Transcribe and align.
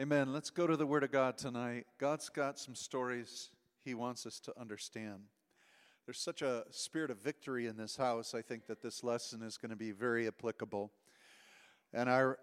Amen. 0.00 0.32
Let's 0.32 0.50
go 0.50 0.68
to 0.68 0.76
the 0.76 0.86
Word 0.86 1.02
of 1.02 1.10
God 1.10 1.36
tonight. 1.36 1.86
God's 1.98 2.28
got 2.28 2.56
some 2.56 2.76
stories 2.76 3.50
He 3.84 3.94
wants 3.94 4.26
us 4.26 4.38
to 4.38 4.52
understand. 4.56 5.22
There's 6.06 6.20
such 6.20 6.40
a 6.40 6.62
spirit 6.70 7.10
of 7.10 7.20
victory 7.20 7.66
in 7.66 7.76
this 7.76 7.96
house. 7.96 8.32
I 8.32 8.40
think 8.40 8.68
that 8.68 8.80
this 8.80 9.02
lesson 9.02 9.42
is 9.42 9.56
going 9.56 9.70
to 9.70 9.76
be 9.76 9.90
very 9.90 10.28
applicable. 10.28 10.92
And 11.92 12.08
our 12.08 12.38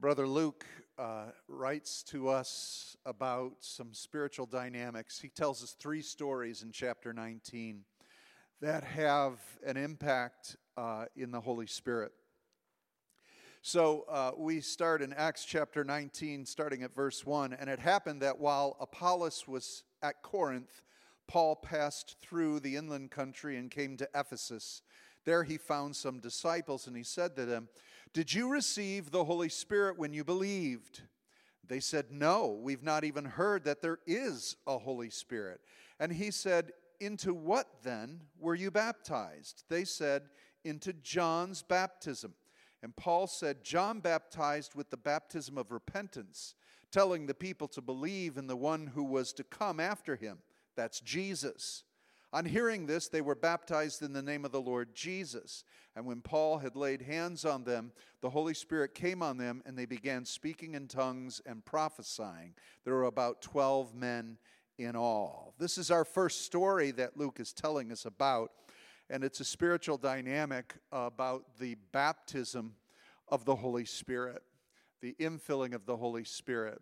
brother 0.00 0.26
Luke 0.26 0.64
uh, 0.96 1.26
writes 1.46 2.02
to 2.04 2.30
us 2.30 2.96
about 3.04 3.56
some 3.60 3.92
spiritual 3.92 4.46
dynamics. 4.46 5.20
He 5.20 5.28
tells 5.28 5.62
us 5.62 5.76
three 5.78 6.00
stories 6.00 6.62
in 6.62 6.72
chapter 6.72 7.12
19 7.12 7.84
that 8.62 8.82
have 8.82 9.40
an 9.66 9.76
impact 9.76 10.56
uh, 10.78 11.04
in 11.14 11.32
the 11.32 11.40
Holy 11.42 11.66
Spirit. 11.66 12.12
So 13.66 14.04
uh, 14.10 14.32
we 14.36 14.60
start 14.60 15.00
in 15.00 15.14
Acts 15.14 15.46
chapter 15.46 15.84
19, 15.84 16.44
starting 16.44 16.82
at 16.82 16.94
verse 16.94 17.24
1. 17.24 17.54
And 17.54 17.70
it 17.70 17.78
happened 17.78 18.20
that 18.20 18.38
while 18.38 18.76
Apollos 18.78 19.48
was 19.48 19.84
at 20.02 20.22
Corinth, 20.22 20.82
Paul 21.28 21.56
passed 21.56 22.16
through 22.20 22.60
the 22.60 22.76
inland 22.76 23.10
country 23.10 23.56
and 23.56 23.70
came 23.70 23.96
to 23.96 24.08
Ephesus. 24.14 24.82
There 25.24 25.44
he 25.44 25.56
found 25.56 25.96
some 25.96 26.20
disciples, 26.20 26.86
and 26.86 26.94
he 26.94 27.02
said 27.02 27.36
to 27.36 27.46
them, 27.46 27.70
Did 28.12 28.34
you 28.34 28.50
receive 28.50 29.10
the 29.10 29.24
Holy 29.24 29.48
Spirit 29.48 29.98
when 29.98 30.12
you 30.12 30.24
believed? 30.24 31.00
They 31.66 31.80
said, 31.80 32.10
No, 32.10 32.60
we've 32.62 32.82
not 32.82 33.02
even 33.02 33.24
heard 33.24 33.64
that 33.64 33.80
there 33.80 34.00
is 34.06 34.56
a 34.66 34.76
Holy 34.76 35.08
Spirit. 35.08 35.62
And 35.98 36.12
he 36.12 36.30
said, 36.30 36.72
Into 37.00 37.32
what 37.32 37.68
then 37.82 38.24
were 38.38 38.54
you 38.54 38.70
baptized? 38.70 39.64
They 39.70 39.84
said, 39.84 40.24
Into 40.64 40.92
John's 40.92 41.62
baptism. 41.62 42.34
And 42.84 42.94
Paul 42.94 43.26
said, 43.26 43.64
John 43.64 44.00
baptized 44.00 44.74
with 44.74 44.90
the 44.90 44.98
baptism 44.98 45.56
of 45.56 45.72
repentance, 45.72 46.54
telling 46.92 47.24
the 47.24 47.32
people 47.32 47.66
to 47.68 47.80
believe 47.80 48.36
in 48.36 48.46
the 48.46 48.58
one 48.58 48.88
who 48.88 49.04
was 49.04 49.32
to 49.32 49.42
come 49.42 49.80
after 49.80 50.16
him. 50.16 50.40
That's 50.76 51.00
Jesus. 51.00 51.84
On 52.30 52.44
hearing 52.44 52.84
this, 52.84 53.08
they 53.08 53.22
were 53.22 53.34
baptized 53.34 54.02
in 54.02 54.12
the 54.12 54.20
name 54.20 54.44
of 54.44 54.52
the 54.52 54.60
Lord 54.60 54.94
Jesus. 54.94 55.64
And 55.96 56.04
when 56.04 56.20
Paul 56.20 56.58
had 56.58 56.76
laid 56.76 57.00
hands 57.00 57.46
on 57.46 57.64
them, 57.64 57.90
the 58.20 58.28
Holy 58.28 58.52
Spirit 58.52 58.94
came 58.94 59.22
on 59.22 59.38
them, 59.38 59.62
and 59.64 59.78
they 59.78 59.86
began 59.86 60.26
speaking 60.26 60.74
in 60.74 60.86
tongues 60.86 61.40
and 61.46 61.64
prophesying. 61.64 62.52
There 62.84 62.92
were 62.92 63.04
about 63.04 63.40
12 63.40 63.94
men 63.94 64.36
in 64.76 64.94
all. 64.94 65.54
This 65.58 65.78
is 65.78 65.90
our 65.90 66.04
first 66.04 66.42
story 66.42 66.90
that 66.90 67.16
Luke 67.16 67.40
is 67.40 67.54
telling 67.54 67.90
us 67.90 68.04
about 68.04 68.50
and 69.10 69.22
it's 69.22 69.40
a 69.40 69.44
spiritual 69.44 69.96
dynamic 69.96 70.74
about 70.92 71.58
the 71.58 71.76
baptism 71.92 72.74
of 73.28 73.44
the 73.44 73.56
Holy 73.56 73.84
Spirit, 73.84 74.42
the 75.00 75.14
infilling 75.20 75.74
of 75.74 75.86
the 75.86 75.96
Holy 75.96 76.24
Spirit. 76.24 76.80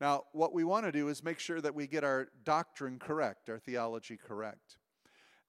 Now, 0.00 0.24
what 0.32 0.54
we 0.54 0.64
want 0.64 0.86
to 0.86 0.92
do 0.92 1.08
is 1.08 1.24
make 1.24 1.38
sure 1.38 1.60
that 1.60 1.74
we 1.74 1.86
get 1.86 2.04
our 2.04 2.28
doctrine 2.44 2.98
correct, 2.98 3.48
our 3.48 3.58
theology 3.58 4.16
correct. 4.16 4.78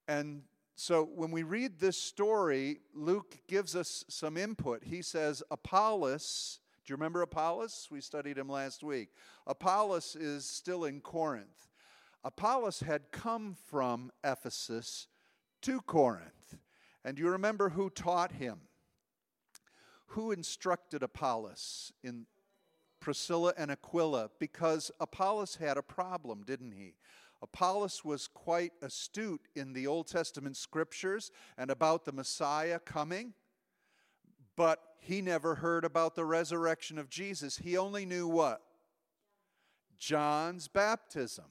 And 0.08 0.44
so 0.76 1.04
when 1.04 1.30
we 1.30 1.44
read 1.44 1.80
this 1.80 1.98
story, 1.98 2.80
Luke 2.94 3.38
gives 3.48 3.76
us 3.76 4.04
some 4.08 4.38
input. 4.38 4.84
He 4.84 5.02
says, 5.02 5.44
Apollos, 5.52 6.60
do 6.84 6.92
you 6.92 6.96
remember 6.96 7.22
Apollos? 7.22 7.88
We 7.92 8.02
studied 8.02 8.38
him 8.38 8.50
last 8.50 8.84
week. 8.84 9.10
Apollos 9.46 10.16
is 10.16 10.46
still 10.46 10.86
in 10.86 11.02
Corinth. 11.02 11.68
Apollos 12.24 12.80
had 12.80 13.12
come 13.12 13.56
from 13.70 14.12
Ephesus 14.24 15.08
to 15.62 15.82
Corinth. 15.82 16.58
And 17.04 17.18
you 17.18 17.30
remember 17.30 17.70
who 17.70 17.90
taught 17.90 18.34
him? 18.34 18.62
Who 20.08 20.32
instructed 20.32 21.04
Apollos 21.04 21.94
in 22.04 22.26
Priscilla 23.00 23.54
and 23.58 23.72
Aquila? 23.72 24.30
Because 24.40 24.92
Apollos 25.00 25.56
had 25.56 25.78
a 25.78 25.84
problem, 25.84 26.44
didn't 26.46 26.74
he? 26.74 26.96
Apollos 27.42 28.04
was 28.04 28.28
quite 28.28 28.74
astute 28.82 29.48
in 29.56 29.74
the 29.74 29.88
Old 29.88 30.08
Testament 30.08 30.58
scriptures 30.58 31.32
and 31.58 31.72
about 31.72 32.06
the 32.06 32.12
Messiah 32.12 32.80
coming, 32.80 33.34
but 34.58 34.80
he 35.00 35.22
never 35.22 35.56
heard 35.56 35.86
about 35.86 36.16
the 36.16 36.26
resurrection 36.26 36.98
of 36.98 37.10
Jesus. 37.10 37.58
He 37.58 37.78
only 37.78 38.06
knew 38.06 38.28
what? 38.28 38.62
John's 39.98 40.68
baptism. 40.68 41.46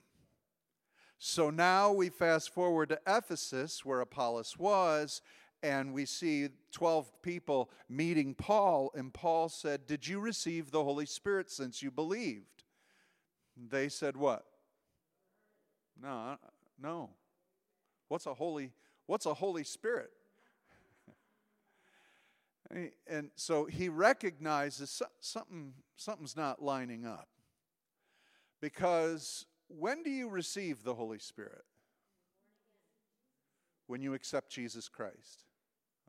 So 1.18 1.50
now 1.50 1.92
we 1.92 2.10
fast 2.10 2.54
forward 2.54 2.90
to 2.90 3.00
Ephesus, 3.06 3.84
where 3.84 4.00
Apollos 4.00 4.56
was, 4.56 5.20
and 5.62 5.92
we 5.92 6.04
see 6.04 6.48
12 6.70 7.10
people 7.22 7.70
meeting 7.88 8.34
Paul, 8.34 8.92
and 8.94 9.12
Paul 9.12 9.48
said, 9.48 9.86
Did 9.86 10.06
you 10.06 10.20
receive 10.20 10.70
the 10.70 10.84
Holy 10.84 11.06
Spirit 11.06 11.50
since 11.50 11.82
you 11.82 11.90
believed? 11.90 12.62
They 13.56 13.88
said, 13.88 14.16
What? 14.16 14.44
No, 16.00 16.36
no. 16.80 17.10
What's 18.06 18.26
a 18.26 18.34
holy 18.34 18.70
what's 19.06 19.26
a 19.26 19.34
Holy 19.34 19.64
Spirit? 19.64 20.10
and 23.08 23.30
so 23.34 23.64
he 23.64 23.88
recognizes 23.88 25.02
something 25.20 25.74
something's 25.96 26.36
not 26.36 26.62
lining 26.62 27.04
up. 27.04 27.28
Because 28.60 29.46
when 29.68 30.02
do 30.02 30.10
you 30.10 30.28
receive 30.28 30.82
the 30.82 30.94
Holy 30.94 31.18
Spirit? 31.18 31.64
When 33.86 34.02
you 34.02 34.14
accept 34.14 34.50
Jesus 34.50 34.88
Christ. 34.88 35.44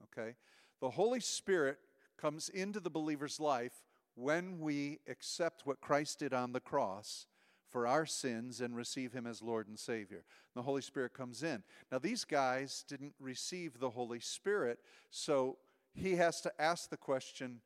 Okay? 0.03 0.35
The 0.81 0.89
Holy 0.89 1.19
Spirit 1.19 1.77
comes 2.17 2.49
into 2.49 2.79
the 2.79 2.89
believer's 2.89 3.39
life 3.39 3.83
when 4.15 4.59
we 4.59 4.99
accept 5.07 5.65
what 5.65 5.81
Christ 5.81 6.19
did 6.19 6.33
on 6.33 6.51
the 6.51 6.59
cross 6.59 7.25
for 7.69 7.87
our 7.87 8.05
sins 8.05 8.61
and 8.61 8.75
receive 8.75 9.13
Him 9.13 9.27
as 9.27 9.41
Lord 9.41 9.67
and 9.67 9.77
Savior. 9.77 10.23
The 10.55 10.61
Holy 10.61 10.81
Spirit 10.81 11.13
comes 11.13 11.43
in. 11.43 11.63
Now, 11.91 11.99
these 11.99 12.25
guys 12.25 12.83
didn't 12.87 13.13
receive 13.19 13.79
the 13.79 13.91
Holy 13.91 14.19
Spirit, 14.19 14.79
so 15.11 15.57
he 15.93 16.15
has 16.15 16.41
to 16.41 16.51
ask 16.59 16.89
the 16.89 16.97
question 16.97 17.61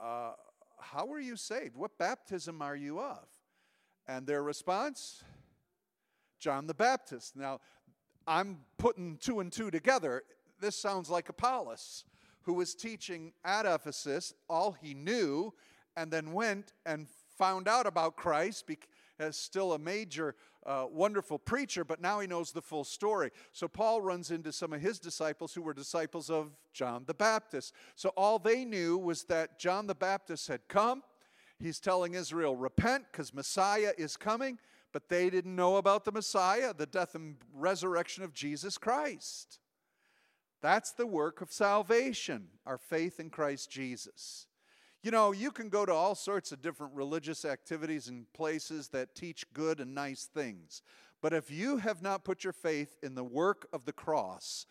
uh, 0.00 0.32
How 0.78 1.10
are 1.12 1.20
you 1.20 1.36
saved? 1.36 1.76
What 1.76 1.98
baptism 1.98 2.62
are 2.62 2.76
you 2.76 3.00
of? 3.00 3.26
And 4.08 4.26
their 4.26 4.42
response? 4.42 5.22
John 6.38 6.66
the 6.66 6.74
Baptist. 6.74 7.36
Now, 7.36 7.60
I'm 8.26 8.58
putting 8.78 9.16
two 9.16 9.40
and 9.40 9.52
two 9.52 9.70
together. 9.70 10.22
This 10.60 10.76
sounds 10.76 11.10
like 11.10 11.28
Apollos, 11.28 12.04
who 12.42 12.54
was 12.54 12.74
teaching 12.74 13.32
at 13.44 13.66
Ephesus 13.66 14.32
all 14.48 14.72
he 14.72 14.94
knew, 14.94 15.52
and 15.96 16.10
then 16.10 16.32
went 16.32 16.72
and 16.84 17.08
found 17.36 17.68
out 17.68 17.86
about 17.86 18.16
Christ 18.16 18.64
as 19.18 19.36
still 19.36 19.72
a 19.72 19.78
major, 19.78 20.34
uh, 20.64 20.86
wonderful 20.90 21.38
preacher, 21.38 21.84
but 21.84 22.00
now 22.00 22.20
he 22.20 22.26
knows 22.26 22.52
the 22.52 22.62
full 22.62 22.84
story. 22.84 23.30
So 23.52 23.66
Paul 23.68 24.02
runs 24.02 24.30
into 24.30 24.52
some 24.52 24.72
of 24.72 24.80
his 24.80 24.98
disciples 24.98 25.54
who 25.54 25.62
were 25.62 25.72
disciples 25.72 26.28
of 26.30 26.50
John 26.72 27.04
the 27.06 27.14
Baptist. 27.14 27.72
So 27.94 28.10
all 28.10 28.38
they 28.38 28.64
knew 28.64 28.98
was 28.98 29.24
that 29.24 29.58
John 29.58 29.86
the 29.86 29.94
Baptist 29.94 30.48
had 30.48 30.68
come 30.68 31.02
He's 31.58 31.80
telling 31.80 32.14
Israel, 32.14 32.54
repent 32.54 33.06
because 33.10 33.32
Messiah 33.32 33.92
is 33.96 34.16
coming, 34.16 34.58
but 34.92 35.08
they 35.08 35.30
didn't 35.30 35.56
know 35.56 35.76
about 35.76 36.04
the 36.04 36.12
Messiah, 36.12 36.74
the 36.74 36.86
death 36.86 37.14
and 37.14 37.36
resurrection 37.54 38.22
of 38.24 38.32
Jesus 38.32 38.78
Christ. 38.78 39.58
That's 40.62 40.92
the 40.92 41.06
work 41.06 41.40
of 41.40 41.52
salvation, 41.52 42.48
our 42.66 42.78
faith 42.78 43.20
in 43.20 43.30
Christ 43.30 43.70
Jesus. 43.70 44.46
You 45.02 45.10
know, 45.10 45.32
you 45.32 45.52
can 45.52 45.68
go 45.68 45.86
to 45.86 45.92
all 45.92 46.14
sorts 46.14 46.50
of 46.50 46.62
different 46.62 46.94
religious 46.94 47.44
activities 47.44 48.08
and 48.08 48.32
places 48.32 48.88
that 48.88 49.14
teach 49.14 49.44
good 49.52 49.80
and 49.80 49.94
nice 49.94 50.24
things. 50.24 50.82
But 51.22 51.32
if 51.32 51.50
you 51.50 51.78
have 51.78 52.02
not 52.02 52.24
put 52.24 52.44
your 52.44 52.52
faith 52.52 52.96
in 53.02 53.14
the 53.14 53.24
work 53.24 53.68
of 53.72 53.84
the 53.84 53.92
cross, 53.92 54.66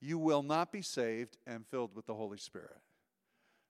you 0.00 0.18
will 0.18 0.42
not 0.42 0.72
be 0.72 0.82
saved 0.82 1.38
and 1.46 1.66
filled 1.66 1.94
with 1.94 2.06
the 2.06 2.14
Holy 2.14 2.38
Spirit. 2.38 2.80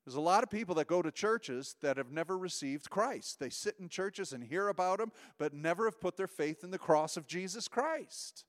There's 0.06 0.14
a 0.14 0.20
lot 0.20 0.44
of 0.44 0.50
people 0.50 0.76
that 0.76 0.86
go 0.86 1.02
to 1.02 1.10
churches 1.10 1.74
that 1.82 1.96
have 1.96 2.12
never 2.12 2.38
received 2.38 2.88
Christ. 2.88 3.40
They 3.40 3.50
sit 3.50 3.74
in 3.80 3.88
churches 3.88 4.32
and 4.32 4.44
hear 4.44 4.68
about 4.68 5.00
Him, 5.00 5.10
but 5.36 5.52
never 5.52 5.84
have 5.86 6.00
put 6.00 6.16
their 6.16 6.28
faith 6.28 6.62
in 6.62 6.70
the 6.70 6.78
cross 6.78 7.16
of 7.16 7.26
Jesus 7.26 7.66
Christ. 7.66 8.44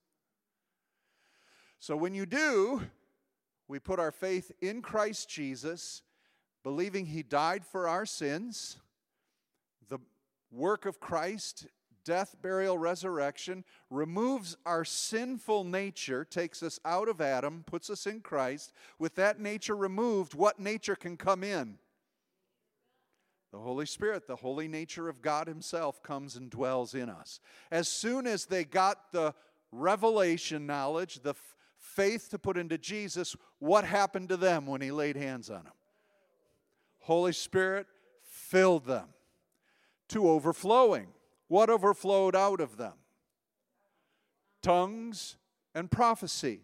So 1.80 1.98
when 1.98 2.14
you 2.14 2.28
do, 2.28 2.84
we 3.68 3.80
put 3.80 4.00
our 4.00 4.12
faith 4.12 4.52
in 4.62 4.84
Christ 4.84 5.30
Jesus, 5.30 6.04
believing 6.62 7.08
He 7.08 7.24
died 7.24 7.66
for 7.66 7.88
our 7.88 8.06
sins. 8.06 8.78
The 9.90 9.98
work 10.52 10.86
of 10.86 11.00
Christ 11.00 11.66
death, 12.08 12.38
burial, 12.42 12.78
resurrection, 12.78 13.66
removes 13.90 14.56
our 14.66 14.86
sinful 14.86 15.66
nature, 15.66 16.24
takes 16.24 16.64
us 16.64 16.80
out 16.86 17.10
of 17.10 17.20
Adam, 17.20 17.66
puts 17.68 17.90
us 17.90 18.08
in 18.08 18.22
Christ. 18.22 18.72
With 18.98 19.16
that 19.16 19.42
nature 19.42 19.76
removed, 19.76 20.34
what 20.34 20.58
nature 20.58 20.96
can 20.96 21.18
come 21.18 21.44
in? 21.44 21.78
The 23.52 23.60
Holy 23.60 23.86
Spirit, 23.86 24.26
the 24.26 24.38
holy 24.38 24.70
nature 24.70 25.10
of 25.10 25.22
God 25.22 25.48
Himself, 25.48 26.02
comes 26.02 26.38
and 26.38 26.50
dwells 26.50 26.96
in 26.96 27.10
us. 27.10 27.42
As 27.72 27.90
soon 27.90 28.26
as 28.26 28.46
they 28.46 28.64
got 28.64 29.12
the 29.12 29.34
revelation 29.74 30.66
knowledge, 30.66 31.20
the 31.20 31.32
f- 31.32 31.56
faith 31.78 32.30
to 32.30 32.40
put 32.40 32.58
into 32.58 32.78
Jesus, 32.78 33.36
what 33.60 33.84
happened 33.84 34.30
to 34.30 34.38
them 34.38 34.66
when 34.66 34.80
He 34.80 34.92
laid 34.92 35.18
hands 35.18 35.50
on 35.50 35.66
them? 35.66 35.74
Holy 37.00 37.34
Spirit 37.34 37.86
filled 38.22 38.86
them 38.86 39.10
to 40.08 40.30
overflowing. 40.30 41.08
What 41.48 41.70
overflowed 41.70 42.36
out 42.36 42.62
of 42.62 42.78
them? 42.78 42.94
Tongues 44.62 45.38
and 45.74 45.90
prophecy. 45.90 46.62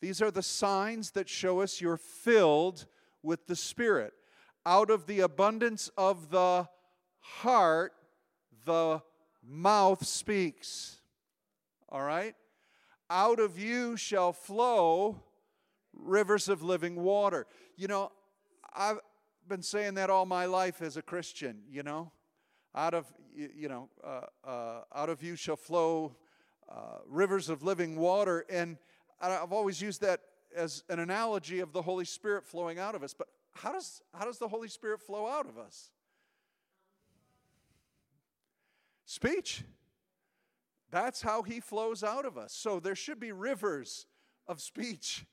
These 0.00 0.22
are 0.22 0.30
the 0.30 0.42
signs 0.42 1.12
that 1.12 1.28
show 1.28 1.60
us 1.60 1.80
you're 1.80 1.96
filled 1.96 2.86
with 3.22 3.46
the 3.46 3.56
Spirit. 3.56 4.12
Out 4.66 4.90
of 4.90 5.06
the 5.06 5.20
abundance 5.20 5.90
of 5.96 6.30
the 6.30 6.68
heart, 7.20 7.92
the 8.64 9.02
mouth 9.42 10.06
speaks. 10.06 10.98
All 11.88 12.02
right? 12.02 12.34
Out 13.10 13.40
of 13.40 13.58
you 13.58 13.96
shall 13.96 14.32
flow 14.32 15.22
rivers 15.92 16.48
of 16.48 16.62
living 16.62 16.96
water. 16.96 17.46
You 17.76 17.88
know, 17.88 18.12
I've 18.74 18.98
been 19.48 19.62
saying 19.62 19.94
that 19.94 20.10
all 20.10 20.26
my 20.26 20.46
life 20.46 20.82
as 20.82 20.96
a 20.96 21.02
Christian, 21.02 21.62
you 21.70 21.82
know. 21.82 22.10
Out 22.74 22.94
of, 22.94 23.06
you 23.34 23.68
know, 23.68 23.88
uh, 24.02 24.20
uh, 24.44 24.80
out 24.94 25.08
of 25.08 25.22
you 25.22 25.36
shall 25.36 25.56
flow 25.56 26.16
uh, 26.68 26.98
rivers 27.06 27.48
of 27.48 27.62
living 27.62 27.96
water. 27.96 28.44
And 28.50 28.78
I've 29.20 29.52
always 29.52 29.80
used 29.80 30.00
that 30.00 30.20
as 30.54 30.82
an 30.88 30.98
analogy 30.98 31.60
of 31.60 31.72
the 31.72 31.82
Holy 31.82 32.04
Spirit 32.04 32.44
flowing 32.44 32.78
out 32.78 32.94
of 32.94 33.02
us. 33.02 33.14
But 33.14 33.28
how 33.52 33.72
does, 33.72 34.02
how 34.12 34.24
does 34.24 34.38
the 34.38 34.48
Holy 34.48 34.68
Spirit 34.68 35.00
flow 35.00 35.26
out 35.26 35.48
of 35.48 35.58
us? 35.58 35.90
Speech. 39.04 39.62
That's 40.90 41.22
how 41.22 41.42
he 41.42 41.60
flows 41.60 42.02
out 42.02 42.24
of 42.24 42.38
us. 42.38 42.52
So 42.52 42.80
there 42.80 42.94
should 42.94 43.20
be 43.20 43.32
rivers 43.32 44.06
of 44.46 44.60
speech, 44.60 45.24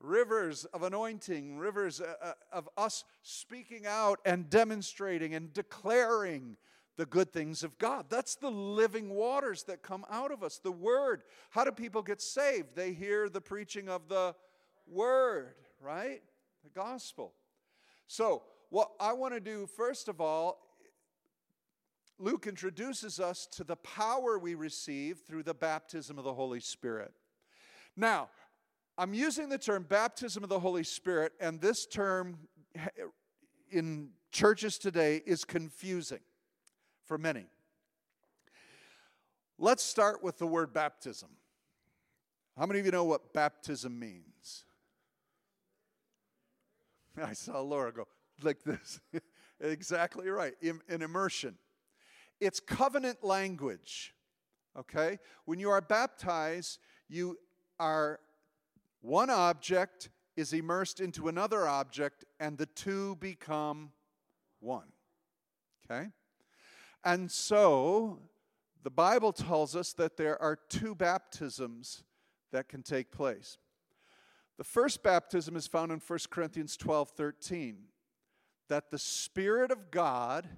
rivers 0.00 0.64
of 0.66 0.82
anointing, 0.82 1.58
rivers 1.58 2.00
uh, 2.00 2.14
uh, 2.22 2.32
of 2.52 2.68
us 2.76 3.04
speaking 3.22 3.86
out 3.86 4.20
and 4.24 4.50
demonstrating 4.50 5.34
and 5.34 5.52
declaring 5.52 6.56
the 6.96 7.06
good 7.06 7.32
things 7.32 7.62
of 7.62 7.76
God. 7.78 8.06
That's 8.08 8.36
the 8.36 8.50
living 8.50 9.10
waters 9.10 9.64
that 9.64 9.82
come 9.82 10.04
out 10.10 10.32
of 10.32 10.42
us, 10.42 10.58
the 10.62 10.72
Word. 10.72 11.22
How 11.50 11.64
do 11.64 11.70
people 11.70 12.02
get 12.02 12.20
saved? 12.22 12.68
They 12.74 12.92
hear 12.92 13.28
the 13.28 13.40
preaching 13.40 13.88
of 13.88 14.08
the 14.08 14.34
Word, 14.86 15.54
right? 15.80 16.22
The 16.64 16.70
gospel. 16.70 17.32
So, 18.06 18.42
what 18.70 18.90
I 18.98 19.12
want 19.12 19.34
to 19.34 19.40
do, 19.40 19.66
first 19.66 20.08
of 20.08 20.20
all, 20.20 20.58
Luke 22.18 22.46
introduces 22.46 23.20
us 23.20 23.46
to 23.52 23.64
the 23.64 23.76
power 23.76 24.38
we 24.38 24.54
receive 24.54 25.18
through 25.26 25.42
the 25.42 25.54
baptism 25.54 26.18
of 26.18 26.24
the 26.24 26.32
Holy 26.32 26.60
Spirit. 26.60 27.12
Now, 27.94 28.30
I'm 28.96 29.12
using 29.12 29.50
the 29.50 29.58
term 29.58 29.84
baptism 29.86 30.42
of 30.42 30.48
the 30.48 30.58
Holy 30.58 30.84
Spirit, 30.84 31.32
and 31.40 31.60
this 31.60 31.84
term 31.84 32.38
in 33.70 34.10
churches 34.32 34.78
today 34.78 35.22
is 35.26 35.44
confusing 35.44 36.20
for 37.06 37.16
many. 37.16 37.46
Let's 39.58 39.82
start 39.82 40.22
with 40.22 40.38
the 40.38 40.46
word 40.46 40.72
baptism. 40.72 41.30
How 42.58 42.66
many 42.66 42.80
of 42.80 42.86
you 42.86 42.92
know 42.92 43.04
what 43.04 43.32
baptism 43.32 43.98
means? 43.98 44.64
I 47.22 47.32
saw 47.32 47.60
Laura 47.60 47.92
go 47.92 48.06
like 48.42 48.62
this. 48.64 49.00
exactly 49.60 50.28
right. 50.28 50.54
In, 50.60 50.80
in 50.88 51.02
immersion. 51.02 51.56
It's 52.40 52.60
covenant 52.60 53.24
language. 53.24 54.14
Okay? 54.78 55.18
When 55.46 55.58
you 55.58 55.70
are 55.70 55.80
baptized, 55.80 56.78
you 57.08 57.38
are 57.78 58.20
one 59.00 59.30
object 59.30 60.10
is 60.36 60.52
immersed 60.52 61.00
into 61.00 61.28
another 61.28 61.66
object, 61.66 62.24
and 62.38 62.58
the 62.58 62.66
two 62.66 63.16
become 63.16 63.90
one. 64.60 64.88
Okay? 65.90 66.08
And 67.06 67.30
so, 67.30 68.18
the 68.82 68.90
Bible 68.90 69.32
tells 69.32 69.76
us 69.76 69.92
that 69.92 70.16
there 70.16 70.42
are 70.42 70.58
two 70.68 70.92
baptisms 70.96 72.02
that 72.50 72.68
can 72.68 72.82
take 72.82 73.12
place. 73.12 73.58
The 74.58 74.64
first 74.64 75.04
baptism 75.04 75.54
is 75.54 75.68
found 75.68 75.92
in 75.92 76.00
1 76.04 76.18
Corinthians 76.30 76.76
12 76.76 77.10
13, 77.10 77.76
that 78.68 78.90
the 78.90 78.98
Spirit 78.98 79.70
of 79.70 79.92
God 79.92 80.48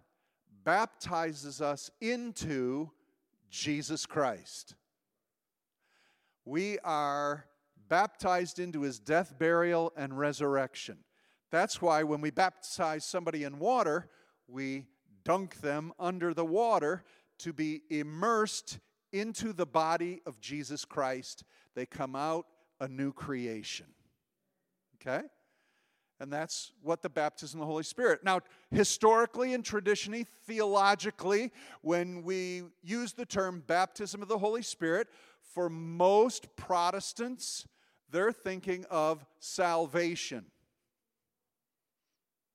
baptizes 0.65 1.61
us 1.61 1.91
into 2.01 2.93
Jesus 3.51 4.07
Christ. 4.07 4.75
We 6.47 6.79
are 6.79 7.45
baptized 7.91 8.59
into 8.59 8.81
his 8.81 8.99
death, 8.99 9.39
burial, 9.39 9.93
and 9.99 10.19
resurrection. 10.19 11.05
That's 11.51 11.83
why 11.83 12.05
when 12.05 12.23
we 12.23 12.31
baptize 12.31 13.05
somebody 13.05 13.45
in 13.45 13.59
water, 13.59 14.09
we 14.47 14.87
dunk 15.29 15.61
them 15.61 15.93
under 15.99 16.33
the 16.33 16.45
water 16.45 17.05
to 17.39 17.53
be 17.53 17.83
immersed 17.91 18.79
into 19.13 19.53
the 19.53 19.67
body 19.67 20.23
of 20.25 20.41
Jesus 20.41 20.87
Christ. 20.87 21.45
They 21.75 21.85
come 21.85 22.17
out 22.17 22.47
a 22.81 22.89
new 22.89 23.13
creation. 23.13 23.85
Okay? 24.97 25.27
And 26.19 26.33
that's 26.33 26.73
what 26.83 27.03
the 27.03 27.11
baptism 27.11 27.61
of 27.61 27.67
the 27.67 27.71
Holy 27.71 27.85
Spirit. 27.85 28.25
Now, 28.25 28.41
historically 28.71 29.53
and 29.53 29.63
traditionally, 29.63 30.25
theologically, 30.47 31.53
when 31.83 32.23
we 32.23 32.63
use 32.83 33.13
the 33.13 33.27
term 33.27 33.63
baptism 33.67 34.23
of 34.23 34.29
the 34.29 34.39
Holy 34.39 34.63
Spirit, 34.63 35.09
for 35.43 35.69
most 35.69 36.57
Protestants, 36.57 37.67
they're 38.11 38.33
thinking 38.33 38.87
of 38.91 39.27
salvation. 39.41 40.47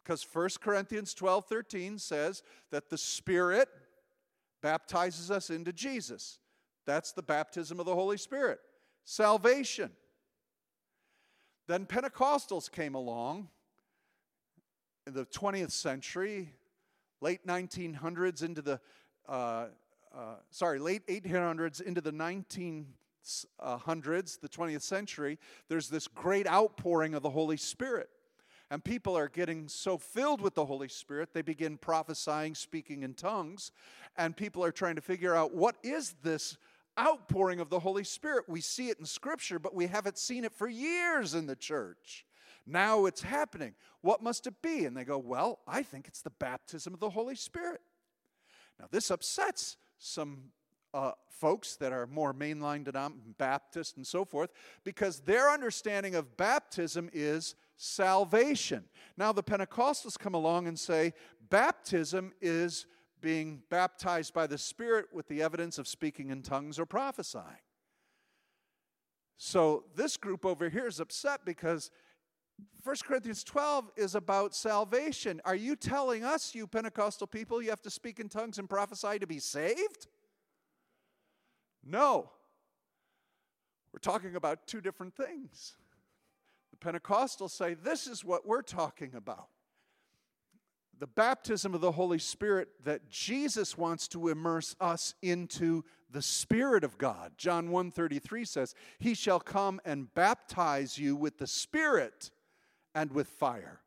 Because 0.03 0.27
1 0.31 0.49
Corinthians 0.61 1.13
12 1.13 1.45
13 1.45 1.97
says 1.97 2.43
that 2.71 2.89
the 2.89 2.97
Spirit 2.97 3.69
baptizes 4.61 5.31
us 5.31 5.49
into 5.49 5.71
Jesus. 5.71 6.39
That's 6.85 7.11
the 7.11 7.21
baptism 7.21 7.79
of 7.79 7.85
the 7.85 7.95
Holy 7.95 8.17
Spirit. 8.17 8.59
Salvation. 9.05 9.91
Then 11.67 11.85
Pentecostals 11.85 12.69
came 12.71 12.95
along 12.95 13.49
in 15.07 15.13
the 15.13 15.25
20th 15.25 15.71
century, 15.71 16.53
late 17.21 17.45
1900s 17.47 18.43
into 18.43 18.61
the, 18.61 18.79
uh, 19.27 19.67
uh, 20.13 20.35
sorry, 20.49 20.79
late 20.79 21.07
1800s 21.07 21.81
into 21.81 22.01
the 22.01 22.11
1900s, 22.11 22.85
the 24.41 24.49
20th 24.49 24.81
century. 24.81 25.39
There's 25.69 25.89
this 25.89 26.07
great 26.07 26.47
outpouring 26.47 27.13
of 27.13 27.23
the 27.23 27.29
Holy 27.29 27.57
Spirit. 27.57 28.09
And 28.73 28.83
people 28.83 29.15
are 29.15 29.29
getting 29.29 29.67
so 29.67 29.99
filled 29.99 30.41
with 30.41 30.55
the 30.55 30.65
Holy 30.65 30.87
Spirit, 30.87 31.31
they 31.31 31.43
begin 31.43 31.77
prophesying, 31.77 32.55
speaking 32.55 33.03
in 33.03 33.13
tongues. 33.13 33.71
And 34.17 34.35
people 34.35 34.63
are 34.63 34.71
trying 34.71 34.95
to 34.95 35.01
figure 35.01 35.35
out 35.35 35.53
what 35.53 35.75
is 35.83 36.15
this 36.23 36.57
outpouring 36.99 37.59
of 37.59 37.69
the 37.69 37.77
Holy 37.77 38.03
Spirit? 38.03 38.45
We 38.47 38.61
see 38.61 38.89
it 38.89 38.97
in 38.97 39.05
Scripture, 39.05 39.59
but 39.59 39.75
we 39.75 39.85
haven't 39.85 40.17
seen 40.17 40.43
it 40.43 40.55
for 40.55 40.67
years 40.67 41.35
in 41.35 41.45
the 41.45 41.55
church. 41.55 42.25
Now 42.65 43.05
it's 43.05 43.21
happening. 43.21 43.75
What 44.01 44.23
must 44.23 44.47
it 44.47 44.59
be? 44.63 44.85
And 44.85 44.97
they 44.97 45.03
go, 45.03 45.19
Well, 45.19 45.59
I 45.67 45.83
think 45.83 46.07
it's 46.07 46.23
the 46.23 46.31
baptism 46.31 46.95
of 46.95 46.99
the 46.99 47.11
Holy 47.11 47.35
Spirit. 47.35 47.81
Now, 48.79 48.87
this 48.89 49.11
upsets 49.11 49.77
some 49.99 50.45
uh, 50.95 51.11
folks 51.29 51.75
that 51.75 51.93
are 51.93 52.07
more 52.07 52.33
mainline 52.33 52.85
denom- 52.85 53.19
Baptist 53.37 53.97
and 53.97 54.07
so 54.07 54.25
forth 54.25 54.49
because 54.83 55.19
their 55.19 55.51
understanding 55.51 56.15
of 56.15 56.37
baptism 56.37 57.11
is 57.13 57.53
salvation. 57.75 58.85
Now, 59.17 59.31
the 59.31 59.43
Pentecostals 59.43 60.17
come 60.17 60.33
along 60.33 60.67
and 60.67 60.77
say 60.77 61.13
baptism 61.49 62.33
is 62.41 62.85
being 63.21 63.61
baptized 63.69 64.33
by 64.33 64.47
the 64.47 64.57
Spirit 64.57 65.07
with 65.13 65.27
the 65.27 65.41
evidence 65.41 65.77
of 65.77 65.87
speaking 65.87 66.29
in 66.29 66.41
tongues 66.41 66.77
or 66.77 66.85
prophesying. 66.85 67.45
So, 69.37 69.85
this 69.95 70.17
group 70.17 70.45
over 70.45 70.69
here 70.69 70.87
is 70.87 70.99
upset 70.99 71.41
because 71.45 71.89
1 72.83 72.95
Corinthians 73.05 73.43
12 73.43 73.91
is 73.95 74.15
about 74.15 74.55
salvation. 74.55 75.41
Are 75.45 75.55
you 75.55 75.75
telling 75.75 76.23
us, 76.23 76.53
you 76.53 76.67
Pentecostal 76.67 77.27
people, 77.27 77.61
you 77.61 77.69
have 77.69 77.81
to 77.81 77.89
speak 77.89 78.19
in 78.19 78.29
tongues 78.29 78.59
and 78.59 78.69
prophesy 78.69 79.19
to 79.19 79.27
be 79.27 79.39
saved? 79.39 80.07
No. 81.83 82.29
We're 83.91 83.99
talking 83.99 84.35
about 84.35 84.67
two 84.67 84.81
different 84.81 85.15
things. 85.15 85.75
Pentecostals 86.83 87.51
say 87.51 87.73
this 87.73 88.07
is 88.07 88.25
what 88.25 88.45
we're 88.45 88.61
talking 88.61 89.15
about. 89.15 89.47
The 90.99 91.07
baptism 91.07 91.73
of 91.73 91.81
the 91.81 91.93
Holy 91.93 92.19
Spirit 92.19 92.69
that 92.83 93.09
Jesus 93.09 93.77
wants 93.77 94.07
to 94.09 94.29
immerse 94.29 94.75
us 94.79 95.15
into 95.21 95.83
the 96.09 96.21
Spirit 96.21 96.83
of 96.83 96.97
God. 96.97 97.37
John 97.37 97.71
1:33 97.71 98.45
says, 98.45 98.75
"He 98.99 99.13
shall 99.13 99.39
come 99.39 99.81
and 99.83 100.13
baptize 100.13 100.97
you 100.97 101.15
with 101.15 101.39
the 101.39 101.47
Spirit 101.47 102.31
and 102.93 103.11
with 103.11 103.27
fire." 103.27 103.81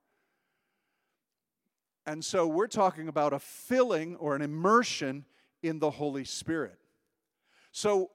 And 2.05 2.25
so 2.25 2.47
we're 2.47 2.67
talking 2.67 3.09
about 3.09 3.33
a 3.33 3.39
filling 3.39 4.17
or 4.17 4.35
an 4.35 4.43
immersion 4.43 5.27
in 5.63 5.79
the 5.79 5.93
Holy 5.93 6.25
Spirit. 6.25 6.81
So 7.73 8.11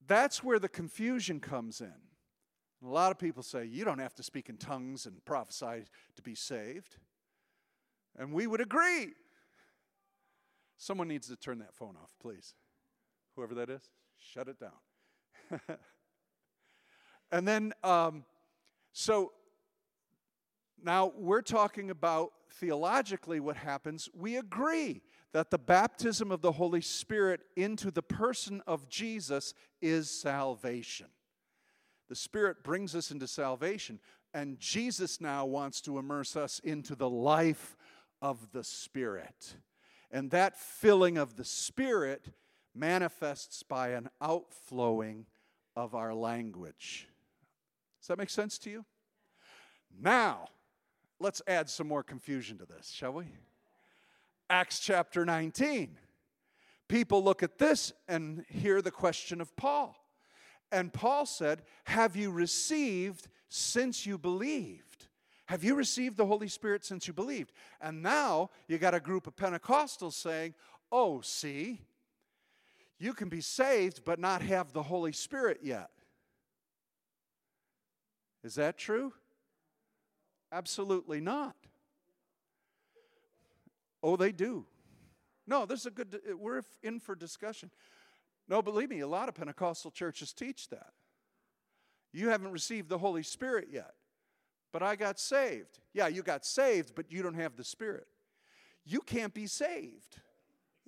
that's 0.00 0.42
where 0.42 0.58
the 0.58 0.68
confusion 0.68 1.40
comes 1.40 1.80
in. 1.80 2.07
A 2.84 2.88
lot 2.88 3.10
of 3.10 3.18
people 3.18 3.42
say, 3.42 3.64
you 3.64 3.84
don't 3.84 3.98
have 3.98 4.14
to 4.14 4.22
speak 4.22 4.48
in 4.48 4.56
tongues 4.56 5.06
and 5.06 5.24
prophesy 5.24 5.84
to 6.14 6.22
be 6.22 6.34
saved. 6.34 6.96
And 8.16 8.32
we 8.32 8.46
would 8.46 8.60
agree. 8.60 9.08
Someone 10.76 11.08
needs 11.08 11.26
to 11.28 11.36
turn 11.36 11.58
that 11.58 11.74
phone 11.74 11.96
off, 12.00 12.14
please. 12.20 12.54
Whoever 13.34 13.54
that 13.54 13.68
is, 13.68 13.82
shut 14.16 14.48
it 14.48 14.58
down. 14.60 15.60
and 17.32 17.46
then, 17.46 17.72
um, 17.82 18.24
so 18.92 19.32
now 20.82 21.12
we're 21.16 21.42
talking 21.42 21.90
about 21.90 22.32
theologically 22.52 23.40
what 23.40 23.56
happens. 23.56 24.08
We 24.14 24.36
agree 24.36 25.02
that 25.32 25.50
the 25.50 25.58
baptism 25.58 26.30
of 26.30 26.40
the 26.40 26.52
Holy 26.52 26.80
Spirit 26.80 27.40
into 27.56 27.90
the 27.90 28.02
person 28.02 28.62
of 28.66 28.88
Jesus 28.88 29.54
is 29.82 30.10
salvation. 30.10 31.08
The 32.08 32.14
Spirit 32.14 32.64
brings 32.64 32.94
us 32.94 33.10
into 33.10 33.26
salvation, 33.26 34.00
and 34.32 34.58
Jesus 34.58 35.20
now 35.20 35.44
wants 35.44 35.80
to 35.82 35.98
immerse 35.98 36.36
us 36.36 36.58
into 36.64 36.94
the 36.94 37.08
life 37.08 37.76
of 38.22 38.52
the 38.52 38.64
Spirit. 38.64 39.56
And 40.10 40.30
that 40.30 40.58
filling 40.58 41.18
of 41.18 41.36
the 41.36 41.44
Spirit 41.44 42.30
manifests 42.74 43.62
by 43.62 43.90
an 43.90 44.08
outflowing 44.20 45.26
of 45.76 45.94
our 45.94 46.14
language. 46.14 47.08
Does 48.00 48.08
that 48.08 48.18
make 48.18 48.30
sense 48.30 48.58
to 48.58 48.70
you? 48.70 48.84
Now, 50.00 50.48
let's 51.20 51.42
add 51.46 51.68
some 51.68 51.88
more 51.88 52.02
confusion 52.02 52.58
to 52.58 52.64
this, 52.64 52.88
shall 52.88 53.12
we? 53.12 53.26
Acts 54.48 54.80
chapter 54.80 55.24
19. 55.26 55.98
People 56.88 57.22
look 57.22 57.42
at 57.42 57.58
this 57.58 57.92
and 58.06 58.44
hear 58.48 58.80
the 58.80 58.90
question 58.90 59.40
of 59.42 59.54
Paul. 59.56 59.94
And 60.70 60.92
Paul 60.92 61.26
said, 61.26 61.62
Have 61.84 62.16
you 62.16 62.30
received 62.30 63.28
since 63.48 64.04
you 64.06 64.18
believed? 64.18 65.06
Have 65.46 65.64
you 65.64 65.74
received 65.74 66.16
the 66.16 66.26
Holy 66.26 66.48
Spirit 66.48 66.84
since 66.84 67.06
you 67.06 67.14
believed? 67.14 67.52
And 67.80 68.02
now 68.02 68.50
you 68.66 68.76
got 68.76 68.94
a 68.94 69.00
group 69.00 69.26
of 69.26 69.34
Pentecostals 69.34 70.12
saying, 70.12 70.54
Oh, 70.92 71.20
see, 71.22 71.80
you 72.98 73.14
can 73.14 73.28
be 73.28 73.40
saved 73.40 74.04
but 74.04 74.18
not 74.18 74.42
have 74.42 74.72
the 74.72 74.82
Holy 74.82 75.12
Spirit 75.12 75.60
yet. 75.62 75.90
Is 78.44 78.56
that 78.56 78.76
true? 78.76 79.12
Absolutely 80.52 81.20
not. 81.20 81.56
Oh, 84.02 84.16
they 84.16 84.32
do. 84.32 84.66
No, 85.46 85.64
this 85.66 85.80
is 85.80 85.86
a 85.86 85.90
good, 85.90 86.20
we're 86.38 86.62
in 86.82 87.00
for 87.00 87.14
discussion. 87.14 87.70
No, 88.48 88.62
believe 88.62 88.88
me, 88.88 89.00
a 89.00 89.06
lot 89.06 89.28
of 89.28 89.34
Pentecostal 89.34 89.90
churches 89.90 90.32
teach 90.32 90.68
that. 90.68 90.92
You 92.12 92.30
haven't 92.30 92.52
received 92.52 92.88
the 92.88 92.98
Holy 92.98 93.22
Spirit 93.22 93.68
yet, 93.70 93.92
but 94.72 94.82
I 94.82 94.96
got 94.96 95.20
saved. 95.20 95.80
Yeah, 95.92 96.08
you 96.08 96.22
got 96.22 96.46
saved, 96.46 96.94
but 96.94 97.12
you 97.12 97.22
don't 97.22 97.34
have 97.34 97.56
the 97.56 97.64
Spirit. 97.64 98.06
You 98.84 99.00
can't 99.00 99.34
be 99.34 99.46
saved 99.46 100.20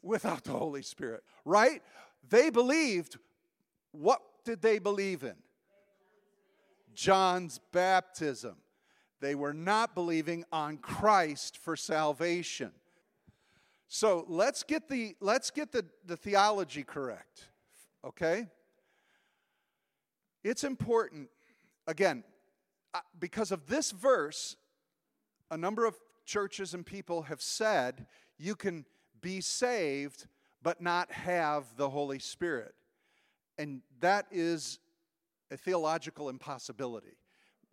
without 0.03 0.45
the 0.45 0.53
Holy 0.53 0.83
Spirit, 0.83 1.23
right? 1.45 1.83
They 2.29 2.49
believed, 2.49 3.19
what 3.93 4.23
did 4.45 4.63
they 4.63 4.79
believe 4.79 5.23
in? 5.23 5.37
John's 6.95 7.61
baptism. 7.73 8.57
They 9.21 9.35
were 9.35 9.53
not 9.53 9.95
believing 9.95 10.45
on 10.51 10.79
Christ 10.79 11.59
for 11.59 11.77
salvation. 11.77 12.73
So 13.89 14.25
let's 14.29 14.63
get 14.63 14.89
the 14.89 15.17
let's 15.21 15.51
get 15.51 15.73
the, 15.73 15.85
the 16.07 16.17
theology 16.17 16.85
correct. 16.85 17.50
Okay? 18.05 18.47
It's 20.43 20.65
important, 20.65 21.29
again, 21.87 22.25
uh, 22.95 23.01
because 23.19 23.53
of 23.53 23.67
this 23.67 23.91
verse, 23.91 24.57
a 25.51 25.57
number 25.57 25.85
of 25.85 25.97
churches 26.25 26.75
and 26.75 26.85
people 26.85 27.23
have 27.23 27.43
said 27.43 28.07
you 28.39 28.55
can 28.55 28.85
be 29.21 29.41
saved 29.41 30.27
but 30.63 30.81
not 30.81 31.11
have 31.11 31.65
the 31.77 31.89
Holy 31.89 32.19
Spirit. 32.19 32.75
And 33.59 33.83
that 34.01 34.27
is 34.31 34.79
a 35.51 35.57
theological 35.57 36.29
impossibility 36.29 37.17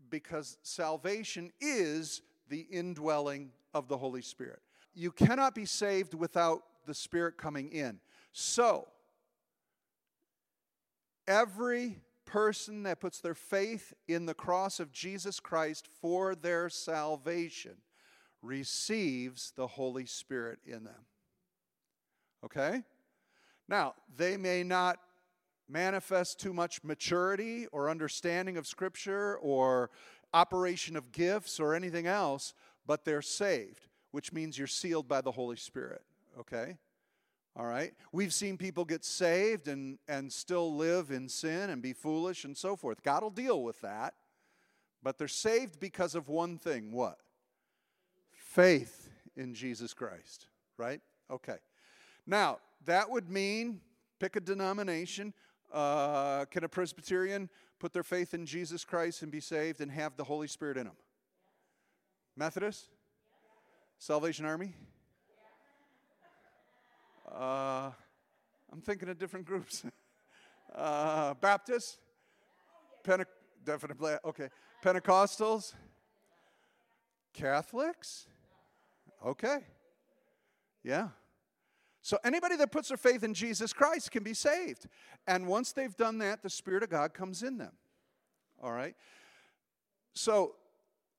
because 0.10 0.57
salvation 0.62 1.51
is 1.60 2.22
the 2.50 2.62
indwelling 2.72 3.51
of 3.74 3.88
the 3.88 3.98
Holy 3.98 4.22
Spirit. 4.22 4.60
You 4.93 5.12
cannot 5.12 5.53
be 5.53 5.65
saved 5.65 6.13
without 6.13 6.63
the 6.86 6.93
Spirit 6.93 7.38
coming 7.38 7.69
in. 7.72 8.00
So, 8.31 8.88
every 11.27 12.00
person 12.25 12.84
that 12.84 13.00
puts 13.00 13.19
their 13.19 13.36
faith 13.36 13.93
in 14.07 14.25
the 14.25 14.34
cross 14.34 14.79
of 14.79 14.91
Jesus 14.91 15.39
Christ 15.39 15.88
for 16.01 16.36
their 16.36 16.69
salvation 16.69 17.77
receives 18.41 19.51
the 19.55 19.67
Holy 19.67 20.05
Spirit 20.05 20.60
in 20.65 20.84
them. 20.84 21.05
Okay? 22.46 22.84
Now, 23.67 23.96
they 24.15 24.38
may 24.38 24.63
not 24.63 25.00
manifest 25.69 26.39
too 26.39 26.53
much 26.53 26.84
maturity 26.84 27.67
or 27.72 27.89
understanding 27.89 28.57
of 28.57 28.67
Scripture 28.67 29.38
or 29.38 29.89
operation 30.34 30.96
of 30.96 31.12
gifts 31.12 31.60
or 31.60 31.74
anything 31.74 32.07
else, 32.07 32.53
but 32.86 33.03
they're 33.03 33.22
saved, 33.22 33.88
which 34.12 34.31
means 34.31 34.57
you're 34.57 34.67
sealed 34.67 35.07
by 35.07 35.22
the 35.22 35.31
Holy 35.31 35.57
Spirit, 35.57 36.03
okay? 36.39 36.77
All 37.58 37.66
right? 37.66 37.94
We've 38.12 38.34
seen 38.34 38.56
people 38.56 38.86
get 38.86 39.04
saved 39.04 39.68
and, 39.68 39.98
and 40.08 40.32
still 40.32 40.76
live 40.76 41.10
in 41.10 41.28
sin 41.28 41.72
and 41.72 41.82
be 41.82 41.92
foolish 41.92 42.44
and 42.44 42.56
so 42.56 42.76
forth. 42.76 43.02
God 43.02 43.24
will 43.24 43.32
deal 43.32 43.64
with 43.64 43.82
that, 43.82 44.14
but 45.02 45.18
they're 45.18 45.28
saved 45.28 45.80
because 45.80 46.14
of 46.14 46.30
one 46.30 46.60
thing 46.60 46.92
what? 46.92 47.18
Faith 48.32 49.10
in 49.36 49.56
Jesus 49.56 49.94
Christ, 49.94 50.46
right? 50.78 51.02
Okay. 51.32 51.58
Now, 52.28 52.60
that 52.86 53.10
would 53.10 53.30
mean 53.30 53.82
pick 54.20 54.36
a 54.36 54.40
denomination 54.40 55.34
uh, 55.74 56.46
can 56.46 56.64
a 56.64 56.70
Presbyterian 56.70 57.50
put 57.80 57.92
their 57.92 58.04
faith 58.04 58.34
in 58.34 58.46
Jesus 58.46 58.86
Christ 58.86 59.22
and 59.22 59.32
be 59.32 59.40
saved 59.40 59.82
and 59.82 59.92
have 59.92 60.16
the 60.16 60.24
Holy 60.24 60.48
Spirit 60.48 60.78
in 60.78 60.86
them? 60.86 60.96
Methodist? 62.36 62.90
Salvation 63.98 64.46
Army? 64.46 64.76
Uh, 67.31 67.91
I'm 68.72 68.81
thinking 68.81 69.10
of 69.10 69.17
different 69.17 69.46
groups. 69.46 69.84
uh, 70.75 71.34
Baptist? 71.36 72.00
Pente- 73.03 73.25
definitely, 73.63 74.15
okay. 74.25 74.50
Pentecostals? 74.84 75.74
Catholics? 77.34 78.27
Okay. 79.25 79.60
Yeah. 80.84 81.10
So 82.01 82.17
anybody 82.24 82.55
that 82.55 82.72
puts 82.72 82.88
their 82.88 82.98
faith 82.98 83.24
in 83.24 83.34
Jesus 83.34 83.74
Christ 83.74 84.12
can 84.12 84.24
be 84.24 84.34
saved. 84.34 84.88
And 85.27 85.46
once 85.48 85.74
they've 85.74 85.96
done 85.96 86.19
that, 86.19 86.41
the 86.41 86.50
Spirit 86.50 86.84
of 86.84 86.89
God 86.89 87.13
comes 87.13 87.43
in 87.43 87.57
them. 87.57 87.74
All 88.62 88.72
right? 88.72 88.96
So, 90.13 90.55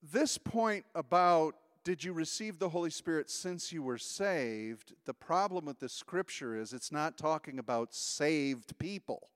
this 0.02 0.38
point 0.38 0.84
about 0.94 1.54
did 1.88 2.04
you 2.04 2.12
receive 2.12 2.58
the 2.58 2.68
Holy 2.68 2.90
Spirit 2.90 3.30
since 3.30 3.72
you 3.72 3.82
were 3.82 3.96
saved? 3.96 4.92
The 5.06 5.14
problem 5.14 5.64
with 5.64 5.78
the 5.78 5.88
scripture 5.88 6.54
is 6.54 6.74
it's 6.74 6.92
not 6.92 7.16
talking 7.16 7.58
about 7.58 7.94
saved 7.94 8.78
people. 8.78 9.30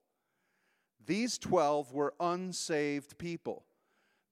These 1.07 1.39
12 1.39 1.95
were 1.95 2.13
unsaved 2.21 3.17
people. 3.17 3.65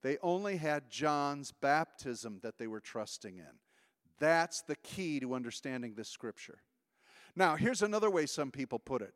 They 0.03 0.19
only 0.23 0.59
had 0.59 0.91
John's 0.91 1.51
baptism 1.51 2.41
that 2.43 2.59
they 2.59 2.67
were 2.67 2.81
trusting 2.81 3.39
in. 3.39 3.59
That's 4.19 4.61
the 4.61 4.77
key 4.77 5.19
to 5.21 5.33
understanding 5.33 5.95
this 5.95 6.11
scripture. 6.11 6.59
Now, 7.35 7.57
here's 7.57 7.81
another 7.81 8.11
way 8.11 8.27
some 8.27 8.51
people 8.51 8.79
put 8.79 9.01
it. 9.01 9.15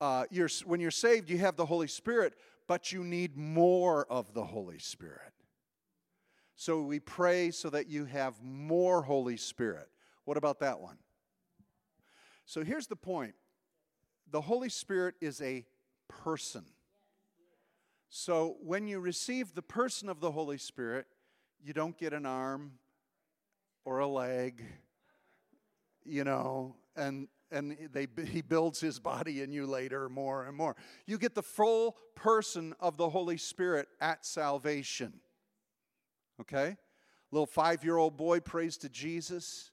Uh, 0.00 0.24
you're, 0.30 0.48
when 0.64 0.80
you're 0.80 0.90
saved, 0.90 1.28
you 1.28 1.36
have 1.36 1.56
the 1.56 1.66
Holy 1.66 1.88
Spirit, 1.88 2.32
but 2.66 2.90
you 2.90 3.04
need 3.04 3.36
more 3.36 4.06
of 4.06 4.32
the 4.32 4.44
Holy 4.44 4.78
Spirit. 4.78 5.34
So 6.56 6.80
we 6.80 7.00
pray 7.00 7.50
so 7.50 7.68
that 7.70 7.88
you 7.88 8.06
have 8.06 8.42
more 8.42 9.02
Holy 9.02 9.36
Spirit. 9.36 9.88
What 10.24 10.38
about 10.38 10.60
that 10.60 10.80
one? 10.80 10.96
So 12.46 12.64
here's 12.64 12.86
the 12.86 12.96
point 12.96 13.34
the 14.30 14.40
Holy 14.40 14.70
Spirit 14.70 15.14
is 15.20 15.40
a 15.42 15.66
person. 16.08 16.64
So 18.08 18.56
when 18.62 18.86
you 18.86 19.00
receive 19.00 19.54
the 19.54 19.62
person 19.62 20.08
of 20.08 20.20
the 20.20 20.30
Holy 20.30 20.58
Spirit, 20.58 21.06
you 21.62 21.74
don't 21.74 21.96
get 21.98 22.12
an 22.12 22.24
arm 22.24 22.72
or 23.84 23.98
a 23.98 24.06
leg, 24.06 24.64
you 26.04 26.24
know, 26.24 26.76
and 26.96 27.28
and 27.52 27.76
they, 27.92 28.08
he 28.26 28.42
builds 28.42 28.80
his 28.80 28.98
body 28.98 29.42
in 29.42 29.52
you 29.52 29.66
later 29.66 30.08
more 30.08 30.46
and 30.46 30.56
more. 30.56 30.74
You 31.06 31.18
get 31.18 31.34
the 31.34 31.42
full 31.42 31.96
person 32.16 32.74
of 32.80 32.96
the 32.96 33.08
Holy 33.08 33.36
Spirit 33.36 33.88
at 34.00 34.26
salvation. 34.26 35.20
Okay? 36.40 36.76
Little 37.30 37.46
five 37.46 37.84
year 37.84 37.96
old 37.96 38.16
boy 38.16 38.40
prays 38.40 38.76
to 38.78 38.88
Jesus. 38.88 39.70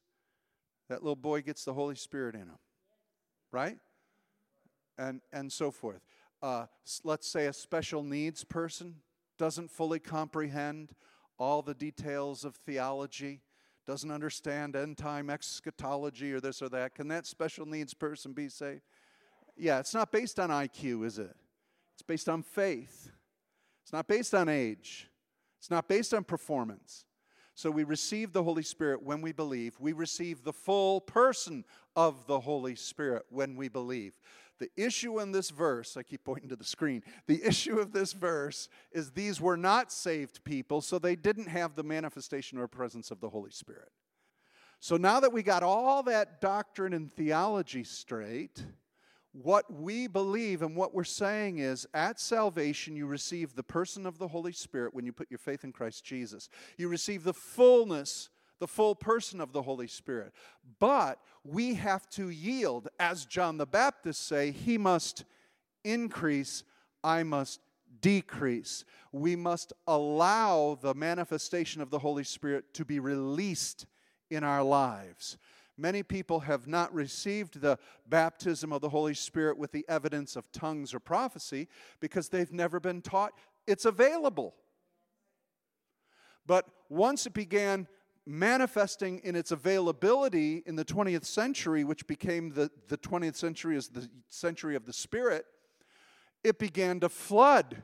That 0.89 1.03
little 1.03 1.15
boy 1.15 1.41
gets 1.41 1.63
the 1.63 1.74
Holy 1.74 1.96
Spirit 1.96 2.36
in 2.36 2.41
him. 2.41 2.60
Right? 3.51 3.77
And, 4.98 5.22
and 5.32 5.51
so 5.51 5.72
forth. 5.72 6.01
Uh, 6.41 6.65
let's 7.03 7.27
say 7.27 7.46
a 7.46 7.53
special 7.53 8.03
needs 8.03 8.43
person 8.43 8.96
doesn't 9.38 9.72
fully 9.72 10.00
comprehend 10.00 10.93
all 11.39 11.62
the 11.62 11.74
details 11.74 12.43
of 12.43 12.55
theology, 12.55 13.41
doesn't 13.86 14.12
understand 14.12 14.75
end 14.75 14.98
time 14.98 15.29
eschatology 15.29 16.34
or 16.34 16.39
this 16.39 16.62
or 16.62 16.70
that. 16.70 16.96
Can 16.96 17.08
that 17.10 17.25
special 17.25 17.65
needs 17.65 17.93
person 17.93 18.34
be 18.34 18.50
saved? 18.50 18.82
Yeah, 19.55 19.79
it's 19.79 19.93
not 19.93 20.12
based 20.12 20.39
on 20.39 20.50
IQ, 20.50 21.05
is 21.05 21.20
it? 21.20 21.36
It's 21.93 22.01
based 22.01 22.29
on 22.29 22.43
faith. 22.43 23.12
It's 23.84 23.93
not 23.93 24.08
based 24.08 24.34
on 24.34 24.50
age. 24.50 25.10
It's 25.63 25.72
not 25.72 25.88
based 25.88 26.13
on 26.13 26.25
performance. 26.25 27.05
So 27.55 27.72
we 27.72 27.86
receive 27.86 28.34
the 28.34 28.43
Holy 28.43 28.63
Spirit 28.63 29.01
when 29.01 29.22
we 29.22 29.32
believe. 29.32 29.77
We 29.79 29.93
receive 29.93 30.43
the 30.43 30.51
full 30.51 31.00
person 31.00 31.63
of 31.96 32.27
the 32.27 32.41
Holy 32.41 32.75
Spirit 32.75 33.24
when 33.29 33.55
we 33.55 33.70
believe. 33.70 34.20
The 34.60 34.70
issue 34.75 35.22
in 35.22 35.32
this 35.32 35.51
verse, 35.51 35.96
I 35.96 36.03
keep 36.03 36.25
pointing 36.25 36.50
to 36.50 36.58
the 36.58 36.65
screen, 36.65 37.01
the 37.27 37.41
issue 37.46 37.79
of 37.79 37.93
this 37.93 38.12
verse 38.12 38.67
is 38.91 39.12
these 39.12 39.39
were 39.39 39.55
not 39.55 39.89
saved 39.89 40.43
people, 40.43 40.82
so 40.82 41.00
they 41.00 41.15
didn't 41.15 41.48
have 41.48 41.75
the 41.75 41.84
manifestation 41.84 42.58
or 42.58 42.67
presence 42.67 43.10
of 43.10 43.22
the 43.22 43.29
Holy 43.29 43.51
Spirit. 43.51 43.93
So 44.82 44.98
now 44.98 45.22
that 45.22 45.32
we 45.32 45.43
got 45.43 45.63
all 45.63 46.03
that 46.03 46.41
doctrine 46.41 46.91
and 46.91 47.10
theology 47.15 47.86
straight, 47.86 48.65
what 49.34 49.72
we 49.74 50.06
believe 50.08 50.62
and 50.62 50.75
what 50.75 50.94
we're 50.94 51.04
saying 51.04 51.58
is 51.58 51.88
at 51.94 52.20
salvation, 52.20 52.96
you 52.96 53.08
receive 53.08 53.56
the 53.56 53.63
person 53.63 54.06
of 54.06 54.20
the 54.20 54.28
Holy 54.28 54.52
Spirit 54.52 54.94
when 54.94 55.06
you 55.06 55.12
put 55.12 55.30
your 55.32 55.40
faith 55.40 55.63
in 55.63 55.72
Christ 55.72 56.06
Jesus. 56.06 56.50
You 56.78 56.88
receive 56.88 57.24
the 57.24 57.34
fullness, 57.34 58.30
the 58.60 58.68
full 58.68 58.94
person 58.94 59.42
of 59.42 59.52
the 59.52 59.63
Holy 59.63 59.88
Spirit. 59.88 60.34
But 60.80 61.20
we 61.44 61.74
have 61.74 62.08
to 62.12 62.30
yield, 62.30 62.90
as 63.00 63.25
John 63.25 63.58
the 63.58 63.66
Baptist 63.66 64.28
say, 64.28 64.52
he 64.52 64.78
must 64.78 65.25
increase, 65.84 66.63
I 67.04 67.24
must 67.24 67.60
decrease. 68.02 68.86
We 69.12 69.36
must 69.36 69.74
allow 69.88 70.78
the 70.80 70.94
manifestation 70.94 71.82
of 71.82 71.90
the 71.90 72.00
Holy 72.00 72.24
Spirit 72.24 72.74
to 72.75 72.86
be 72.86 73.00
released 73.00 73.88
in 74.30 74.44
our 74.44 74.63
lives. 74.63 75.38
Many 75.77 76.03
people 76.03 76.42
have 76.42 76.68
not 76.68 76.94
received 76.94 77.62
the 77.62 77.80
baptism 78.08 78.72
of 78.72 78.82
the 78.82 78.89
Holy 78.89 79.15
Spirit 79.15 79.58
with 79.58 79.72
the 79.72 79.86
evidence 79.89 80.36
of 80.36 80.51
tongues 80.51 80.94
or 80.94 81.00
prophecy 81.00 81.68
because 82.00 82.30
they've 82.30 82.51
never 82.51 82.80
been 82.80 83.01
taught 83.01 83.34
it's 83.65 83.86
available. 83.86 84.56
But 86.46 86.65
once 86.89 87.25
it 87.25 87.34
began 87.34 87.88
manifesting 88.25 89.20
in 89.20 89.36
its 89.36 89.51
availability 89.51 90.63
in 90.65 90.75
the 90.75 90.86
20th 90.86 91.25
century, 91.25 91.84
which 91.84 92.08
became 92.08 92.51
the, 92.51 92.70
the 92.88 92.98
20th 92.98 93.36
century 93.36 93.75
as 93.77 93.89
the 93.89 94.10
century 94.30 94.75
of 94.75 94.86
the 94.86 94.94
Spirit, 94.94 95.46
it 96.44 96.60
began 96.60 97.00
to 97.00 97.10
flood 97.10 97.84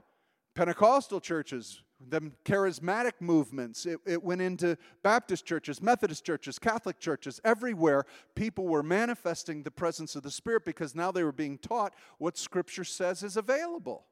Pentecostal 0.56 1.22
churches, 1.22 1.82
the 2.10 2.32
charismatic 2.46 3.14
movements. 3.20 3.86
It, 3.86 4.00
it 4.06 4.24
went 4.24 4.42
into 4.42 4.78
Baptist 5.04 5.46
churches, 5.46 5.82
Methodist 5.82 6.26
churches, 6.26 6.60
Catholic 6.60 7.00
churches, 7.00 7.40
everywhere. 7.44 8.06
People 8.36 8.68
were 8.68 8.84
manifesting 8.84 9.64
the 9.64 9.72
presence 9.72 10.16
of 10.16 10.24
the 10.24 10.32
Spirit 10.32 10.66
because 10.66 10.96
now 10.96 11.12
they 11.12 11.24
were 11.24 11.32
being 11.32 11.58
taught 11.58 11.94
what 12.18 12.38
Scripture 12.38 12.84
says 12.84 13.24
is 13.24 13.38
available. 13.38 14.06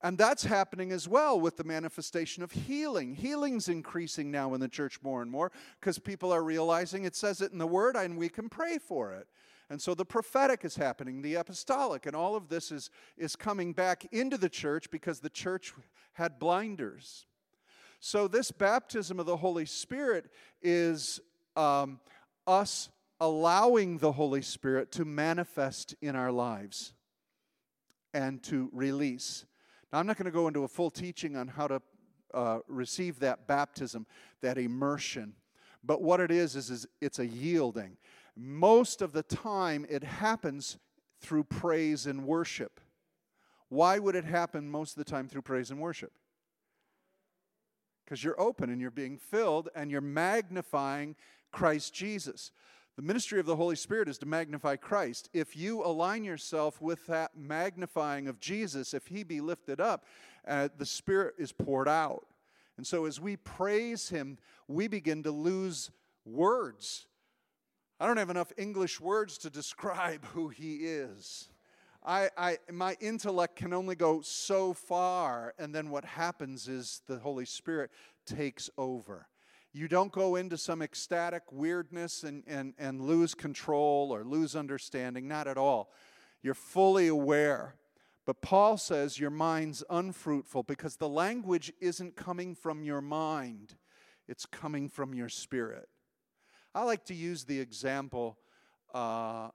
And 0.00 0.16
that's 0.16 0.44
happening 0.44 0.92
as 0.92 1.08
well 1.08 1.40
with 1.40 1.56
the 1.56 1.64
manifestation 1.64 2.42
of 2.44 2.52
healing. 2.52 3.14
Healing's 3.14 3.68
increasing 3.68 4.30
now 4.30 4.54
in 4.54 4.60
the 4.60 4.68
church 4.68 5.00
more 5.02 5.22
and 5.22 5.30
more 5.30 5.50
because 5.80 5.98
people 5.98 6.32
are 6.32 6.44
realizing 6.44 7.04
it 7.04 7.16
says 7.16 7.40
it 7.40 7.50
in 7.50 7.58
the 7.58 7.66
Word 7.66 7.96
and 7.96 8.16
we 8.16 8.28
can 8.28 8.48
pray 8.48 8.78
for 8.78 9.12
it. 9.12 9.26
And 9.70 9.80
so 9.82 9.94
the 9.94 10.04
prophetic 10.04 10.64
is 10.64 10.76
happening, 10.76 11.20
the 11.20 11.34
apostolic, 11.34 12.06
and 12.06 12.16
all 12.16 12.34
of 12.34 12.48
this 12.48 12.72
is, 12.72 12.90
is 13.18 13.36
coming 13.36 13.72
back 13.72 14.06
into 14.12 14.38
the 14.38 14.48
church 14.48 14.90
because 14.90 15.20
the 15.20 15.28
church 15.28 15.74
had 16.14 16.38
blinders. 16.38 17.26
So, 18.00 18.28
this 18.28 18.50
baptism 18.50 19.18
of 19.18 19.26
the 19.26 19.36
Holy 19.36 19.66
Spirit 19.66 20.30
is 20.62 21.20
um, 21.56 22.00
us 22.46 22.90
allowing 23.20 23.98
the 23.98 24.12
Holy 24.12 24.42
Spirit 24.42 24.92
to 24.92 25.04
manifest 25.04 25.96
in 26.00 26.14
our 26.14 26.30
lives 26.30 26.92
and 28.14 28.42
to 28.44 28.70
release. 28.72 29.44
Now, 29.92 29.98
I'm 29.98 30.06
not 30.06 30.16
going 30.16 30.26
to 30.26 30.30
go 30.30 30.48
into 30.48 30.64
a 30.64 30.68
full 30.68 30.90
teaching 30.90 31.36
on 31.36 31.48
how 31.48 31.66
to 31.66 31.82
uh, 32.32 32.58
receive 32.68 33.18
that 33.20 33.46
baptism, 33.46 34.06
that 34.42 34.58
immersion. 34.58 35.34
But 35.82 36.02
what 36.02 36.20
it 36.20 36.30
is, 36.30 36.56
is, 36.56 36.70
is 36.70 36.86
it's 37.00 37.18
a 37.18 37.26
yielding. 37.26 37.96
Most 38.40 39.02
of 39.02 39.12
the 39.12 39.24
time, 39.24 39.84
it 39.90 40.04
happens 40.04 40.78
through 41.20 41.42
praise 41.42 42.06
and 42.06 42.24
worship. 42.24 42.80
Why 43.68 43.98
would 43.98 44.14
it 44.14 44.24
happen 44.24 44.70
most 44.70 44.96
of 44.96 45.04
the 45.04 45.10
time 45.10 45.28
through 45.28 45.42
praise 45.42 45.72
and 45.72 45.80
worship? 45.80 46.12
Because 48.04 48.22
you're 48.22 48.40
open 48.40 48.70
and 48.70 48.80
you're 48.80 48.92
being 48.92 49.18
filled 49.18 49.70
and 49.74 49.90
you're 49.90 50.00
magnifying 50.00 51.16
Christ 51.50 51.92
Jesus. 51.92 52.52
The 52.94 53.02
ministry 53.02 53.40
of 53.40 53.46
the 53.46 53.56
Holy 53.56 53.74
Spirit 53.74 54.08
is 54.08 54.18
to 54.18 54.26
magnify 54.26 54.76
Christ. 54.76 55.28
If 55.32 55.56
you 55.56 55.84
align 55.84 56.22
yourself 56.22 56.80
with 56.80 57.04
that 57.08 57.36
magnifying 57.36 58.28
of 58.28 58.38
Jesus, 58.38 58.94
if 58.94 59.08
He 59.08 59.24
be 59.24 59.40
lifted 59.40 59.80
up, 59.80 60.04
uh, 60.46 60.68
the 60.78 60.86
Spirit 60.86 61.34
is 61.38 61.50
poured 61.50 61.88
out. 61.88 62.24
And 62.76 62.86
so 62.86 63.04
as 63.04 63.20
we 63.20 63.34
praise 63.34 64.10
Him, 64.10 64.38
we 64.68 64.86
begin 64.86 65.24
to 65.24 65.32
lose 65.32 65.90
words 66.24 67.07
I 68.00 68.06
don't 68.06 68.16
have 68.16 68.30
enough 68.30 68.52
English 68.56 69.00
words 69.00 69.38
to 69.38 69.50
describe 69.50 70.24
who 70.26 70.48
he 70.48 70.76
is. 70.86 71.48
I, 72.04 72.30
I, 72.36 72.58
my 72.70 72.96
intellect 73.00 73.56
can 73.56 73.72
only 73.72 73.96
go 73.96 74.20
so 74.20 74.72
far, 74.72 75.52
and 75.58 75.74
then 75.74 75.90
what 75.90 76.04
happens 76.04 76.68
is 76.68 77.02
the 77.08 77.18
Holy 77.18 77.44
Spirit 77.44 77.90
takes 78.24 78.70
over. 78.78 79.26
You 79.72 79.88
don't 79.88 80.12
go 80.12 80.36
into 80.36 80.56
some 80.56 80.80
ecstatic 80.80 81.42
weirdness 81.50 82.22
and, 82.22 82.44
and, 82.46 82.72
and 82.78 83.00
lose 83.00 83.34
control 83.34 84.10
or 84.12 84.24
lose 84.24 84.54
understanding, 84.54 85.26
not 85.26 85.48
at 85.48 85.58
all. 85.58 85.92
You're 86.42 86.54
fully 86.54 87.08
aware. 87.08 87.74
But 88.24 88.42
Paul 88.42 88.76
says 88.76 89.18
your 89.18 89.30
mind's 89.30 89.82
unfruitful 89.90 90.62
because 90.62 90.96
the 90.96 91.08
language 91.08 91.72
isn't 91.80 92.14
coming 92.14 92.54
from 92.54 92.84
your 92.84 93.00
mind, 93.00 93.74
it's 94.28 94.46
coming 94.46 94.88
from 94.88 95.14
your 95.14 95.28
spirit. 95.28 95.88
I 96.74 96.82
like 96.84 97.04
to 97.06 97.14
use 97.14 97.44
the 97.44 97.58
example, 97.58 98.38
uh, 98.94 99.48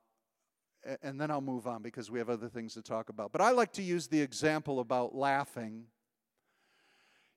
and 1.01 1.19
then 1.19 1.31
I'll 1.31 1.41
move 1.41 1.67
on 1.67 1.81
because 1.81 2.11
we 2.11 2.19
have 2.19 2.29
other 2.29 2.49
things 2.49 2.73
to 2.73 2.81
talk 2.81 3.09
about. 3.09 3.31
But 3.31 3.41
I 3.41 3.51
like 3.51 3.73
to 3.73 3.83
use 3.83 4.07
the 4.07 4.21
example 4.21 4.79
about 4.79 5.15
laughing. 5.15 5.85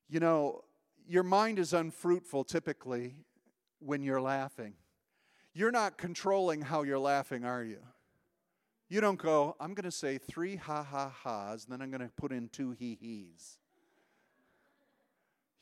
You 0.08 0.20
know, 0.20 0.64
your 1.08 1.22
mind 1.22 1.58
is 1.58 1.72
unfruitful 1.72 2.44
typically 2.44 3.14
when 3.78 4.02
you're 4.02 4.20
laughing. 4.20 4.74
You're 5.52 5.70
not 5.70 5.96
controlling 5.96 6.62
how 6.62 6.82
you're 6.82 6.98
laughing, 6.98 7.44
are 7.44 7.64
you? 7.64 7.78
You 8.88 9.00
don't 9.00 9.18
go, 9.18 9.56
I'm 9.58 9.74
going 9.74 9.84
to 9.84 9.90
say 9.90 10.18
three 10.18 10.56
ha 10.56 10.82
ha 10.82 11.10
ha's, 11.24 11.64
then 11.64 11.82
I'm 11.82 11.90
going 11.90 12.02
to 12.02 12.10
put 12.16 12.30
in 12.30 12.48
two 12.48 12.70
he 12.72 12.96
he's. 13.00 13.58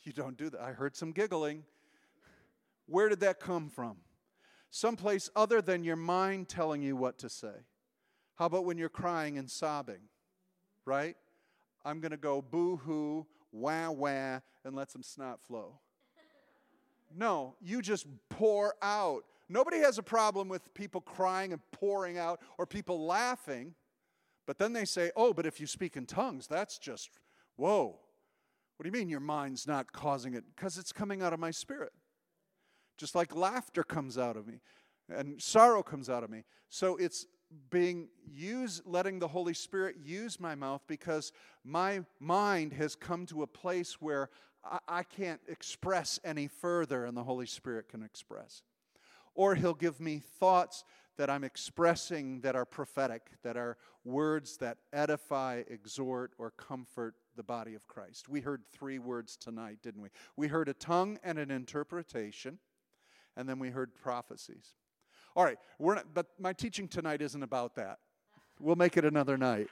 You 0.03 0.13
don't 0.13 0.37
do 0.37 0.51
that. 0.51 0.61
I 0.61 0.73
heard 0.73 0.95
some 0.97 1.13
giggling. 1.13 1.65
Where 2.87 3.09
did 3.09 3.21
that 3.21 3.41
come 3.41 3.69
from? 3.69 3.97
someplace 4.75 5.31
other 5.37 5.63
than 5.63 5.85
your 5.85 5.95
mind 5.95 6.49
telling 6.49 6.83
you 6.83 6.97
what 6.97 7.17
to 7.17 7.29
say. 7.29 7.55
How 8.35 8.47
about 8.47 8.65
when 8.65 8.77
you're 8.77 8.89
crying 8.89 9.39
and 9.39 9.49
sobbing, 9.49 10.01
right? 10.85 11.17
I'm 11.85 12.01
going 12.01 12.11
to 12.11 12.17
go 12.17 12.43
boo 12.43 12.79
hoo, 12.79 13.25
wah 13.53 13.91
wah, 13.91 14.41
and 14.65 14.75
let 14.75 14.91
some 14.91 15.05
snot 15.05 15.41
flow. 15.47 15.79
No, 17.17 17.55
you 17.61 17.83
just 17.83 18.07
pour 18.29 18.75
out. 18.83 19.23
Nobody 19.49 19.79
has 19.79 19.99
a 19.99 20.03
problem 20.03 20.49
with 20.49 20.75
people 20.75 21.01
crying 21.01 21.53
and 21.53 21.63
pouring 21.71 22.19
out 22.19 22.41
or 22.59 22.67
people 22.67 23.07
laughing, 23.07 23.75
but 24.45 24.59
then 24.59 24.73
they 24.73 24.85
say, 24.85 25.13
oh, 25.15 25.33
but 25.33 25.47
if 25.47 25.61
you 25.61 25.69
speak 25.69 25.97
in 25.97 26.05
tongues, 26.05 26.49
that's 26.49 26.79
just, 26.79 27.11
whoa. 27.55 28.01
What 28.77 28.83
do 28.83 28.89
you 28.89 28.93
mean 28.93 29.09
your 29.09 29.21
mind's 29.21 29.69
not 29.69 29.93
causing 29.93 30.35
it? 30.35 30.43
Because 30.57 30.79
it's 30.79 30.91
coming 30.91 31.23
out 31.23 31.33
of 31.33 31.39
my 31.39 31.53
spirit 31.53 31.93
just 32.97 33.15
like 33.15 33.35
laughter 33.35 33.83
comes 33.83 34.19
out 34.19 34.37
of 34.37 34.47
me 34.47 34.61
and 35.09 35.41
sorrow 35.41 35.83
comes 35.83 36.09
out 36.09 36.25
of 36.25 36.31
me. 36.31 36.45
So 36.69 36.97
it's 36.97 37.27
being 37.71 38.09
used, 38.27 38.83
letting 38.87 39.19
the 39.19 39.29
Holy 39.29 39.55
Spirit 39.55 39.97
use 40.03 40.41
my 40.41 40.55
mouth 40.55 40.83
because 40.87 41.33
my 41.65 42.01
mind 42.19 42.73
has 42.73 42.95
come 42.95 43.27
to 43.27 43.43
a 43.43 43.47
place 43.47 44.01
where 44.01 44.31
I, 44.65 44.79
I 44.89 45.03
can't 45.03 45.41
express 45.49 46.19
any 46.25 46.49
further 46.49 47.05
and 47.05 47.17
the 47.17 47.25
Holy 47.25 47.47
Spirit 47.47 47.89
can 47.89 48.03
express. 48.03 48.63
Or 49.35 49.55
He'll 49.55 49.75
give 49.75 50.01
me 50.01 50.21
thoughts 50.41 50.85
that 51.17 51.31
I'm 51.31 51.45
expressing 51.45 52.41
that 52.41 52.57
are 52.57 52.65
prophetic, 52.65 53.31
that 53.43 53.57
are 53.57 53.77
words 54.05 54.57
that 54.57 54.79
edify, 54.93 55.63
exhort, 55.69 56.33
or 56.39 56.51
comfort 56.51 57.15
the 57.37 57.43
body 57.43 57.75
of 57.75 57.87
Christ. 57.87 58.29
We 58.29 58.41
heard 58.41 58.63
three 58.73 58.99
words 58.99 59.37
tonight, 59.37 59.79
didn't 59.83 60.03
we? 60.03 60.09
We 60.37 60.49
heard 60.49 60.69
a 60.69 60.75
tongue 60.75 61.19
and 61.23 61.39
an 61.39 61.51
interpretation 61.51 62.59
and 63.37 63.49
then 63.49 63.59
we 63.59 63.71
heard 63.71 63.95
prophecies. 63.95 64.75
All 65.37 65.45
right, 65.45 65.59
we're 65.79 65.97
not, 65.97 66.07
but 66.15 66.27
my 66.39 66.53
teaching 66.53 66.87
tonight 66.89 67.21
isn't 67.21 67.43
about 67.43 67.75
that. 67.75 67.99
We'll 68.61 68.77
make 68.77 68.97
it 68.97 69.05
another 69.05 69.37
night. 69.37 69.69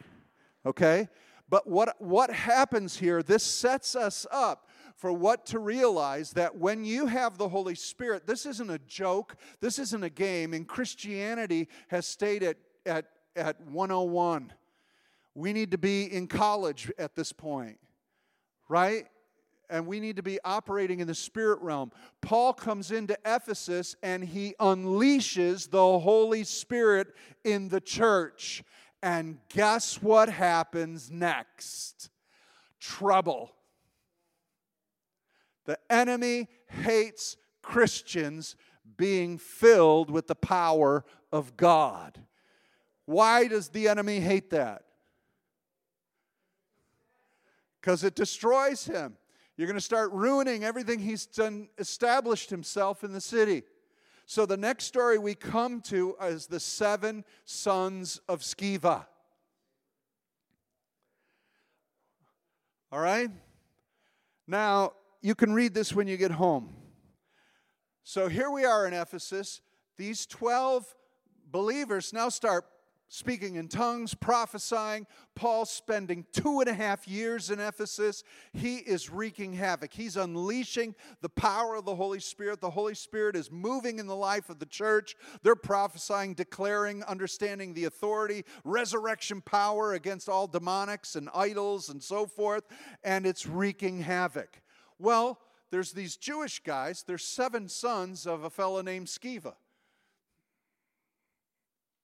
Okay? 0.67 1.09
But 1.49 1.67
what, 1.67 2.01
what 2.01 2.33
happens 2.33 2.97
here, 2.97 3.23
this 3.23 3.45
sets 3.45 3.95
us 3.95 4.27
up. 4.31 4.69
for 4.97 5.13
what 5.13 5.47
to 5.47 5.59
realize 5.59 6.31
that 6.33 6.57
when 6.57 6.85
you 6.85 7.07
have 7.07 7.37
the 7.37 7.49
Holy 7.49 7.75
Spirit, 7.75 8.27
this 8.27 8.47
isn't 8.47 8.71
a 8.71 8.79
joke, 8.81 9.37
this 9.61 9.81
isn't 9.81 10.05
a 10.05 10.11
game, 10.11 10.55
and 10.55 10.69
Christianity 10.69 11.69
has 11.89 12.07
stayed 12.07 12.45
at, 12.45 12.57
at, 12.87 13.07
at 13.35 13.61
101. 13.63 14.53
We 15.35 15.53
need 15.53 15.73
to 15.73 15.79
be 15.79 16.05
in 16.05 16.29
college 16.29 16.93
at 16.99 17.17
this 17.17 17.33
point, 17.33 17.79
right? 18.69 19.07
And 19.71 19.87
we 19.87 20.01
need 20.01 20.17
to 20.17 20.23
be 20.23 20.39
operating 20.45 21.01
in 21.01 21.07
the 21.07 21.15
spirit 21.15 21.61
realm. 21.61 21.93
Paul 22.21 22.53
comes 22.53 22.91
into 22.91 23.17
Ephesus 23.25 23.97
and 24.03 24.23
he 24.23 24.55
unleashes 24.61 25.71
the 25.71 25.99
Holy 25.99 26.45
Spirit 26.45 27.09
in 27.45 27.69
the 27.69 27.81
church. 27.81 28.63
And 29.03 29.39
guess 29.49 30.01
what 30.03 30.29
happens 30.29 31.11
next? 31.11 32.11
Trouble. 32.81 33.53
The 35.65 35.79
enemy 35.91 36.49
hates 36.69 37.37
Christians 37.63 38.57
being 38.97 39.39
filled 39.39 40.11
with 40.11 40.27
the 40.27 40.35
power 40.35 41.05
of 41.33 41.57
God. 41.57 42.21
Why 43.07 43.49
does 43.49 43.69
the 43.69 43.89
enemy 43.89 44.21
hate 44.21 44.51
that? 44.51 44.83
Because 47.81 48.05
it 48.05 48.15
destroys 48.15 48.85
him. 48.85 49.17
You're 49.57 49.67
going 49.67 49.79
to 49.79 49.81
start 49.81 50.13
ruining 50.13 50.65
everything 50.65 50.99
he's 50.99 51.27
done, 51.27 51.69
established 51.79 52.51
himself 52.51 53.05
in 53.05 53.13
the 53.13 53.21
city. 53.21 53.63
So 54.27 54.47
the 54.47 54.57
next 54.57 54.85
story 54.85 55.19
we 55.19 55.35
come 55.35 55.81
to 55.83 56.17
is 56.23 56.47
the 56.47 56.61
seven 56.61 57.25
sons 57.45 58.21
of 58.29 58.41
Sceva. 58.41 59.05
All 62.91 63.01
right? 63.01 63.31
Now, 64.47 64.93
you 65.21 65.35
can 65.35 65.53
read 65.53 65.75
this 65.75 65.93
when 65.95 66.09
you 66.09 66.17
get 66.17 66.33
home. 66.33 66.75
So 68.05 68.29
here 68.29 68.51
we 68.51 68.65
are 68.65 68.87
in 68.87 68.95
Ephesus. 68.95 69.61
These 69.97 70.27
12 70.27 70.87
believers 71.51 72.13
now 72.13 72.29
start 72.29 72.65
speaking 73.13 73.57
in 73.57 73.69
tongues, 73.69 74.15
prophesying. 74.15 75.07
Paul 75.35 75.67
spending 75.67 76.25
two 76.33 76.61
and 76.61 76.69
a 76.69 76.73
half 76.73 77.07
years 77.07 77.51
in 77.51 77.61
Ephesus. 77.61 78.25
He 78.55 78.77
is 78.77 79.11
wreaking 79.11 79.53
havoc. 79.53 79.93
He's 79.93 80.17
unleashing 80.17 80.95
the 81.21 81.29
power 81.29 81.75
of 81.75 81.85
the 81.85 81.95
Holy 81.95 82.21
Spirit. 82.21 82.63
The 82.63 82.71
Holy 82.71 82.95
Spirit 82.95 83.37
is 83.37 83.51
moving 83.51 83.99
in 83.99 84.07
the 84.07 84.17
life 84.17 84.49
of 84.49 84.59
the 84.59 84.67
church. 84.67 85.15
They're 85.43 85.55
prophesying, 85.55 86.33
declaring, 86.33 87.05
understanding 87.05 87.75
the 87.75 87.85
authority, 87.85 88.47
resurrection 88.65 89.43
power 89.43 89.93
against 89.93 90.31
all 90.31 90.49
demonics 90.49 91.15
and 91.15 91.29
idols 91.35 91.91
and 91.91 92.03
so 92.03 92.25
forth, 92.25 92.65
and 93.05 93.27
it's 93.27 93.47
wreaking 93.47 94.01
havoc. 94.01 94.63
Well, 94.99 95.39
there's 95.71 95.93
these 95.93 96.17
Jewish 96.17 96.61
guys, 96.61 97.05
there's 97.07 97.25
seven 97.25 97.69
sons 97.69 98.27
of 98.27 98.45
a 98.45 98.51
fellow 98.51 98.81
named 98.81 99.09
Sceva. 99.09 99.53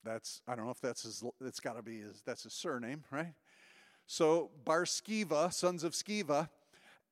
That's, 0.08 0.40
I 0.48 0.54
don't 0.56 0.64
know 0.64 0.70
if 0.70 0.80
that's 0.80 1.02
his, 1.02 1.22
it's 1.42 1.60
got 1.60 1.76
to 1.76 1.82
be 1.82 1.98
his, 1.98 2.22
that's 2.24 2.44
his 2.44 2.54
surname, 2.54 3.04
right? 3.10 3.34
So, 4.06 4.50
Bar 4.64 4.84
Sceva, 4.84 5.52
sons 5.52 5.84
of 5.84 5.92
Sceva. 5.92 6.48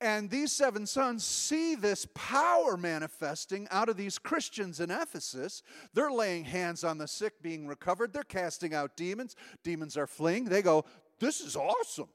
And 0.01 0.31
these 0.31 0.51
seven 0.51 0.87
sons 0.87 1.23
see 1.23 1.75
this 1.75 2.07
power 2.15 2.79
manifesting 2.79 3.69
out 3.71 3.91
of 3.91 3.99
these 3.99 4.19
Christians 4.19 4.81
in 4.81 4.91
Ephesus. 4.91 5.63
They're 5.93 6.11
laying 6.11 6.45
hands 6.45 6.85
on 6.85 6.97
the 6.97 7.07
sick 7.07 7.43
being 7.43 7.67
recovered. 7.67 8.15
They're 8.15 8.23
casting 8.23 8.73
out 8.73 8.97
demons. 8.97 9.37
Demons 9.63 9.99
are 9.99 10.07
fleeing. 10.07 10.45
They 10.45 10.63
go, 10.63 10.87
This 11.19 11.41
is 11.43 11.55
awesome. 11.55 12.09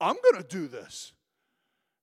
I'm 0.00 0.16
going 0.30 0.42
to 0.42 0.48
do 0.48 0.68
this. 0.68 1.12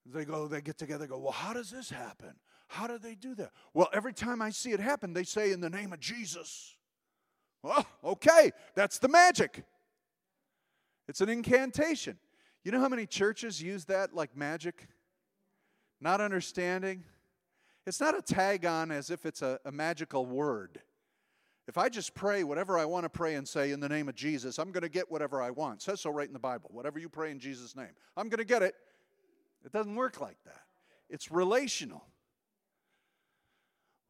They 0.06 0.26
go, 0.26 0.48
they 0.48 0.60
get 0.60 0.78
together, 0.78 1.08
go, 1.08 1.17
Well, 1.17 1.32
how 1.32 1.54
does 1.54 1.72
this 1.72 1.89
happen? 1.89 2.34
How 2.67 2.88
do 2.88 2.98
they 2.98 3.15
do 3.15 3.36
that? 3.36 3.52
Well, 3.74 3.89
every 3.94 4.13
time 4.13 4.41
I 4.41 4.50
see 4.50 4.72
it 4.72 4.82
happen, 4.82 5.13
they 5.13 5.24
say, 5.24 5.52
In 5.54 5.62
the 5.62 5.70
name 5.70 5.94
of 5.94 6.00
Jesus. 6.02 6.76
Well, 7.63 7.86
okay, 8.04 8.52
that's 8.76 9.00
the 9.00 9.08
magic. 9.08 9.63
It's 11.08 11.21
an 11.21 11.30
incantation. 11.30 12.17
You 12.63 12.71
know 12.71 12.80
how 12.80 12.89
many 12.89 13.06
churches 13.06 13.62
use 13.62 13.86
that 13.86 14.13
like 14.13 14.36
magic? 14.36 14.88
Not 16.00 16.21
understanding. 16.21 17.04
It's 17.86 18.00
not 18.00 18.17
a 18.17 18.21
tag 18.21 18.65
on 18.65 18.91
as 18.91 19.10
if 19.10 19.26
it's 19.26 19.41
a, 19.41 19.60
a 19.65 19.71
magical 19.71 20.26
word. 20.26 20.82
If 21.67 21.78
I 21.78 21.89
just 21.89 22.13
pray 22.13 22.43
whatever 22.43 22.78
I 22.78 22.86
want 22.86 23.06
to 23.06 23.10
pray 23.10 23.36
and 23.36 23.47
say 23.47 23.71
in 23.71 23.80
the 23.80 23.89
name 23.89 24.10
of 24.10 24.15
Jesus, 24.15 24.58
I'm 24.58 24.71
going 24.71 24.82
to 24.82 24.89
get 24.89 25.12
whatever 25.12 25.41
I 25.41 25.52
want. 25.52 25.82
It 25.82 25.84
says 25.84 26.02
so 26.02 26.10
right 26.10 26.28
in 26.28 26.34
the 26.34 26.39
Bible. 26.39 26.69
Whatever 26.74 27.00
you 27.00 27.08
pray 27.08 27.32
in 27.32 27.39
Jesus' 27.39 27.76
name, 27.76 27.91
I'm 28.17 28.30
going 28.30 28.39
to 28.39 28.45
get 28.45 28.62
it. 28.62 28.76
It 29.63 29.71
doesn't 29.71 29.95
work 29.95 30.19
like 30.19 30.38
that. 30.45 30.62
It's 31.10 31.32
relational. 31.32 32.04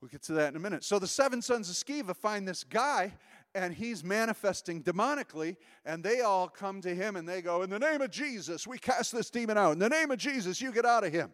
We'll 0.02 0.10
get 0.10 0.24
to 0.24 0.34
that 0.34 0.50
in 0.50 0.56
a 0.56 0.60
minute. 0.60 0.84
So 0.84 0.98
the 0.98 1.08
seven 1.08 1.42
sons 1.42 1.70
of 1.70 1.76
Sceva 1.76 2.16
find 2.16 2.48
this 2.48 2.64
guy 2.64 3.14
and 3.54 3.74
he's 3.74 4.04
manifesting 4.04 4.82
demonically, 4.84 5.58
and 5.86 6.04
they 6.04 6.22
all 6.22 6.48
come 6.48 6.82
to 6.82 6.96
him 6.96 7.16
and 7.16 7.28
they 7.28 7.42
go, 7.42 7.64
In 7.64 7.70
the 7.70 7.80
name 7.80 8.02
of 8.02 8.10
Jesus, 8.10 8.66
we 8.66 8.78
cast 8.78 9.12
this 9.12 9.30
demon 9.30 9.58
out. 9.58 9.74
In 9.74 9.80
the 9.80 9.90
name 9.90 10.12
of 10.12 10.18
Jesus, 10.18 10.62
you 10.62 10.72
get 10.72 10.86
out 10.86 11.04
of 11.04 11.12
him. 11.12 11.32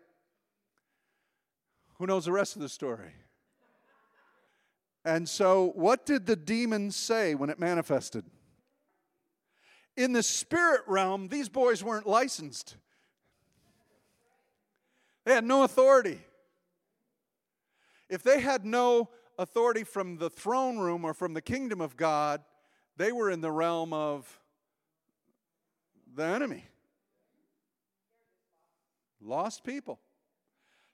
Who 1.98 2.08
knows 2.08 2.26
the 2.26 2.32
rest 2.32 2.56
of 2.56 2.62
the 2.62 2.70
story? 2.70 3.12
And 5.06 5.28
so, 5.28 5.72
what 5.76 6.06
did 6.06 6.26
the 6.26 6.36
demon 6.36 6.92
say 6.92 7.34
when 7.34 7.50
it 7.50 7.60
manifested? 7.60 8.26
In 9.96 10.14
the 10.14 10.22
spirit 10.22 10.82
realm, 10.86 11.28
these 11.28 11.50
boys 11.50 11.84
weren't 11.84 12.06
licensed, 12.08 12.76
they 15.26 15.34
had 15.34 15.46
no 15.46 15.64
authority. 15.64 16.20
If 18.10 18.24
they 18.24 18.40
had 18.40 18.66
no 18.66 19.10
authority 19.38 19.84
from 19.84 20.18
the 20.18 20.30
throne 20.30 20.78
room 20.78 21.06
or 21.06 21.14
from 21.14 21.34
the 21.34 21.42
kingdom 21.42 21.82
of 21.82 21.96
God, 21.96 22.42
they 22.98 23.12
were 23.12 23.30
in 23.30 23.42
the 23.42 23.52
realm 23.52 23.94
of 23.94 24.40
the 26.16 26.24
enemy. 26.24 26.66
Lost 29.22 29.64
people. 29.64 30.00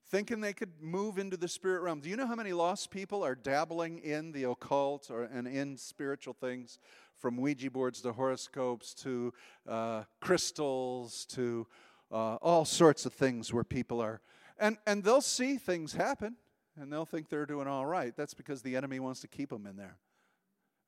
Thinking 0.09 0.41
they 0.41 0.53
could 0.53 0.81
move 0.81 1.17
into 1.17 1.37
the 1.37 1.47
spirit 1.47 1.81
realm. 1.81 1.99
Do 1.99 2.09
you 2.09 2.15
know 2.15 2.27
how 2.27 2.35
many 2.35 2.53
lost 2.53 2.91
people 2.91 3.23
are 3.23 3.35
dabbling 3.35 3.99
in 3.99 4.31
the 4.31 4.43
occult 4.43 5.09
or, 5.09 5.23
and 5.23 5.47
in 5.47 5.77
spiritual 5.77 6.33
things? 6.33 6.77
From 7.17 7.37
Ouija 7.37 7.71
boards 7.71 8.01
to 8.01 8.11
horoscopes 8.11 8.93
to 8.95 9.33
uh, 9.67 10.03
crystals 10.19 11.25
to 11.27 11.65
uh, 12.11 12.35
all 12.35 12.65
sorts 12.65 13.05
of 13.05 13.13
things 13.13 13.53
where 13.53 13.63
people 13.63 14.01
are. 14.01 14.21
And, 14.59 14.77
and 14.85 15.03
they'll 15.03 15.21
see 15.21 15.57
things 15.57 15.93
happen 15.93 16.35
and 16.79 16.91
they'll 16.91 17.05
think 17.05 17.29
they're 17.29 17.45
doing 17.45 17.67
all 17.67 17.85
right. 17.85 18.15
That's 18.15 18.33
because 18.33 18.61
the 18.61 18.75
enemy 18.75 18.99
wants 18.99 19.21
to 19.21 19.27
keep 19.27 19.49
them 19.49 19.65
in 19.67 19.75
there 19.75 19.97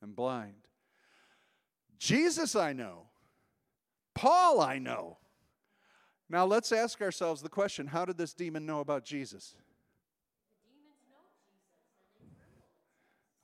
and 0.02 0.16
blind. 0.16 0.68
Jesus, 1.98 2.56
I 2.56 2.74
know. 2.74 3.04
Paul, 4.14 4.62
I 4.62 4.80
know. 4.80 5.18
Now 6.30 6.46
let's 6.46 6.72
ask 6.72 7.02
ourselves 7.02 7.42
the 7.42 7.50
question 7.50 7.88
how 7.88 8.06
did 8.06 8.18
this 8.18 8.34
demon 8.34 8.66
know 8.66 8.80
about 8.80 9.06
Jesus? 9.06 9.56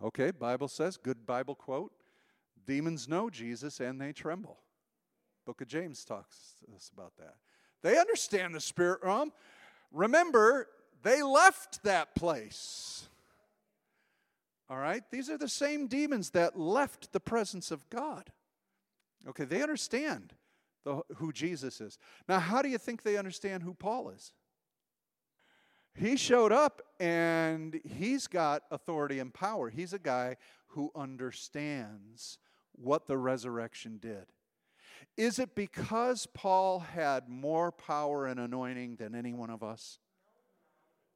Okay, 0.04 0.32
Bible 0.32 0.68
says, 0.68 0.98
good 0.98 1.28
Bible 1.28 1.54
quote, 1.54 1.92
demons 2.66 3.08
know 3.08 3.30
Jesus 3.30 3.80
and 3.80 4.02
they 4.02 4.12
tremble. 4.12 4.58
Book 5.46 5.62
of 5.62 5.68
James 5.68 6.04
talks 6.04 6.56
to 6.66 6.76
us 6.76 6.90
about 6.92 7.14
that. 7.18 7.36
They 7.84 8.00
understand 8.00 8.56
the 8.56 8.60
spirit 8.60 9.02
realm. 9.04 9.32
Remember, 9.92 10.68
they 11.04 11.22
left 11.24 11.84
that 11.84 12.16
place. 12.16 13.08
All 14.70 14.78
right? 14.78 15.04
These 15.12 15.30
are 15.30 15.38
the 15.38 15.50
same 15.50 15.88
demons 15.88 16.30
that 16.32 16.58
left 16.58 17.12
the 17.12 17.20
presence 17.20 17.72
of 17.72 17.90
God. 17.90 18.32
Okay, 19.28 19.44
they 19.44 19.62
understand 19.62 20.34
the, 20.84 21.02
who 21.18 21.32
Jesus 21.32 21.82
is. 21.82 21.98
Now, 22.28 22.40
how 22.40 22.62
do 22.62 22.70
you 22.70 22.78
think 22.78 23.04
they 23.04 23.18
understand 23.18 23.64
who 23.64 23.74
Paul 23.74 24.10
is? 24.10 24.32
He 25.94 26.16
showed 26.16 26.52
up 26.52 26.82
and 27.00 27.82
he's 27.84 28.28
got 28.28 28.64
authority 28.72 29.20
and 29.20 29.34
power. 29.34 29.70
He's 29.70 29.94
a 29.94 30.00
guy 30.00 30.38
who 30.68 30.90
understands 30.96 32.40
what 32.72 33.08
the 33.08 33.18
resurrection 33.18 34.00
did. 34.02 34.26
Is 35.18 35.38
it 35.38 35.54
because 35.54 36.28
Paul 36.34 36.80
had 36.80 37.28
more 37.28 37.72
power 37.72 38.26
and 38.26 38.40
anointing 38.40 38.96
than 38.96 39.16
any 39.16 39.34
one 39.34 39.50
of 39.50 39.64
us? 39.64 40.00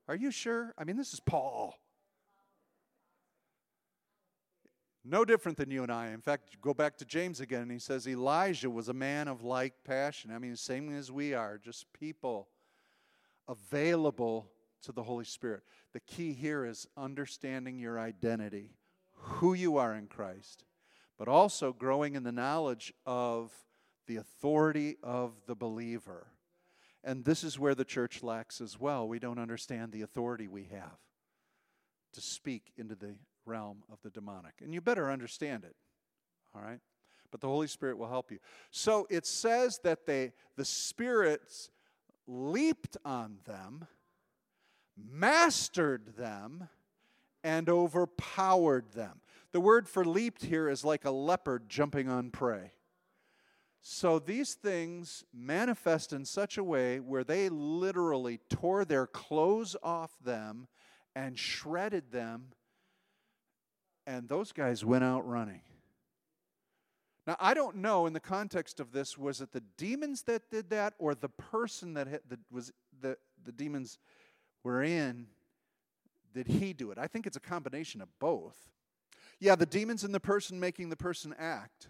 Are 0.08 0.16
you 0.16 0.32
sure? 0.32 0.74
I 0.78 0.84
mean, 0.84 0.98
this 0.98 1.14
is 1.14 1.20
Paul. 1.20 1.76
No 5.08 5.24
different 5.24 5.58
than 5.58 5.70
you 5.70 5.84
and 5.84 5.92
I. 5.92 6.08
In 6.08 6.22
fact, 6.22 6.58
go 6.62 6.74
back 6.74 6.98
to 6.98 7.06
James 7.06 7.40
again, 7.40 7.62
and 7.62 7.72
he 7.72 7.78
says 7.78 8.08
Elijah 8.08 8.70
was 8.70 8.90
a 8.90 8.94
man 8.94 9.28
of 9.28 9.44
like 9.44 9.74
passion. 9.84 10.32
I 10.32 10.40
mean, 10.40 10.56
same 10.56 10.96
as 10.96 11.12
we 11.12 11.34
are, 11.34 11.60
just 11.60 11.92
people 11.94 12.50
available 13.48 14.50
to 14.82 14.92
the 14.92 15.04
Holy 15.04 15.26
Spirit. 15.26 15.62
The 15.94 16.00
key 16.00 16.34
here 16.34 16.66
is 16.66 16.88
understanding 16.98 17.78
your 17.78 18.00
identity, 18.00 18.72
who 19.14 19.54
you 19.54 19.78
are 19.78 19.94
in 19.94 20.08
Christ, 20.08 20.66
but 21.20 21.28
also 21.28 21.72
growing 21.72 22.16
in 22.16 22.24
the 22.24 22.32
knowledge 22.32 22.92
of 23.06 23.52
the 24.08 24.18
authority 24.18 24.98
of 25.04 25.34
the 25.46 25.56
believer 25.56 26.28
And 27.06 27.24
this 27.24 27.44
is 27.44 27.60
where 27.60 27.76
the 27.76 27.86
church 27.86 28.24
lacks 28.24 28.60
as 28.60 28.80
well. 28.80 29.08
We 29.08 29.20
don't 29.20 29.38
understand 29.38 29.92
the 29.92 30.02
authority 30.02 30.48
we 30.48 30.64
have 30.72 30.98
to 32.14 32.22
speak 32.22 32.74
into 32.78 32.96
the 32.96 33.16
realm 33.46 33.84
of 33.92 34.00
the 34.02 34.10
demonic. 34.10 34.56
And 34.62 34.74
you 34.74 34.82
better 34.82 35.12
understand 35.12 35.64
it. 35.64 35.76
All 36.56 36.62
right? 36.64 36.80
But 37.30 37.42
the 37.42 37.48
Holy 37.48 37.68
Spirit 37.68 38.00
will 38.00 38.10
help 38.10 38.32
you. 38.32 38.40
So 38.72 39.08
it 39.12 39.28
says 39.28 39.80
that 39.84 40.08
they 40.08 40.34
the 40.56 40.66
spirits 40.66 41.70
leaped 42.28 42.98
on 43.06 43.38
them, 43.46 43.86
mastered 44.98 46.18
them, 46.18 46.70
and 47.44 47.70
overpowered 47.70 48.94
them. 48.94 49.22
The 49.52 49.60
word 49.62 49.88
for 49.88 50.04
leaped 50.04 50.46
here 50.46 50.68
is 50.68 50.84
like 50.84 51.06
a 51.06 51.12
leopard 51.12 51.70
jumping 51.70 52.10
on 52.10 52.32
prey. 52.32 52.72
So 53.88 54.18
these 54.18 54.56
things 54.56 55.26
manifest 55.32 56.12
in 56.12 56.26
such 56.26 56.58
a 56.58 56.64
way 56.64 57.00
where 57.00 57.24
they 57.24 57.50
literally 57.50 58.40
tore 58.50 58.84
their 58.84 59.06
clothes 59.06 59.76
off 59.84 60.18
them 60.26 60.68
and 61.16 61.38
shredded 61.38 62.12
them, 62.12 62.48
and 64.08 64.28
those 64.28 64.52
guys 64.52 64.84
went 64.84 65.04
out 65.04 65.28
running. 65.28 65.62
Now, 67.28 67.38
I 67.40 67.54
don't 67.54 67.76
know 67.76 68.08
in 68.08 68.14
the 68.14 68.20
context 68.20 68.80
of 68.80 68.92
this, 68.92 69.20
was 69.20 69.40
it 69.40 69.52
the 69.52 69.62
demons 69.78 70.24
that 70.24 70.50
did 70.50 70.72
that 70.72 70.96
or 70.98 71.14
the 71.14 71.30
person 71.30 71.94
that, 71.94 72.08
had, 72.08 72.22
that 72.30 72.40
was 72.52 72.72
the, 73.00 73.18
the 73.44 73.52
demons 73.52 74.00
were 74.64 74.82
in? 74.82 75.28
Did 76.34 76.48
he 76.48 76.74
do 76.74 76.90
it? 76.90 76.98
I 76.98 77.06
think 77.06 77.28
it's 77.28 77.38
a 77.38 77.40
combination 77.40 78.02
of 78.02 78.10
both. 78.18 78.58
Yeah, 79.40 79.54
the 79.54 79.68
demons 79.68 80.04
and 80.04 80.12
the 80.12 80.20
person 80.20 80.60
making 80.60 80.90
the 80.90 80.98
person 80.98 81.36
act. 81.38 81.90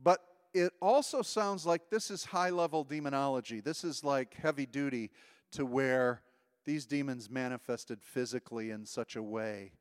But 0.00 0.20
it 0.54 0.72
also 0.80 1.22
sounds 1.22 1.64
like 1.64 1.90
this 1.90 2.10
is 2.10 2.24
high 2.24 2.50
level 2.50 2.84
demonology. 2.84 3.60
This 3.60 3.84
is 3.84 4.04
like 4.04 4.34
heavy 4.34 4.66
duty 4.66 5.10
to 5.52 5.64
where 5.64 6.22
these 6.64 6.86
demons 6.86 7.30
manifested 7.30 8.02
physically 8.02 8.70
in 8.70 8.86
such 8.86 9.16
a 9.16 9.22
way 9.22 9.72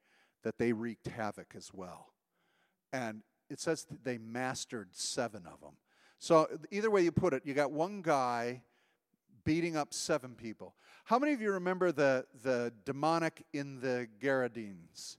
that 0.44 0.58
they 0.58 0.74
wreaked 0.74 1.08
havoc 1.08 1.54
as 1.56 1.72
well. 1.74 2.08
And 2.92 3.22
it 3.50 3.60
says 3.60 3.86
they 4.04 4.18
mastered 4.18 4.90
seven 4.96 5.44
of 5.46 5.60
them. 5.62 5.76
So, 6.20 6.48
either 6.70 6.92
way 6.92 7.02
you 7.02 7.12
put 7.12 7.34
it, 7.34 7.44
you 7.46 7.54
got 7.54 7.72
one 7.72 8.02
guy 8.02 8.62
beating 9.44 9.76
up 9.76 9.94
seven 9.94 10.36
people. 10.36 10.76
How 11.06 11.18
many 11.18 11.34
of 11.34 11.42
you 11.42 11.52
remember 11.52 11.92
the, 11.92 12.26
the 12.44 12.72
demonic 12.86 13.44
in 13.54 13.80
the 13.80 14.08
Gadarenes 14.20 15.18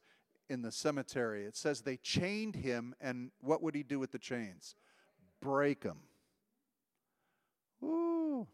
in 0.49 0.63
the 0.63 0.71
cemetery? 0.71 1.45
It 1.45 1.57
says 1.57 1.81
they 1.81 1.97
chained 1.97 2.55
him, 2.55 2.95
and 3.01 3.33
what 3.41 3.63
would 3.63 3.75
he 3.75 3.83
do 3.83 3.99
with 3.99 4.13
the 4.13 4.19
chains? 4.19 4.77
Break 5.43 5.83
them. 5.83 5.99
Ooh. 7.83 8.47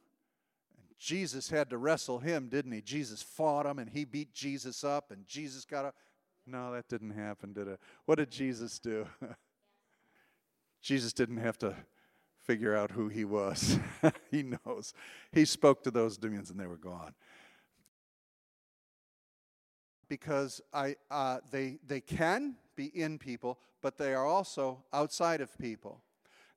Jesus 0.99 1.49
had 1.49 1.71
to 1.71 1.79
wrestle 1.79 2.19
him, 2.19 2.49
didn't 2.49 2.73
he? 2.73 2.81
Jesus 2.81 3.23
fought 3.23 3.67
him 3.67 3.79
and 3.79 3.89
he 3.89 4.05
beat 4.05 4.35
Jesus 4.35 4.83
up 4.83 5.13
and 5.13 5.27
Jesus 5.27 5.65
got 5.65 5.85
a. 5.85 5.93
No, 6.45 6.73
that 6.73 6.89
didn't 6.89 7.11
happen, 7.11 7.53
did 7.53 7.69
it? 7.69 7.79
What 8.07 8.17
did 8.17 8.31
Jesus 8.31 8.79
do? 8.79 9.07
Jesus 10.83 11.13
didn't 11.13 11.37
have 11.37 11.59
to 11.59 11.77
figure 12.41 12.75
out 12.75 12.93
who 12.93 13.09
he 13.09 13.25
was. 13.25 13.79
he 14.31 14.43
knows. 14.43 14.95
He 15.31 15.45
spoke 15.45 15.83
to 15.85 15.91
those 15.91 16.17
demons 16.17 16.51
and 16.51 16.59
they 16.59 16.67
were 16.67 16.79
gone. 16.79 17.15
Because 20.09 20.63
I, 20.73 20.97
uh, 21.11 21.39
they, 21.51 21.79
they 21.87 22.01
can 22.01 22.57
be 22.75 22.87
in 22.87 23.19
people, 23.19 23.59
but 23.83 23.99
they 23.99 24.15
are 24.15 24.25
also 24.25 24.85
outside 24.93 25.43
of 25.43 25.57
people. 25.59 26.01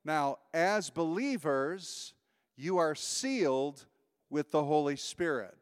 Now, 0.04 0.38
as 0.54 0.90
believers, 0.90 2.14
you 2.56 2.78
are 2.78 2.96
sealed 2.96 3.86
with 4.30 4.52
the 4.52 4.64
Holy 4.64 4.96
Spirit. 4.96 5.56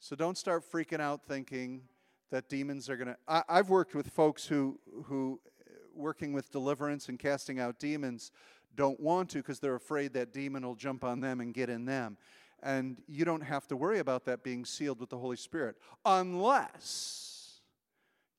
So 0.00 0.16
don't 0.16 0.36
start 0.36 0.64
freaking 0.70 1.00
out 1.00 1.22
thinking 1.26 1.82
that 2.30 2.48
demons 2.48 2.90
are 2.90 2.96
going 2.96 3.08
to. 3.08 3.16
I've 3.48 3.70
worked 3.70 3.94
with 3.94 4.08
folks 4.08 4.46
who, 4.46 4.78
who, 5.04 5.40
uh, 5.68 5.72
working 5.94 6.32
with 6.32 6.50
deliverance 6.50 7.08
and 7.08 7.18
casting 7.18 7.60
out 7.60 7.78
demons, 7.78 8.32
don't 8.74 8.98
want 9.00 9.30
to 9.30 9.38
because 9.38 9.60
they're 9.60 9.76
afraid 9.76 10.12
that 10.14 10.32
demon 10.32 10.64
will 10.64 10.74
jump 10.74 11.04
on 11.04 11.20
them 11.20 11.40
and 11.40 11.54
get 11.54 11.70
in 11.70 11.84
them. 11.84 12.16
And 12.62 13.00
you 13.06 13.24
don't 13.24 13.42
have 13.42 13.66
to 13.68 13.76
worry 13.76 14.00
about 14.00 14.24
that 14.24 14.42
being 14.42 14.64
sealed 14.64 14.98
with 14.98 15.10
the 15.10 15.18
Holy 15.18 15.36
Spirit 15.36 15.76
unless 16.04 17.60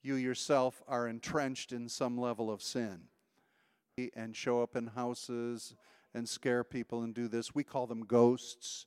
you 0.01 0.15
yourself 0.15 0.81
are 0.87 1.07
entrenched 1.07 1.71
in 1.71 1.87
some 1.87 2.17
level 2.17 2.51
of 2.51 2.61
sin 2.61 3.01
and 4.15 4.35
show 4.35 4.61
up 4.61 4.75
in 4.75 4.87
houses 4.87 5.75
and 6.13 6.27
scare 6.27 6.63
people 6.63 7.01
and 7.01 7.13
do 7.13 7.27
this. 7.27 7.55
We 7.55 7.63
call 7.63 7.87
them 7.87 8.01
ghosts, 8.01 8.85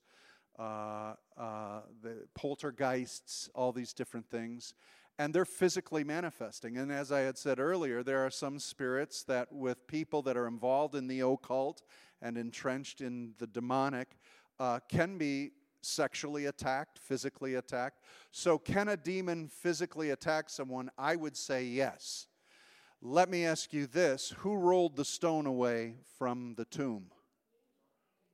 uh, 0.58 1.14
uh, 1.36 1.80
the 2.02 2.26
poltergeists, 2.34 3.48
all 3.54 3.72
these 3.72 3.92
different 3.92 4.30
things. 4.30 4.74
And 5.18 5.34
they're 5.34 5.44
physically 5.44 6.04
manifesting. 6.04 6.78
And 6.78 6.90
as 6.90 7.12
I 7.12 7.20
had 7.20 7.36
said 7.36 7.58
earlier, 7.58 8.02
there 8.02 8.24
are 8.24 8.30
some 8.30 8.58
spirits 8.58 9.22
that, 9.24 9.52
with 9.52 9.86
people 9.86 10.22
that 10.22 10.36
are 10.36 10.46
involved 10.46 10.94
in 10.94 11.08
the 11.08 11.20
occult 11.20 11.82
and 12.22 12.38
entrenched 12.38 13.00
in 13.00 13.34
the 13.38 13.46
demonic, 13.46 14.16
uh, 14.58 14.78
can 14.88 15.18
be 15.18 15.50
sexually 15.82 16.46
attacked, 16.46 16.98
physically 16.98 17.56
attacked. 17.56 18.00
So, 18.30 18.58
can 18.58 18.88
a 18.88 18.96
demon 18.96 19.48
physically 19.48 20.10
attack 20.10 20.48
someone? 20.48 20.90
I 20.96 21.16
would 21.16 21.36
say 21.36 21.64
yes. 21.64 22.28
Let 23.02 23.30
me 23.30 23.46
ask 23.46 23.72
you 23.72 23.86
this 23.86 24.34
who 24.38 24.56
rolled 24.56 24.96
the 24.96 25.04
stone 25.04 25.46
away 25.46 25.94
from 26.18 26.54
the 26.56 26.66
tomb? 26.66 27.06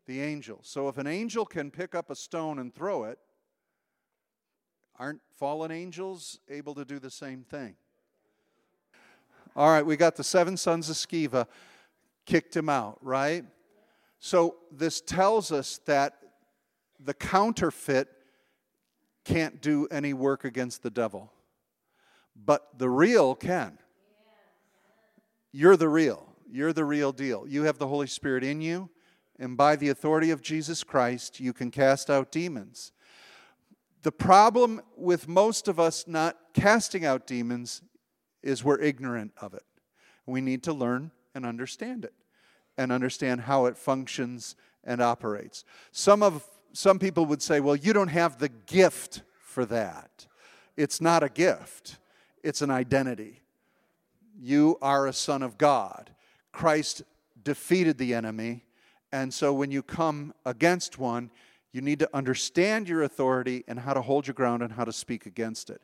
The 0.06 0.20
angel. 0.20 0.60
So 0.62 0.88
if 0.88 0.98
an 0.98 1.06
angel 1.06 1.44
can 1.44 1.70
pick 1.70 1.94
up 1.94 2.10
a 2.10 2.16
stone 2.16 2.58
and 2.58 2.74
throw 2.74 3.04
it, 3.04 3.18
aren't 4.98 5.20
fallen 5.36 5.70
angels 5.70 6.40
able 6.48 6.74
to 6.74 6.84
do 6.84 6.98
the 6.98 7.10
same 7.10 7.44
thing? 7.44 7.76
All 9.54 9.70
right, 9.70 9.86
we 9.86 9.96
got 9.96 10.16
the 10.16 10.24
seven 10.24 10.56
sons 10.56 10.90
of 10.90 10.96
Sceva, 10.96 11.46
kicked 12.26 12.56
him 12.56 12.68
out, 12.68 12.98
right? 13.00 13.44
So 14.18 14.56
this 14.72 15.00
tells 15.00 15.52
us 15.52 15.80
that 15.86 16.14
the 16.98 17.14
counterfeit 17.14 18.08
can't 19.24 19.60
do 19.62 19.86
any 19.90 20.12
work 20.12 20.44
against 20.44 20.82
the 20.82 20.90
devil, 20.90 21.32
but 22.34 22.78
the 22.78 22.88
real 22.88 23.34
can. 23.34 23.78
You're 25.58 25.78
the 25.78 25.88
real. 25.88 26.34
You're 26.52 26.74
the 26.74 26.84
real 26.84 27.12
deal. 27.12 27.46
You 27.48 27.62
have 27.62 27.78
the 27.78 27.86
Holy 27.86 28.08
Spirit 28.08 28.44
in 28.44 28.60
you, 28.60 28.90
and 29.38 29.56
by 29.56 29.74
the 29.74 29.88
authority 29.88 30.30
of 30.30 30.42
Jesus 30.42 30.84
Christ, 30.84 31.40
you 31.40 31.54
can 31.54 31.70
cast 31.70 32.10
out 32.10 32.30
demons. 32.30 32.92
The 34.02 34.12
problem 34.12 34.82
with 34.98 35.28
most 35.28 35.66
of 35.66 35.80
us 35.80 36.06
not 36.06 36.36
casting 36.52 37.06
out 37.06 37.26
demons 37.26 37.80
is 38.42 38.62
we're 38.62 38.78
ignorant 38.80 39.32
of 39.40 39.54
it. 39.54 39.64
We 40.26 40.42
need 40.42 40.62
to 40.64 40.74
learn 40.74 41.10
and 41.34 41.46
understand 41.46 42.04
it 42.04 42.12
and 42.76 42.92
understand 42.92 43.40
how 43.40 43.64
it 43.64 43.78
functions 43.78 44.56
and 44.84 45.00
operates. 45.00 45.64
Some 45.90 46.22
of 46.22 46.44
some 46.74 46.98
people 46.98 47.24
would 47.24 47.40
say, 47.40 47.60
"Well, 47.60 47.76
you 47.76 47.94
don't 47.94 48.08
have 48.08 48.36
the 48.36 48.50
gift 48.50 49.22
for 49.40 49.64
that." 49.64 50.26
It's 50.76 51.00
not 51.00 51.22
a 51.22 51.30
gift. 51.30 51.96
It's 52.42 52.60
an 52.60 52.70
identity 52.70 53.45
you 54.38 54.78
are 54.82 55.06
a 55.06 55.12
son 55.12 55.42
of 55.42 55.58
God. 55.58 56.10
Christ 56.52 57.02
defeated 57.42 57.98
the 57.98 58.14
enemy, 58.14 58.64
and 59.12 59.32
so 59.32 59.52
when 59.52 59.70
you 59.70 59.82
come 59.82 60.34
against 60.44 60.98
one, 60.98 61.30
you 61.72 61.82
need 61.82 61.98
to 61.98 62.08
understand 62.14 62.88
your 62.88 63.02
authority 63.02 63.62
and 63.68 63.78
how 63.78 63.92
to 63.92 64.00
hold 64.00 64.26
your 64.26 64.34
ground 64.34 64.62
and 64.62 64.72
how 64.72 64.84
to 64.84 64.92
speak 64.92 65.26
against 65.26 65.68
it. 65.68 65.82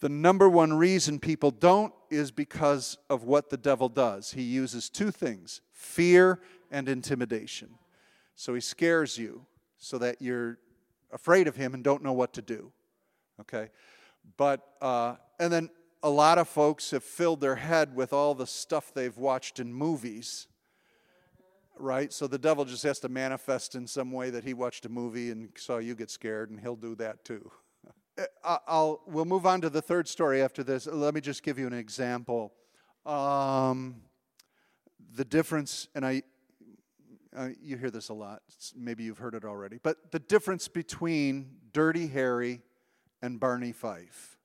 The 0.00 0.08
number 0.08 0.48
one 0.48 0.72
reason 0.72 1.20
people 1.20 1.52
don't 1.52 1.92
is 2.10 2.30
because 2.30 2.98
of 3.08 3.22
what 3.22 3.48
the 3.48 3.56
devil 3.56 3.88
does. 3.88 4.32
He 4.32 4.42
uses 4.42 4.90
two 4.90 5.10
things 5.10 5.60
fear 5.72 6.40
and 6.70 6.88
intimidation. 6.88 7.70
So 8.34 8.54
he 8.54 8.60
scares 8.60 9.16
you 9.16 9.46
so 9.78 9.98
that 9.98 10.20
you're 10.20 10.58
afraid 11.12 11.46
of 11.46 11.56
him 11.56 11.74
and 11.74 11.84
don't 11.84 12.02
know 12.02 12.12
what 12.12 12.32
to 12.34 12.42
do. 12.42 12.72
Okay? 13.40 13.70
But, 14.36 14.66
uh, 14.82 15.16
and 15.38 15.52
then 15.52 15.70
a 16.02 16.10
lot 16.10 16.38
of 16.38 16.48
folks 16.48 16.90
have 16.92 17.02
filled 17.02 17.40
their 17.40 17.56
head 17.56 17.94
with 17.94 18.12
all 18.12 18.34
the 18.34 18.46
stuff 18.46 18.92
they've 18.94 19.16
watched 19.16 19.58
in 19.58 19.72
movies, 19.72 20.46
right? 21.76 22.12
So 22.12 22.26
the 22.26 22.38
devil 22.38 22.64
just 22.64 22.82
has 22.84 23.00
to 23.00 23.08
manifest 23.08 23.74
in 23.74 23.86
some 23.86 24.12
way 24.12 24.30
that 24.30 24.44
he 24.44 24.54
watched 24.54 24.86
a 24.86 24.88
movie 24.88 25.30
and 25.30 25.50
saw 25.56 25.78
you 25.78 25.94
get 25.94 26.10
scared, 26.10 26.50
and 26.50 26.60
he'll 26.60 26.76
do 26.76 26.94
that 26.96 27.24
too. 27.24 27.50
I'll, 28.44 29.02
we'll 29.06 29.24
move 29.24 29.46
on 29.46 29.60
to 29.62 29.70
the 29.70 29.82
third 29.82 30.08
story 30.08 30.42
after 30.42 30.62
this. 30.62 30.86
Let 30.86 31.14
me 31.14 31.20
just 31.20 31.42
give 31.42 31.58
you 31.58 31.66
an 31.66 31.72
example. 31.72 32.52
Um, 33.04 34.02
the 35.14 35.24
difference, 35.24 35.88
and 35.94 36.06
I, 36.06 36.22
uh, 37.36 37.48
you 37.60 37.76
hear 37.76 37.90
this 37.90 38.08
a 38.08 38.14
lot, 38.14 38.42
maybe 38.76 39.04
you've 39.04 39.18
heard 39.18 39.34
it 39.34 39.44
already, 39.44 39.78
but 39.82 40.12
the 40.12 40.18
difference 40.18 40.68
between 40.68 41.50
Dirty 41.72 42.06
Harry 42.08 42.60
and 43.22 43.40
Barney 43.40 43.72
Fife. 43.72 44.37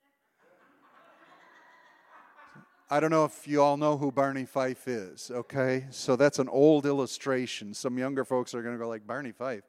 I 2.94 3.00
don't 3.00 3.10
know 3.10 3.24
if 3.24 3.48
you 3.48 3.60
all 3.60 3.76
know 3.76 3.96
who 3.96 4.12
Barney 4.12 4.44
Fife 4.44 4.86
is, 4.86 5.28
okay? 5.28 5.86
So 5.90 6.14
that's 6.14 6.38
an 6.38 6.48
old 6.48 6.86
illustration. 6.86 7.74
Some 7.74 7.98
younger 7.98 8.24
folks 8.24 8.54
are 8.54 8.62
going 8.62 8.76
to 8.76 8.80
go 8.80 8.88
like 8.88 9.04
Barney 9.04 9.32
Fife. 9.32 9.64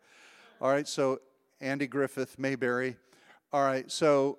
All 0.62 0.70
right, 0.70 0.88
so 0.88 1.20
Andy 1.60 1.88
Griffith, 1.88 2.38
Mayberry. 2.38 2.98
All 3.52 3.64
right, 3.64 3.92
so 3.92 4.38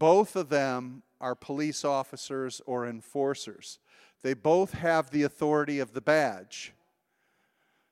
both 0.00 0.34
of 0.34 0.48
them 0.48 1.04
are 1.20 1.36
police 1.36 1.84
officers 1.84 2.60
or 2.66 2.88
enforcers. 2.88 3.78
They 4.24 4.34
both 4.34 4.72
have 4.72 5.10
the 5.10 5.22
authority 5.22 5.78
of 5.78 5.92
the 5.92 6.00
badge. 6.00 6.72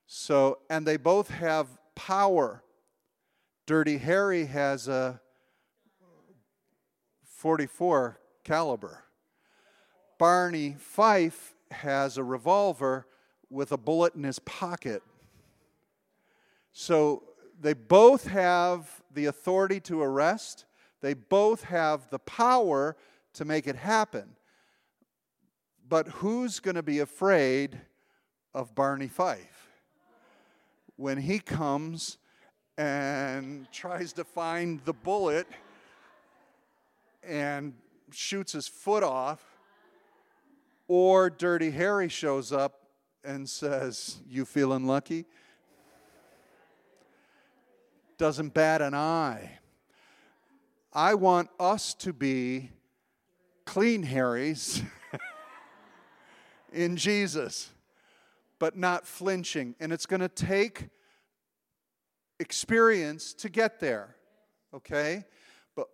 So, 0.05 0.57
and 0.69 0.85
they 0.85 0.97
both 0.97 1.29
have 1.29 1.69
power. 1.95 2.61
Dirty 3.65 3.99
Harry 3.99 4.47
has 4.47 4.89
a 4.89 5.21
44 7.23 8.19
caliber. 8.43 9.04
Barney 10.17 10.75
Fife 10.79 11.55
has 11.71 12.17
a 12.17 12.23
revolver 12.23 13.07
with 13.49 13.71
a 13.71 13.77
bullet 13.77 14.15
in 14.15 14.23
his 14.23 14.39
pocket. 14.39 15.01
So 16.71 17.23
they 17.59 17.73
both 17.73 18.27
have 18.27 19.01
the 19.13 19.25
authority 19.25 19.79
to 19.81 20.01
arrest, 20.01 20.65
they 21.01 21.13
both 21.13 21.63
have 21.63 22.09
the 22.09 22.19
power 22.19 22.95
to 23.33 23.45
make 23.45 23.67
it 23.67 23.75
happen. 23.75 24.35
But 25.87 26.07
who's 26.07 26.59
going 26.59 26.75
to 26.75 26.83
be 26.83 26.99
afraid 26.99 27.79
of 28.53 28.73
Barney 28.73 29.07
Fife? 29.07 29.69
When 30.95 31.17
he 31.17 31.39
comes 31.39 32.17
and 32.77 33.71
tries 33.71 34.13
to 34.13 34.23
find 34.23 34.79
the 34.85 34.93
bullet 34.93 35.47
and 37.23 37.73
shoots 38.11 38.53
his 38.53 38.67
foot 38.67 39.03
off, 39.03 39.54
or 40.87 41.29
Dirty 41.29 41.71
Harry 41.71 42.09
shows 42.09 42.51
up 42.51 42.81
and 43.23 43.49
says, 43.49 44.17
You 44.27 44.45
feeling 44.45 44.85
lucky? 44.85 45.25
Doesn't 48.17 48.53
bat 48.53 48.81
an 48.81 48.93
eye. 48.93 49.59
I 50.93 51.15
want 51.15 51.49
us 51.59 51.93
to 51.95 52.13
be 52.13 52.71
clean 53.65 54.03
Harrys 54.03 54.81
in 56.73 56.95
Jesus, 56.95 57.71
but 58.59 58.77
not 58.77 59.05
flinching. 59.05 59.75
And 59.81 59.91
it's 59.91 60.05
going 60.05 60.21
to 60.21 60.29
take 60.29 60.87
experience 62.39 63.33
to 63.33 63.49
get 63.49 63.81
there, 63.81 64.15
okay? 64.73 65.25
But 65.75 65.87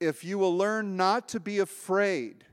if 0.00 0.24
you 0.24 0.36
will 0.36 0.56
learn 0.56 0.96
not 0.96 1.28
to 1.30 1.40
be 1.40 1.60
afraid, 1.60 2.44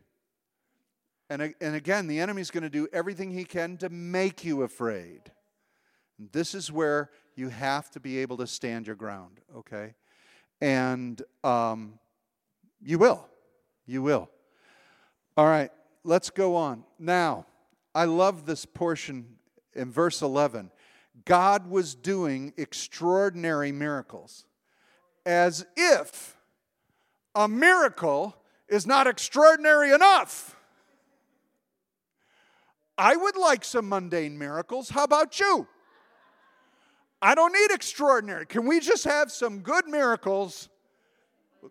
and, 1.29 1.53
and 1.59 1.75
again, 1.75 2.07
the 2.07 2.19
enemy's 2.19 2.51
going 2.51 2.63
to 2.63 2.69
do 2.69 2.87
everything 2.93 3.31
he 3.31 3.43
can 3.43 3.77
to 3.77 3.89
make 3.89 4.45
you 4.45 4.63
afraid. 4.63 5.21
This 6.31 6.55
is 6.55 6.71
where 6.71 7.11
you 7.35 7.49
have 7.49 7.91
to 7.91 7.99
be 7.99 8.19
able 8.19 8.37
to 8.37 8.47
stand 8.47 8.87
your 8.87 8.95
ground, 8.95 9.39
okay? 9.55 9.93
And 10.61 11.21
um, 11.43 11.99
you 12.81 12.97
will. 12.97 13.27
You 13.85 14.01
will. 14.01 14.29
All 15.35 15.45
right, 15.45 15.69
let's 16.03 16.29
go 16.29 16.55
on. 16.55 16.83
Now, 16.97 17.45
I 17.93 18.05
love 18.05 18.45
this 18.45 18.65
portion 18.65 19.37
in 19.73 19.91
verse 19.91 20.21
11. 20.21 20.71
God 21.25 21.69
was 21.69 21.93
doing 21.95 22.53
extraordinary 22.57 23.71
miracles 23.71 24.45
as 25.25 25.65
if 25.75 26.37
a 27.35 27.47
miracle 27.47 28.35
is 28.67 28.87
not 28.87 29.07
extraordinary 29.07 29.91
enough. 29.91 30.56
I 32.97 33.15
would 33.15 33.37
like 33.37 33.63
some 33.63 33.89
mundane 33.89 34.37
miracles. 34.37 34.89
How 34.89 35.03
about 35.03 35.39
you? 35.39 35.67
I 37.21 37.35
don't 37.35 37.53
need 37.53 37.71
extraordinary. 37.71 38.45
Can 38.45 38.65
we 38.65 38.79
just 38.79 39.03
have 39.05 39.31
some 39.31 39.59
good 39.59 39.87
miracles? 39.87 40.69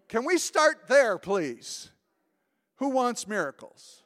Can 0.08 0.24
we 0.24 0.38
start 0.38 0.88
there, 0.88 1.18
please? 1.18 1.90
Who 2.76 2.90
wants 2.90 3.26
miracles? 3.26 4.02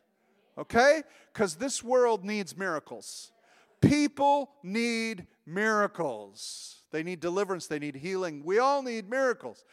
Okay? 0.57 1.03
Because 1.33 1.57
this 1.57 1.83
world 1.83 2.25
needs 2.25 2.57
miracles. 2.57 3.33
People 3.81 4.51
need 4.63 5.27
miracles. 5.47 6.83
They 6.91 7.03
need 7.03 7.21
deliverance, 7.21 7.67
they 7.67 7.79
need 7.79 7.97
healing. 7.97 8.43
We 8.45 8.59
all 8.59 8.83
need 8.83 9.09
miracles. 9.09 9.65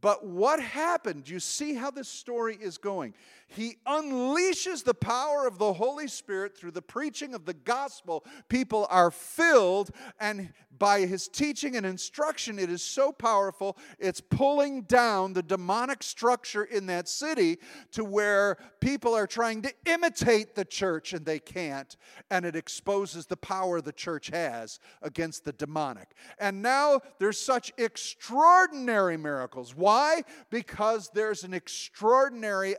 But 0.00 0.24
what 0.24 0.62
happened? 0.62 1.28
You 1.28 1.40
see 1.40 1.74
how 1.74 1.90
this 1.90 2.08
story 2.08 2.56
is 2.58 2.78
going. 2.78 3.14
He 3.50 3.78
unleashes 3.86 4.84
the 4.84 4.94
power 4.94 5.46
of 5.46 5.58
the 5.58 5.72
Holy 5.72 6.06
Spirit 6.08 6.56
through 6.56 6.70
the 6.70 6.82
preaching 6.82 7.34
of 7.34 7.44
the 7.44 7.54
gospel. 7.54 8.24
People 8.48 8.86
are 8.90 9.10
filled, 9.10 9.90
and 10.18 10.52
by 10.78 11.00
his 11.00 11.28
teaching 11.28 11.76
and 11.76 11.84
instruction, 11.84 12.58
it 12.58 12.70
is 12.70 12.82
so 12.82 13.12
powerful, 13.12 13.76
it's 13.98 14.20
pulling 14.20 14.82
down 14.82 15.34
the 15.34 15.42
demonic 15.42 16.02
structure 16.02 16.64
in 16.64 16.86
that 16.86 17.08
city 17.08 17.58
to 17.92 18.02
where 18.02 18.56
people 18.80 19.14
are 19.14 19.26
trying 19.26 19.60
to 19.62 19.72
imitate 19.84 20.54
the 20.54 20.64
church 20.64 21.12
and 21.12 21.26
they 21.26 21.38
can't. 21.38 21.96
And 22.30 22.46
it 22.46 22.56
exposes 22.56 23.26
the 23.26 23.36
power 23.36 23.80
the 23.80 23.92
church 23.92 24.28
has 24.28 24.80
against 25.02 25.44
the 25.44 25.52
demonic. 25.52 26.12
And 26.38 26.62
now 26.62 27.00
there's 27.18 27.38
such 27.38 27.72
extraordinary 27.76 29.18
miracles. 29.18 29.74
Why? 29.74 30.22
Because 30.48 31.10
there's 31.12 31.44
an 31.44 31.52
extraordinary 31.52 32.74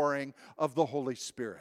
outpouring 0.00 0.34
of 0.58 0.74
the 0.74 0.86
Holy 0.86 1.14
Spirit. 1.14 1.60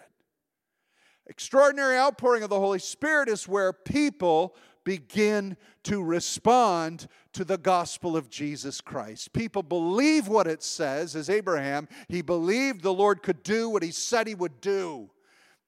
Extraordinary 1.28 1.97
outpouring 1.97 2.43
of 2.43 2.49
the 2.49 2.60
Holy 2.60 2.80
Spirit 2.80 3.30
is 3.30 3.47
where 3.47 3.71
people 3.73 4.56
begin 4.84 5.56
to 5.84 6.02
respond 6.02 7.08
to 7.34 7.43
the 7.43 7.58
gospel 7.58 8.17
of 8.17 8.30
Jesus 8.30 8.82
Christ. 8.82 9.34
People 9.34 9.62
believe 9.62 10.28
what 10.28 10.47
it 10.47 10.63
says, 10.63 11.15
as 11.15 11.30
Abraham, 11.30 11.88
he 12.08 12.21
believed 12.21 12.82
the 12.82 12.93
Lord 12.93 13.21
could 13.21 13.43
do 13.43 13.69
what 13.69 13.84
he 13.84 13.91
said 13.91 14.25
he 14.25 14.36
would 14.36 14.62
do. 14.62 15.10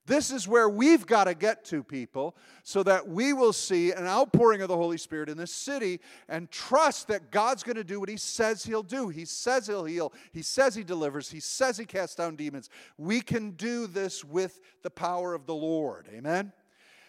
This 0.08 0.32
is 0.32 0.48
where 0.48 0.68
we've 0.68 1.06
got 1.06 1.26
to 1.26 1.36
get 1.36 1.64
to, 1.66 1.84
people, 1.84 2.36
so 2.64 2.82
that 2.84 3.08
we 3.08 3.34
will 3.34 3.54
see 3.54 3.92
an 3.92 4.08
outpouring 4.08 4.62
of 4.62 4.68
the 4.68 4.76
Holy 4.76 4.98
Spirit 4.98 5.30
in 5.30 5.38
this 5.38 5.52
city 5.52 6.00
and 6.28 6.50
trust 6.50 7.08
that 7.10 7.32
God's 7.32 7.62
going 7.62 7.76
to 7.76 7.84
do 7.84 8.00
what 8.00 8.10
He 8.10 8.18
says 8.18 8.64
He'll 8.64 8.84
do. 8.84 9.10
He 9.10 9.26
says 9.26 9.68
He'll 9.68 9.86
heal, 9.86 10.12
He 10.34 10.42
says 10.42 10.74
He 10.74 10.84
delivers, 10.84 11.30
He 11.30 11.40
says 11.40 11.78
He 11.78 11.86
casts 11.86 12.16
down 12.16 12.36
demons. 12.36 12.70
We 12.98 13.22
can 13.22 13.52
do 13.52 13.86
this 13.86 14.24
with 14.24 14.60
the 14.82 14.90
power 14.90 15.36
of 15.36 15.46
the 15.46 15.56
Lord. 15.56 16.08
Amen? 16.12 16.52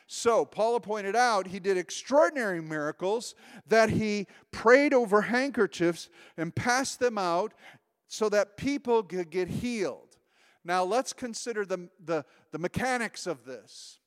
So, 0.06 0.44
Paula 0.44 0.78
pointed 0.78 1.16
out 1.16 1.46
he 1.46 1.58
did 1.58 1.78
extraordinary 1.78 2.60
miracles 2.60 3.34
that 3.68 3.88
he 3.88 4.26
prayed 4.50 4.92
over 4.92 5.22
handkerchiefs 5.22 6.10
and 6.36 6.54
passed 6.54 7.00
them 7.00 7.16
out 7.16 7.54
so 8.08 8.28
that 8.28 8.58
people 8.58 9.02
could 9.02 9.30
get 9.30 9.48
healed. 9.48 10.11
Now, 10.64 10.84
let's 10.84 11.12
consider 11.12 11.64
the, 11.64 11.88
the, 12.04 12.24
the 12.52 12.58
mechanics 12.58 13.26
of 13.26 13.44
this. 13.44 13.98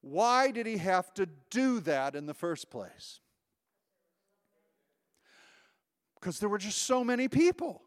Why 0.00 0.50
did 0.50 0.66
he 0.66 0.78
have 0.78 1.12
to 1.14 1.26
do 1.50 1.80
that 1.80 2.14
in 2.14 2.26
the 2.26 2.34
first 2.34 2.70
place? 2.70 3.20
Because 6.14 6.38
there 6.38 6.48
were 6.48 6.58
just 6.58 6.82
so 6.82 7.02
many 7.02 7.28
people. 7.28 7.82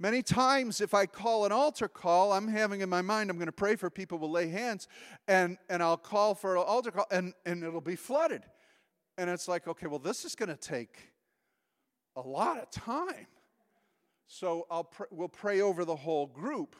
Many 0.00 0.22
times, 0.22 0.80
if 0.80 0.92
I 0.92 1.06
call 1.06 1.46
an 1.46 1.52
altar 1.52 1.86
call, 1.86 2.32
I'm 2.32 2.48
having 2.48 2.80
in 2.80 2.88
my 2.88 3.02
mind, 3.02 3.30
I'm 3.30 3.36
going 3.36 3.46
to 3.46 3.52
pray 3.52 3.76
for 3.76 3.88
people 3.88 4.18
will 4.18 4.30
lay 4.30 4.48
hands, 4.48 4.88
and, 5.28 5.56
and 5.70 5.82
I'll 5.82 5.96
call 5.96 6.34
for 6.34 6.56
an 6.56 6.64
altar 6.66 6.90
call, 6.90 7.06
and, 7.12 7.32
and 7.46 7.62
it'll 7.62 7.80
be 7.80 7.94
flooded. 7.94 8.42
And 9.16 9.30
it's 9.30 9.46
like, 9.46 9.68
okay, 9.68 9.86
well, 9.86 10.00
this 10.00 10.24
is 10.24 10.34
going 10.34 10.48
to 10.48 10.56
take 10.56 11.12
a 12.16 12.20
lot 12.20 12.58
of 12.58 12.70
time. 12.70 13.26
So 14.26 14.66
I'll 14.70 14.84
pr- 14.84 15.04
we'll 15.10 15.28
pray 15.28 15.60
over 15.60 15.84
the 15.84 15.96
whole 15.96 16.26
group. 16.26 16.76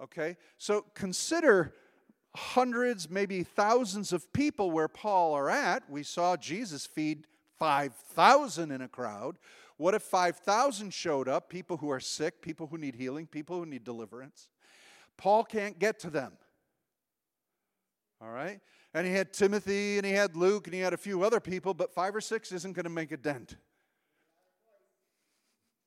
Okay? 0.00 0.36
So 0.58 0.84
consider 0.94 1.74
hundreds, 2.34 3.08
maybe 3.08 3.42
thousands 3.42 4.12
of 4.12 4.32
people 4.32 4.70
where 4.70 4.88
Paul 4.88 5.32
are 5.34 5.48
at. 5.48 5.88
We 5.88 6.02
saw 6.02 6.36
Jesus 6.36 6.86
feed 6.86 7.26
5,000 7.58 8.70
in 8.70 8.82
a 8.82 8.88
crowd. 8.88 9.38
What 9.78 9.94
if 9.94 10.02
5,000 10.02 10.92
showed 10.92 11.28
up, 11.28 11.48
people 11.48 11.78
who 11.78 11.90
are 11.90 12.00
sick, 12.00 12.40
people 12.40 12.66
who 12.66 12.78
need 12.78 12.94
healing, 12.94 13.26
people 13.26 13.58
who 13.58 13.66
need 13.66 13.84
deliverance? 13.84 14.48
Paul 15.16 15.44
can't 15.44 15.78
get 15.78 15.98
to 16.00 16.10
them. 16.10 16.32
All 18.20 18.30
right? 18.30 18.60
And 18.94 19.06
he 19.06 19.12
had 19.12 19.32
Timothy 19.32 19.98
and 19.98 20.06
he 20.06 20.12
had 20.12 20.36
Luke 20.36 20.66
and 20.66 20.74
he 20.74 20.80
had 20.80 20.94
a 20.94 20.98
few 20.98 21.22
other 21.22 21.40
people, 21.40 21.74
but 21.74 21.92
five 21.92 22.14
or 22.16 22.20
six 22.20 22.52
isn't 22.52 22.72
going 22.72 22.84
to 22.84 22.90
make 22.90 23.12
a 23.12 23.16
dent. 23.16 23.56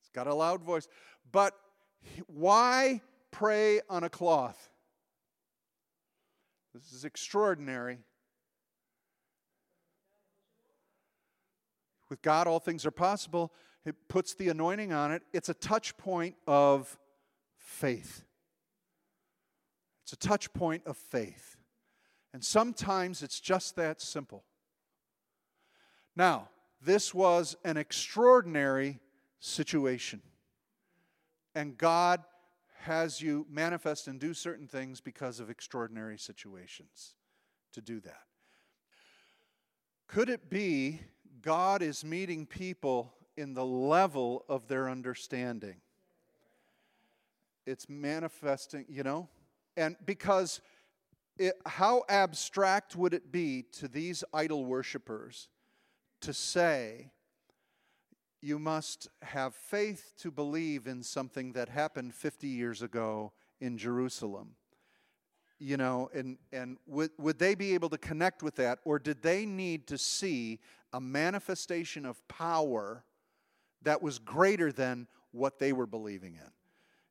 It's 0.09 0.15
got 0.15 0.25
a 0.25 0.33
loud 0.33 0.63
voice. 0.63 0.87
But 1.31 1.53
why 2.25 3.01
pray 3.29 3.81
on 3.89 4.03
a 4.03 4.09
cloth? 4.09 4.71
This 6.73 6.91
is 6.93 7.05
extraordinary. 7.05 7.99
With 12.09 12.23
God, 12.23 12.47
all 12.47 12.59
things 12.59 12.87
are 12.87 12.91
possible. 12.91 13.53
It 13.85 13.95
puts 14.07 14.33
the 14.33 14.49
anointing 14.49 14.91
on 14.91 15.11
it. 15.11 15.21
It's 15.31 15.49
a 15.49 15.53
touch 15.53 15.95
point 15.97 16.35
of 16.47 16.97
faith. 17.55 18.23
It's 20.03 20.13
a 20.13 20.17
touch 20.17 20.51
point 20.53 20.87
of 20.87 20.97
faith. 20.97 21.55
And 22.33 22.43
sometimes 22.43 23.21
it's 23.21 23.39
just 23.39 23.75
that 23.75 24.01
simple. 24.01 24.43
Now, 26.15 26.49
this 26.81 27.13
was 27.13 27.55
an 27.63 27.77
extraordinary 27.77 28.99
situation. 29.39 30.21
And 31.55 31.77
God 31.77 32.23
has 32.81 33.21
you 33.21 33.45
manifest 33.49 34.07
and 34.07 34.19
do 34.19 34.33
certain 34.33 34.67
things 34.67 35.01
because 35.01 35.39
of 35.39 35.49
extraordinary 35.49 36.17
situations 36.17 37.15
to 37.73 37.81
do 37.81 37.99
that. 38.01 38.23
Could 40.07 40.29
it 40.29 40.49
be 40.49 41.01
God 41.41 41.81
is 41.81 42.03
meeting 42.03 42.45
people 42.45 43.13
in 43.37 43.53
the 43.53 43.65
level 43.65 44.45
of 44.49 44.67
their 44.67 44.89
understanding? 44.89 45.75
It's 47.65 47.87
manifesting, 47.87 48.85
you 48.89 49.03
know? 49.03 49.29
And 49.77 49.95
because 50.05 50.61
it, 51.37 51.53
how 51.65 52.03
abstract 52.09 52.95
would 52.95 53.13
it 53.13 53.31
be 53.31 53.63
to 53.73 53.87
these 53.87 54.23
idol 54.33 54.65
worshippers 54.65 55.47
to 56.21 56.33
say, 56.33 57.11
you 58.41 58.59
must 58.59 59.09
have 59.21 59.53
faith 59.53 60.13
to 60.19 60.31
believe 60.31 60.87
in 60.87 61.03
something 61.03 61.53
that 61.53 61.69
happened 61.69 62.13
50 62.13 62.47
years 62.47 62.81
ago 62.81 63.31
in 63.59 63.77
Jerusalem. 63.77 64.55
You 65.59 65.75
know, 65.75 66.09
and, 66.13 66.37
and 66.53 66.77
would, 66.87 67.11
would 67.17 67.37
they 67.37 67.53
be 67.53 67.73
able 67.73 67.89
to 67.89 67.97
connect 67.97 68.41
with 68.41 68.55
that, 68.55 68.79
or 68.85 68.97
did 68.97 69.21
they 69.21 69.45
need 69.45 69.87
to 69.87 69.97
see 69.97 70.59
a 70.93 71.01
manifestation 71.01 72.05
of 72.05 72.25
power 72.29 73.03
that 73.81 74.01
was 74.01 74.19
greater 74.19 74.71
than 74.71 75.07
what 75.31 75.59
they 75.59 75.73
were 75.73 75.85
believing 75.85 76.35
in? 76.35 76.51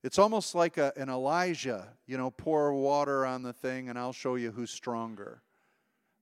It's 0.02 0.18
almost 0.18 0.54
like 0.54 0.78
a, 0.78 0.92
an 0.96 1.10
Elijah, 1.10 1.88
you 2.06 2.16
know, 2.16 2.30
pour 2.30 2.72
water 2.72 3.26
on 3.26 3.42
the 3.42 3.52
thing 3.52 3.90
and 3.90 3.98
I'll 3.98 4.12
show 4.12 4.36
you 4.36 4.50
who's 4.50 4.70
stronger. 4.70 5.42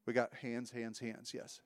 We 0.06 0.12
got 0.12 0.34
hands, 0.34 0.70
hands, 0.70 0.98
hands, 0.98 1.32
yes. 1.34 1.60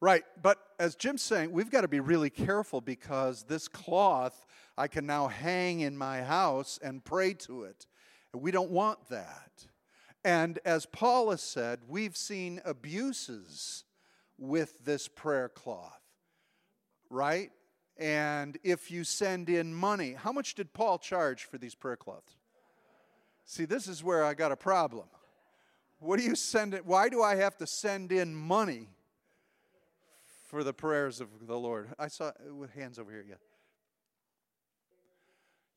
Right, 0.00 0.22
but 0.40 0.58
as 0.78 0.94
Jim's 0.94 1.22
saying, 1.22 1.50
we've 1.50 1.70
got 1.70 1.80
to 1.80 1.88
be 1.88 1.98
really 1.98 2.30
careful 2.30 2.80
because 2.80 3.42
this 3.44 3.66
cloth 3.66 4.46
I 4.76 4.86
can 4.86 5.06
now 5.06 5.26
hang 5.26 5.80
in 5.80 5.98
my 5.98 6.22
house 6.22 6.78
and 6.80 7.04
pray 7.04 7.34
to 7.34 7.64
it. 7.64 7.86
We 8.32 8.52
don't 8.52 8.70
want 8.70 9.08
that. 9.08 9.66
And 10.24 10.60
as 10.64 10.86
Paul 10.86 11.30
has 11.30 11.42
said, 11.42 11.80
we've 11.88 12.16
seen 12.16 12.60
abuses 12.64 13.84
with 14.38 14.84
this 14.84 15.08
prayer 15.08 15.48
cloth, 15.48 16.00
right? 17.10 17.50
And 17.96 18.56
if 18.62 18.92
you 18.92 19.02
send 19.02 19.48
in 19.48 19.74
money, 19.74 20.12
how 20.12 20.30
much 20.30 20.54
did 20.54 20.72
Paul 20.72 20.98
charge 20.98 21.44
for 21.44 21.58
these 21.58 21.74
prayer 21.74 21.96
cloths? 21.96 22.36
See, 23.44 23.64
this 23.64 23.88
is 23.88 24.04
where 24.04 24.24
I 24.24 24.34
got 24.34 24.52
a 24.52 24.56
problem. 24.56 25.06
What 25.98 26.18
do 26.18 26.24
you 26.24 26.36
send 26.36 26.74
it? 26.74 26.86
Why 26.86 27.08
do 27.08 27.20
I 27.20 27.34
have 27.34 27.56
to 27.56 27.66
send 27.66 28.12
in 28.12 28.32
money 28.32 28.86
for 30.48 30.64
the 30.64 30.72
prayers 30.72 31.20
of 31.20 31.28
the 31.46 31.58
Lord. 31.58 31.90
I 31.98 32.08
saw 32.08 32.32
with 32.50 32.72
hands 32.72 32.98
over 32.98 33.10
here, 33.10 33.24
yeah. 33.28 33.34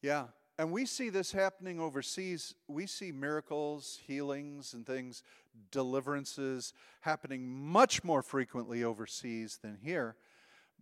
Yeah. 0.02 0.24
And 0.58 0.72
we 0.72 0.86
see 0.86 1.10
this 1.10 1.32
happening 1.32 1.80
overseas. 1.80 2.56
We 2.68 2.88
see 2.88 3.12
miracles, 3.12 4.00
healings, 4.08 4.74
and 4.74 4.86
things, 4.86 5.24
deliverances 5.72 6.74
happening 7.02 7.48
much 7.48 8.04
more 8.04 8.22
frequently 8.22 8.84
overseas 8.84 9.60
than 9.62 9.78
here 9.84 10.16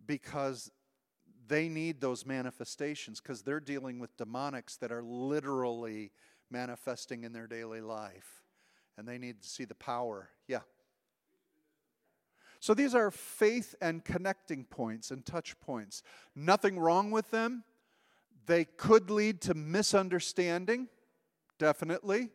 because 0.06 0.72
they 1.48 1.68
need 1.68 2.00
those 2.00 2.26
manifestations 2.26 3.20
because 3.20 3.42
they're 3.42 3.60
dealing 3.60 4.00
with 4.00 4.16
demonics 4.18 4.78
that 4.80 4.92
are 4.92 5.04
literally 5.04 6.12
manifesting 6.52 7.24
in 7.24 7.34
their 7.34 7.48
daily 7.48 7.82
life. 7.82 8.44
And 8.98 9.08
they 9.08 9.18
need 9.18 9.42
to 9.42 9.48
see 9.48 9.66
the 9.66 9.76
power. 9.76 10.30
Yeah. 10.48 10.60
So 12.60 12.74
these 12.74 12.94
are 12.94 13.10
faith 13.10 13.74
and 13.82 14.04
connecting 14.04 14.66
points 14.66 15.12
and 15.12 15.26
touch 15.26 15.60
points. 15.60 16.04
Nothing 16.36 16.78
wrong 16.78 17.10
with 17.10 17.32
them. 17.32 17.64
They 18.46 18.66
could 18.66 19.10
lead 19.10 19.42
to 19.42 19.54
misunderstanding, 19.54 20.88
definitely. 21.58 22.30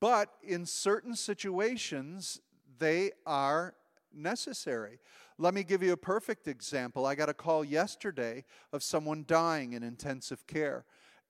But 0.00 0.30
in 0.42 0.66
certain 0.66 1.14
situations, 1.14 2.40
they 2.78 3.12
are 3.24 3.74
necessary. 4.12 4.98
Let 5.38 5.54
me 5.54 5.62
give 5.62 5.82
you 5.82 5.92
a 5.92 5.96
perfect 5.96 6.48
example. 6.48 7.06
I 7.06 7.14
got 7.14 7.28
a 7.28 7.34
call 7.34 7.64
yesterday 7.64 8.44
of 8.72 8.82
someone 8.82 9.24
dying 9.26 9.72
in 9.72 9.82
intensive 9.82 10.46
care, 10.46 10.84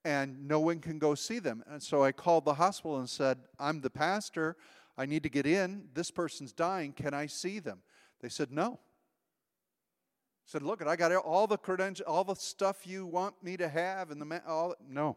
and 0.04 0.48
no 0.48 0.58
one 0.58 0.80
can 0.80 0.98
go 0.98 1.14
see 1.14 1.38
them. 1.38 1.62
And 1.68 1.82
so 1.82 2.02
I 2.02 2.12
called 2.12 2.44
the 2.44 2.54
hospital 2.54 2.98
and 2.98 3.08
said, 3.08 3.38
I'm 3.60 3.80
the 3.80 3.90
pastor. 3.90 4.56
I 4.98 5.06
need 5.06 5.22
to 5.22 5.28
get 5.28 5.46
in. 5.46 5.84
This 5.94 6.10
person's 6.10 6.52
dying. 6.52 6.92
Can 6.92 7.14
I 7.14 7.26
see 7.26 7.58
them? 7.58 7.82
They 8.22 8.28
said, 8.28 8.52
No. 8.52 8.72
I 8.72 10.46
said, 10.46 10.62
Look, 10.62 10.84
I 10.86 10.96
got 10.96 11.12
all 11.12 11.46
the 11.46 11.58
credentials, 11.58 12.06
all 12.06 12.24
the 12.24 12.34
stuff 12.34 12.86
you 12.86 13.04
want 13.04 13.34
me 13.42 13.56
to 13.56 13.68
have, 13.68 14.10
and 14.10 14.20
the 14.20 14.42
all 14.46 14.74
no. 14.88 15.16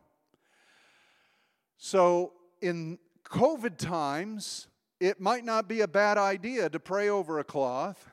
So 1.77 2.33
in 2.61 2.97
COVID 3.25 3.77
times, 3.77 4.67
it 4.99 5.19
might 5.19 5.45
not 5.45 5.67
be 5.67 5.81
a 5.81 5.87
bad 5.87 6.17
idea 6.17 6.69
to 6.69 6.79
pray 6.79 7.09
over 7.09 7.39
a 7.39 7.43
cloth 7.43 8.11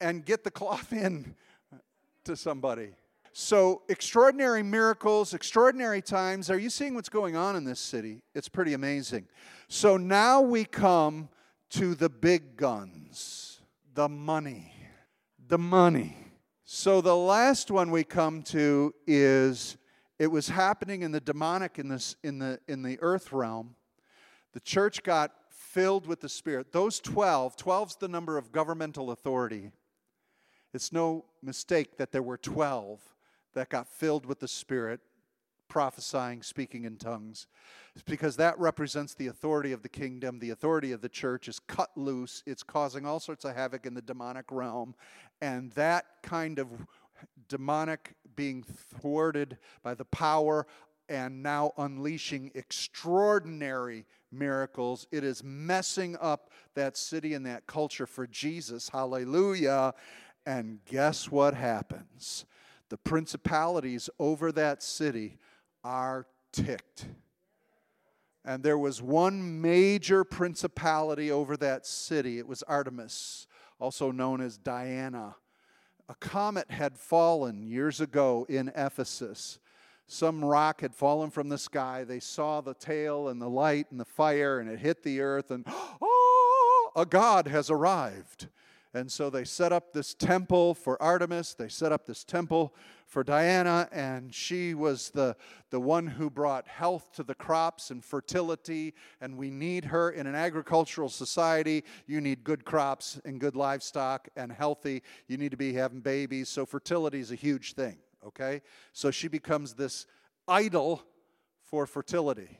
and 0.00 0.24
get 0.24 0.44
the 0.44 0.50
cloth 0.50 0.92
in 0.92 1.34
to 2.24 2.36
somebody. 2.36 2.90
So, 3.32 3.82
extraordinary 3.88 4.64
miracles, 4.64 5.32
extraordinary 5.32 6.02
times. 6.02 6.50
Are 6.50 6.58
you 6.58 6.70
seeing 6.70 6.94
what's 6.94 7.08
going 7.08 7.36
on 7.36 7.54
in 7.54 7.62
this 7.62 7.78
city? 7.78 8.22
It's 8.34 8.48
pretty 8.48 8.74
amazing. 8.74 9.28
So, 9.68 9.96
now 9.96 10.40
we 10.40 10.64
come 10.64 11.28
to 11.70 11.94
the 11.94 12.08
big 12.08 12.56
guns 12.56 13.47
the 13.98 14.08
money. 14.08 14.72
The 15.48 15.58
money. 15.58 16.16
So 16.62 17.00
the 17.00 17.16
last 17.16 17.68
one 17.68 17.90
we 17.90 18.04
come 18.04 18.44
to 18.44 18.94
is 19.08 19.76
it 20.20 20.28
was 20.28 20.48
happening 20.48 21.02
in 21.02 21.10
the 21.10 21.20
demonic 21.20 21.80
in 21.80 21.88
this 21.88 22.14
in 22.22 22.38
the 22.38 22.60
in 22.68 22.84
the 22.84 22.96
earth 23.02 23.32
realm. 23.32 23.74
The 24.52 24.60
church 24.60 25.02
got 25.02 25.32
filled 25.50 26.06
with 26.06 26.20
the 26.20 26.28
Spirit. 26.28 26.70
Those 26.70 27.00
12, 27.00 27.56
12's 27.56 27.96
the 27.96 28.06
number 28.06 28.38
of 28.38 28.52
governmental 28.52 29.10
authority. 29.10 29.72
It's 30.72 30.92
no 30.92 31.24
mistake 31.42 31.96
that 31.96 32.12
there 32.12 32.22
were 32.22 32.38
12 32.38 33.00
that 33.54 33.68
got 33.68 33.88
filled 33.88 34.26
with 34.26 34.38
the 34.38 34.46
Spirit 34.46 35.00
prophesying, 35.68 36.42
speaking 36.42 36.84
in 36.84 36.96
tongues. 36.96 37.46
Because 38.06 38.36
that 38.36 38.58
represents 38.58 39.14
the 39.14 39.26
authority 39.26 39.72
of 39.72 39.82
the 39.82 39.88
kingdom. 39.88 40.38
The 40.38 40.50
authority 40.50 40.92
of 40.92 41.00
the 41.00 41.08
church 41.08 41.48
is 41.48 41.58
cut 41.58 41.90
loose. 41.96 42.42
It's 42.46 42.62
causing 42.62 43.06
all 43.06 43.20
sorts 43.20 43.44
of 43.44 43.54
havoc 43.54 43.86
in 43.86 43.94
the 43.94 44.02
demonic 44.02 44.46
realm. 44.50 44.94
And 45.40 45.72
that 45.72 46.06
kind 46.22 46.58
of 46.58 46.68
demonic 47.48 48.14
being 48.36 48.62
thwarted 48.62 49.58
by 49.82 49.94
the 49.94 50.04
power 50.04 50.66
and 51.08 51.42
now 51.42 51.72
unleashing 51.78 52.50
extraordinary 52.54 54.04
miracles. 54.30 55.06
It 55.10 55.24
is 55.24 55.42
messing 55.42 56.16
up 56.20 56.50
that 56.74 56.96
city 56.96 57.34
and 57.34 57.46
that 57.46 57.66
culture 57.66 58.06
for 58.06 58.26
Jesus. 58.26 58.88
Hallelujah. 58.90 59.94
And 60.44 60.80
guess 60.84 61.30
what 61.30 61.54
happens? 61.54 62.44
The 62.90 62.98
principalities 62.98 64.08
over 64.18 64.52
that 64.52 64.82
city 64.82 65.38
are 65.88 66.26
ticked. 66.52 67.06
And 68.44 68.62
there 68.62 68.76
was 68.76 69.00
one 69.00 69.62
major 69.62 70.22
principality 70.22 71.32
over 71.32 71.56
that 71.56 71.86
city. 71.86 72.38
It 72.38 72.46
was 72.46 72.62
Artemis, 72.64 73.46
also 73.80 74.10
known 74.10 74.42
as 74.42 74.58
Diana. 74.58 75.36
A 76.06 76.14
comet 76.14 76.70
had 76.70 76.98
fallen 76.98 77.62
years 77.62 78.02
ago 78.02 78.44
in 78.50 78.70
Ephesus. 78.76 79.60
Some 80.06 80.44
rock 80.44 80.82
had 80.82 80.94
fallen 80.94 81.30
from 81.30 81.48
the 81.48 81.58
sky. 81.58 82.04
They 82.04 82.20
saw 82.20 82.60
the 82.60 82.74
tail 82.74 83.28
and 83.28 83.40
the 83.40 83.48
light 83.48 83.86
and 83.90 83.98
the 83.98 84.04
fire, 84.04 84.60
and 84.60 84.70
it 84.70 84.80
hit 84.80 85.02
the 85.02 85.22
earth, 85.22 85.50
and 85.50 85.64
oh, 85.66 86.90
a 86.96 87.06
god 87.06 87.48
has 87.48 87.70
arrived. 87.70 88.48
And 88.94 89.12
so 89.12 89.28
they 89.28 89.44
set 89.44 89.72
up 89.72 89.92
this 89.92 90.14
temple 90.14 90.74
for 90.74 91.00
Artemis. 91.02 91.54
They 91.54 91.68
set 91.68 91.92
up 91.92 92.06
this 92.06 92.24
temple 92.24 92.74
for 93.06 93.22
Diana, 93.22 93.88
and 93.92 94.34
she 94.34 94.74
was 94.74 95.10
the, 95.10 95.36
the 95.70 95.80
one 95.80 96.06
who 96.06 96.30
brought 96.30 96.66
health 96.66 97.10
to 97.14 97.22
the 97.22 97.34
crops 97.34 97.90
and 97.90 98.02
fertility. 98.02 98.94
And 99.20 99.36
we 99.36 99.50
need 99.50 99.86
her 99.86 100.10
in 100.10 100.26
an 100.26 100.34
agricultural 100.34 101.10
society. 101.10 101.84
You 102.06 102.20
need 102.20 102.44
good 102.44 102.64
crops 102.64 103.20
and 103.24 103.38
good 103.38 103.56
livestock 103.56 104.28
and 104.36 104.50
healthy. 104.50 105.02
You 105.26 105.36
need 105.36 105.50
to 105.50 105.56
be 105.56 105.74
having 105.74 106.00
babies. 106.00 106.48
So 106.48 106.64
fertility 106.64 107.20
is 107.20 107.30
a 107.30 107.36
huge 107.36 107.74
thing, 107.74 107.98
okay? 108.26 108.62
So 108.92 109.10
she 109.10 109.28
becomes 109.28 109.74
this 109.74 110.06
idol 110.46 111.02
for 111.62 111.86
fertility. 111.86 112.58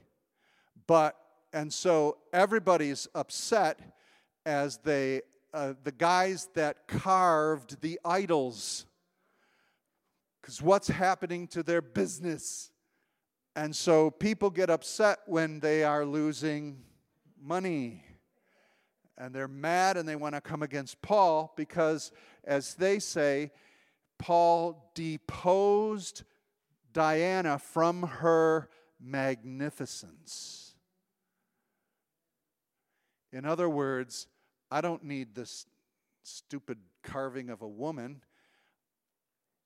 But, 0.87 1.17
and 1.55 1.73
so 1.73 2.19
everybody's 2.33 3.09
upset 3.15 3.81
as 4.45 4.79
they 4.79 5.23
uh, 5.55 5.75
the 5.83 5.93
guys 5.93 6.49
that 6.55 6.87
carved 6.87 7.81
the 7.81 7.99
idols. 8.05 8.87
Because 10.41 10.63
what's 10.63 10.89
happening 10.89 11.47
to 11.49 11.63
their 11.63 11.83
business? 11.83 12.71
And 13.57 13.75
so 13.75 14.11
people 14.11 14.51
get 14.51 14.71
upset 14.71 15.19
when 15.27 15.61
they 15.61 15.85
are 15.85 16.05
losing 16.05 16.83
money. 17.41 18.05
And 19.17 19.35
they're 19.35 19.49
mad 19.49 19.97
and 19.97 20.09
they 20.09 20.17
want 20.17 20.35
to 20.37 20.41
come 20.41 20.63
against 20.63 21.03
Paul 21.03 21.53
because, 21.57 22.13
as 22.45 22.75
they 22.75 23.01
say, 23.01 23.51
Paul 24.19 24.91
deposed 24.95 26.23
Diana 26.93 27.59
from 27.59 28.03
her 28.03 28.69
magnificence. 29.01 30.75
In 33.33 33.45
other 33.45 33.69
words, 33.69 34.29
I 34.71 34.81
don't 34.81 35.05
need 35.05 35.35
this 35.35 35.67
stupid 36.23 36.79
carving 37.03 37.51
of 37.51 37.63
a 37.63 37.69
woman. 37.69 38.23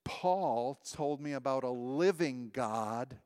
Paul 0.05 0.81
told 0.91 1.21
me 1.21 1.33
about 1.33 1.65
a 1.65 1.71
living 1.71 2.51
God 2.53 3.19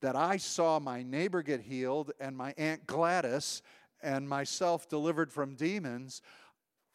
that 0.00 0.16
I 0.16 0.36
saw 0.36 0.78
my 0.80 1.02
neighbor 1.02 1.42
get 1.42 1.60
healed 1.60 2.12
and 2.20 2.36
my 2.36 2.54
Aunt 2.58 2.86
Gladys 2.86 3.62
and 4.02 4.28
myself 4.28 4.88
delivered 4.88 5.32
from 5.32 5.54
demons. 5.54 6.22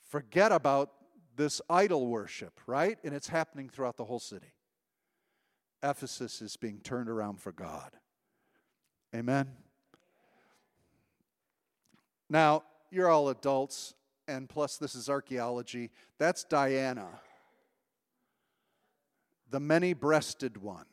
Forget 0.09 0.51
about 0.51 0.91
this 1.35 1.61
idol 1.69 2.07
worship, 2.07 2.59
right? 2.67 2.97
And 3.03 3.13
it's 3.13 3.29
happening 3.29 3.69
throughout 3.69 3.95
the 3.95 4.05
whole 4.05 4.19
city. 4.19 4.53
Ephesus 5.83 6.41
is 6.41 6.57
being 6.57 6.79
turned 6.79 7.09
around 7.09 7.39
for 7.39 7.51
God. 7.51 7.91
Amen. 9.15 9.47
Now, 12.29 12.63
you're 12.91 13.09
all 13.09 13.29
adults, 13.29 13.93
and 14.27 14.49
plus, 14.49 14.77
this 14.77 14.95
is 14.95 15.09
archaeology. 15.09 15.91
That's 16.17 16.43
Diana, 16.43 17.07
the 19.49 19.59
many 19.59 19.93
breasted 19.93 20.57
one. 20.57 20.85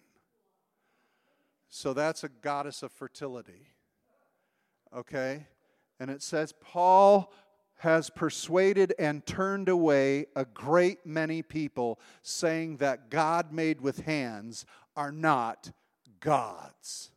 So 1.68 1.92
that's 1.92 2.22
a 2.22 2.28
goddess 2.28 2.82
of 2.82 2.92
fertility. 2.92 3.72
Okay? 4.96 5.46
And 5.98 6.10
it 6.10 6.22
says, 6.22 6.54
Paul 6.60 7.32
has 7.78 8.10
persuaded 8.10 8.94
and 8.98 9.26
turned 9.26 9.68
away 9.68 10.26
a 10.36 10.44
great 10.44 11.04
many 11.04 11.42
people, 11.42 11.98
saying 12.22 12.76
that 12.76 13.10
God 13.10 13.52
made 13.52 13.80
with 13.80 14.00
hands 14.02 14.64
are 14.96 15.10
not 15.10 15.72
gods. 16.20 17.10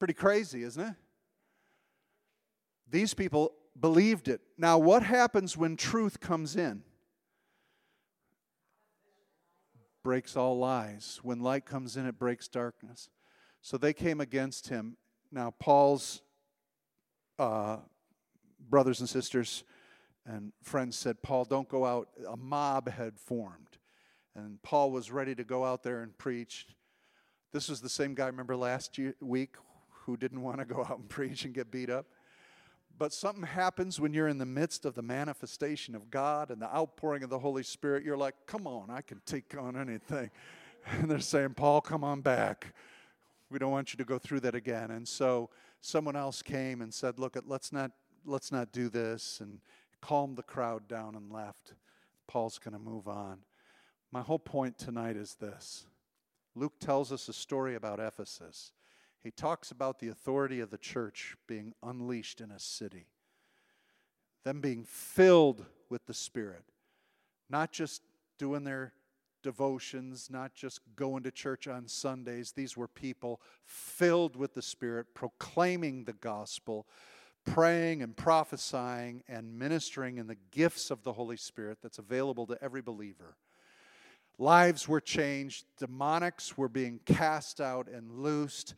Pretty 0.00 0.14
crazy, 0.14 0.64
isn't 0.64 0.82
it? 0.84 0.94
These 2.90 3.14
people 3.14 3.52
believed 3.78 4.28
it. 4.28 4.40
Now, 4.58 4.78
what 4.78 5.02
happens 5.02 5.56
when 5.56 5.76
truth 5.76 6.20
comes 6.20 6.56
in? 6.56 6.82
Breaks 10.02 10.36
all 10.36 10.58
lies. 10.58 11.20
When 11.22 11.40
light 11.40 11.64
comes 11.64 11.96
in, 11.96 12.06
it 12.06 12.18
breaks 12.18 12.48
darkness. 12.48 13.08
So 13.60 13.76
they 13.76 13.92
came 13.92 14.20
against 14.20 14.68
him. 14.68 14.96
Now, 15.30 15.54
Paul's 15.58 16.22
uh, 17.38 17.78
brothers 18.68 19.00
and 19.00 19.08
sisters 19.08 19.64
and 20.26 20.52
friends 20.62 20.96
said, 20.96 21.22
Paul, 21.22 21.44
don't 21.44 21.68
go 21.68 21.84
out. 21.84 22.08
A 22.28 22.36
mob 22.36 22.88
had 22.88 23.18
formed. 23.18 23.78
And 24.34 24.62
Paul 24.62 24.90
was 24.90 25.10
ready 25.10 25.34
to 25.34 25.44
go 25.44 25.64
out 25.64 25.82
there 25.82 26.02
and 26.02 26.16
preach. 26.16 26.66
This 27.52 27.68
was 27.68 27.80
the 27.80 27.88
same 27.88 28.14
guy, 28.14 28.26
remember 28.26 28.56
last 28.56 28.98
year, 28.98 29.14
week, 29.20 29.56
who 29.88 30.16
didn't 30.16 30.42
want 30.42 30.58
to 30.58 30.64
go 30.64 30.80
out 30.80 30.98
and 30.98 31.08
preach 31.08 31.44
and 31.44 31.54
get 31.54 31.70
beat 31.70 31.90
up? 31.90 32.06
But 33.02 33.12
something 33.12 33.42
happens 33.42 33.98
when 33.98 34.14
you're 34.14 34.28
in 34.28 34.38
the 34.38 34.46
midst 34.46 34.84
of 34.84 34.94
the 34.94 35.02
manifestation 35.02 35.96
of 35.96 36.08
God 36.08 36.52
and 36.52 36.62
the 36.62 36.72
outpouring 36.72 37.24
of 37.24 37.30
the 37.30 37.38
Holy 37.40 37.64
Spirit. 37.64 38.04
You're 38.04 38.16
like, 38.16 38.36
come 38.46 38.64
on, 38.64 38.90
I 38.90 39.00
can 39.00 39.20
take 39.26 39.56
on 39.58 39.76
anything. 39.76 40.30
And 40.86 41.10
they're 41.10 41.18
saying, 41.18 41.54
Paul, 41.54 41.80
come 41.80 42.04
on 42.04 42.20
back. 42.20 42.72
We 43.50 43.58
don't 43.58 43.72
want 43.72 43.92
you 43.92 43.96
to 43.96 44.04
go 44.04 44.20
through 44.20 44.38
that 44.40 44.54
again. 44.54 44.92
And 44.92 45.08
so 45.08 45.50
someone 45.80 46.14
else 46.14 46.42
came 46.42 46.80
and 46.80 46.94
said, 46.94 47.18
look, 47.18 47.36
let's 47.44 47.72
not, 47.72 47.90
let's 48.24 48.52
not 48.52 48.70
do 48.70 48.88
this, 48.88 49.40
and 49.40 49.58
calmed 50.00 50.36
the 50.36 50.44
crowd 50.44 50.86
down 50.86 51.16
and 51.16 51.32
left. 51.32 51.74
Paul's 52.28 52.60
going 52.60 52.74
to 52.74 52.80
move 52.80 53.08
on. 53.08 53.38
My 54.12 54.20
whole 54.20 54.38
point 54.38 54.78
tonight 54.78 55.16
is 55.16 55.34
this 55.40 55.86
Luke 56.54 56.78
tells 56.78 57.10
us 57.10 57.28
a 57.28 57.32
story 57.32 57.74
about 57.74 57.98
Ephesus. 57.98 58.70
He 59.22 59.30
talks 59.30 59.70
about 59.70 59.98
the 59.98 60.08
authority 60.08 60.60
of 60.60 60.70
the 60.70 60.78
church 60.78 61.36
being 61.46 61.74
unleashed 61.82 62.40
in 62.40 62.50
a 62.50 62.58
city, 62.58 63.06
them 64.44 64.60
being 64.60 64.84
filled 64.84 65.64
with 65.88 66.06
the 66.06 66.14
Spirit, 66.14 66.64
not 67.48 67.70
just 67.70 68.02
doing 68.38 68.64
their 68.64 68.92
devotions, 69.42 70.28
not 70.30 70.54
just 70.54 70.80
going 70.96 71.22
to 71.22 71.30
church 71.30 71.68
on 71.68 71.86
Sundays. 71.86 72.52
These 72.52 72.76
were 72.76 72.88
people 72.88 73.40
filled 73.64 74.36
with 74.36 74.54
the 74.54 74.62
Spirit, 74.62 75.14
proclaiming 75.14 76.04
the 76.04 76.12
gospel, 76.12 76.86
praying 77.44 78.02
and 78.02 78.16
prophesying 78.16 79.22
and 79.28 79.58
ministering 79.58 80.18
in 80.18 80.26
the 80.26 80.38
gifts 80.50 80.90
of 80.90 81.02
the 81.02 81.12
Holy 81.12 81.36
Spirit 81.36 81.78
that's 81.82 81.98
available 81.98 82.46
to 82.46 82.58
every 82.62 82.82
believer. 82.82 83.36
Lives 84.38 84.88
were 84.88 85.00
changed, 85.00 85.66
demonics 85.78 86.56
were 86.56 86.68
being 86.68 87.00
cast 87.04 87.60
out 87.60 87.88
and 87.88 88.10
loosed 88.10 88.74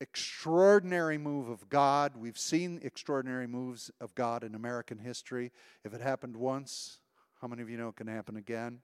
extraordinary 0.00 1.18
move 1.18 1.48
of 1.48 1.68
God. 1.68 2.16
We've 2.16 2.38
seen 2.38 2.80
extraordinary 2.82 3.46
moves 3.46 3.90
of 4.00 4.14
God 4.14 4.44
in 4.44 4.54
American 4.54 4.98
history. 4.98 5.50
If 5.84 5.94
it 5.94 6.00
happened 6.00 6.36
once, 6.36 6.98
how 7.40 7.48
many 7.48 7.62
of 7.62 7.70
you 7.70 7.76
know 7.76 7.88
it 7.88 7.96
can 7.96 8.06
happen 8.06 8.36
again? 8.36 8.80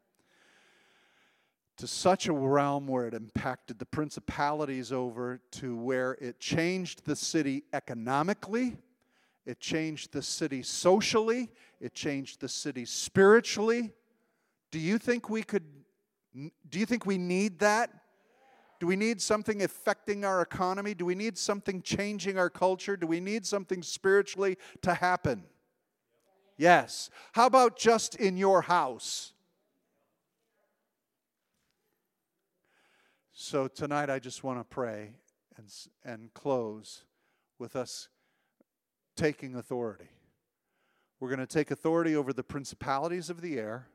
To 1.78 1.86
such 1.86 2.28
a 2.28 2.32
realm 2.32 2.86
where 2.86 3.06
it 3.06 3.14
impacted 3.14 3.78
the 3.78 3.86
principalities 3.86 4.92
over 4.92 5.40
to 5.52 5.76
where 5.76 6.12
it 6.20 6.38
changed 6.38 7.04
the 7.04 7.16
city 7.16 7.64
economically, 7.72 8.76
it 9.44 9.60
changed 9.60 10.12
the 10.12 10.22
city 10.22 10.62
socially, 10.62 11.50
it 11.80 11.94
changed 11.94 12.40
the 12.40 12.48
city 12.48 12.84
spiritually. 12.84 13.92
Do 14.70 14.78
you 14.78 14.98
think 14.98 15.28
we 15.28 15.42
could 15.42 15.64
do 16.68 16.80
you 16.80 16.86
think 16.86 17.06
we 17.06 17.16
need 17.16 17.60
that? 17.60 17.90
Do 18.84 18.88
we 18.88 18.96
need 18.96 19.22
something 19.22 19.62
affecting 19.62 20.26
our 20.26 20.42
economy? 20.42 20.92
Do 20.92 21.06
we 21.06 21.14
need 21.14 21.38
something 21.38 21.80
changing 21.80 22.36
our 22.36 22.50
culture? 22.50 22.98
Do 22.98 23.06
we 23.06 23.18
need 23.18 23.46
something 23.46 23.82
spiritually 23.82 24.58
to 24.82 24.92
happen? 24.92 25.44
Yes. 26.58 27.08
How 27.32 27.46
about 27.46 27.78
just 27.78 28.14
in 28.16 28.36
your 28.36 28.60
house? 28.60 29.32
So 33.32 33.68
tonight 33.68 34.10
I 34.10 34.18
just 34.18 34.44
want 34.44 34.60
to 34.60 34.64
pray 34.64 35.14
and, 35.56 35.66
and 36.04 36.34
close 36.34 37.04
with 37.58 37.76
us 37.76 38.08
taking 39.16 39.54
authority. 39.54 40.10
We're 41.20 41.30
going 41.30 41.40
to 41.40 41.46
take 41.46 41.70
authority 41.70 42.14
over 42.14 42.34
the 42.34 42.44
principalities 42.44 43.30
of 43.30 43.40
the 43.40 43.58
air. 43.58 43.86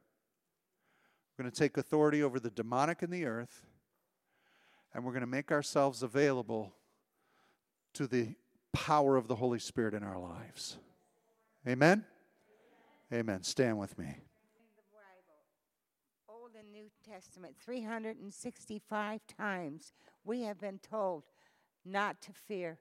We're 1.37 1.43
going 1.43 1.51
to 1.51 1.59
take 1.59 1.77
authority 1.77 2.23
over 2.23 2.39
the 2.39 2.49
demonic 2.49 3.03
in 3.03 3.11
the 3.11 3.25
earth 3.25 3.67
and 4.93 5.03
we're 5.03 5.11
going 5.11 5.21
to 5.21 5.27
make 5.27 5.51
ourselves 5.51 6.03
available 6.03 6.73
to 7.93 8.07
the 8.07 8.35
power 8.73 9.15
of 9.15 9.27
the 9.27 9.35
Holy 9.35 9.59
Spirit 9.59 9.93
in 9.93 10.03
our 10.03 10.19
lives. 10.19 10.77
Amen? 11.67 12.05
Amen. 13.13 13.43
Stand 13.43 13.77
with 13.77 13.97
me. 13.97 14.15
Old 16.27 16.51
and 16.57 16.71
New 16.71 16.89
Testament, 17.07 17.55
365 17.59 19.21
times 19.37 19.93
we 20.23 20.41
have 20.43 20.59
been 20.59 20.79
told 20.79 21.23
not 21.85 22.21
to 22.21 22.31
fear. 22.33 22.77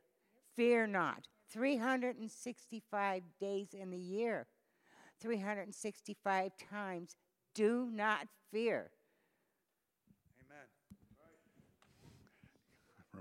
Fear 0.54 0.88
not. 0.88 1.26
365 1.50 3.22
days 3.40 3.68
in 3.72 3.90
the 3.90 3.96
year, 3.96 4.46
365 5.20 6.52
times, 6.70 7.16
do 7.54 7.88
not 7.90 8.26
fear. 8.52 8.90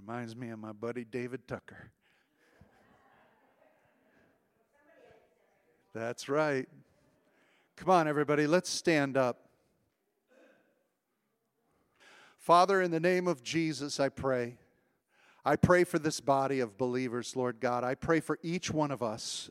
Reminds 0.07 0.37
me 0.37 0.51
of 0.51 0.59
my 0.59 0.71
buddy 0.71 1.03
David 1.03 1.45
Tucker. 1.49 1.91
That's 5.93 6.29
right. 6.29 6.65
Come 7.75 7.89
on, 7.89 8.07
everybody, 8.07 8.47
let's 8.47 8.69
stand 8.69 9.17
up. 9.17 9.49
Father, 12.37 12.81
in 12.81 12.91
the 12.91 13.01
name 13.01 13.27
of 13.27 13.43
Jesus, 13.43 13.99
I 13.99 14.07
pray. 14.07 14.55
I 15.43 15.57
pray 15.57 15.83
for 15.83 15.99
this 15.99 16.21
body 16.21 16.61
of 16.61 16.77
believers, 16.77 17.35
Lord 17.35 17.59
God. 17.59 17.83
I 17.83 17.93
pray 17.93 18.21
for 18.21 18.39
each 18.41 18.71
one 18.71 18.91
of 18.91 19.03
us. 19.03 19.49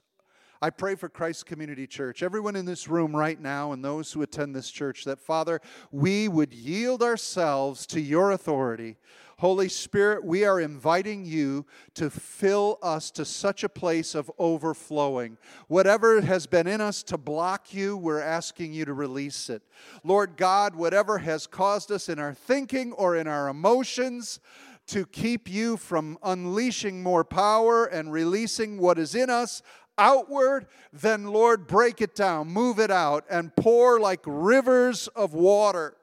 I 0.63 0.71
pray 0.71 0.95
for 0.95 1.09
Christ 1.09 1.45
Community 1.45 1.87
Church, 1.87 2.23
everyone 2.23 2.57
in 2.57 2.65
this 2.65 2.89
room 2.89 3.15
right 3.15 3.39
now, 3.39 3.73
and 3.73 3.85
those 3.85 4.13
who 4.13 4.23
attend 4.23 4.55
this 4.55 4.71
church, 4.71 5.05
that 5.05 5.21
Father, 5.21 5.61
we 5.93 6.29
would 6.29 6.55
yield 6.55 7.03
ourselves 7.03 7.87
to 7.89 8.01
your 8.01 8.31
authority. 8.31 8.97
Holy 9.39 9.69
Spirit, 9.69 10.25
we 10.25 10.47
are 10.47 10.59
inviting 10.59 11.27
you 11.27 11.67
to 11.93 12.09
fill 12.09 12.79
us 12.83 13.11
to 13.11 13.25
such 13.27 13.65
a 13.65 13.69
place 13.69 14.15
of 14.15 14.31
overflowing. 14.39 15.37
Whatever 15.69 16.23
has 16.23 16.47
been 16.47 16.67
in 16.67 16.81
us 16.81 17.03
to 17.03 17.19
block 17.19 17.75
you, 17.75 17.99
we're 17.99 18.23
asking 18.23 18.73
you 18.73 18.87
to 18.87 18.95
release 18.95 19.51
it. 19.51 19.63
Lord 20.03 20.39
God, 20.39 20.75
whatever 20.75 21.19
has 21.19 21.47
caused 21.47 21.93
us 21.93 22.09
in 22.09 22.19
our 22.19 22.33
thinking 22.33 22.93
or 22.93 23.15
in 23.15 23.27
our 23.27 23.49
emotions, 23.49 24.41
to 24.87 25.05
keep 25.05 25.51
you 25.51 25.77
from 25.77 26.17
unleashing 26.23 27.03
more 27.03 27.25
power 27.25 27.87
and 27.87 28.13
releasing 28.13 28.79
what 28.79 28.99
is 28.99 29.15
in 29.15 29.29
us, 29.29 29.61
outward, 29.99 30.67
then 30.93 31.25
Lord, 31.25 31.67
break 31.67 32.01
it 32.01 32.15
down, 32.15 32.49
move 32.49 32.79
it 32.79 32.91
out, 32.91 33.25
and 33.31 33.55
pour 33.57 34.01
like 34.01 34.21
rivers 34.27 35.09
of 35.09 35.35
water, 35.35 35.97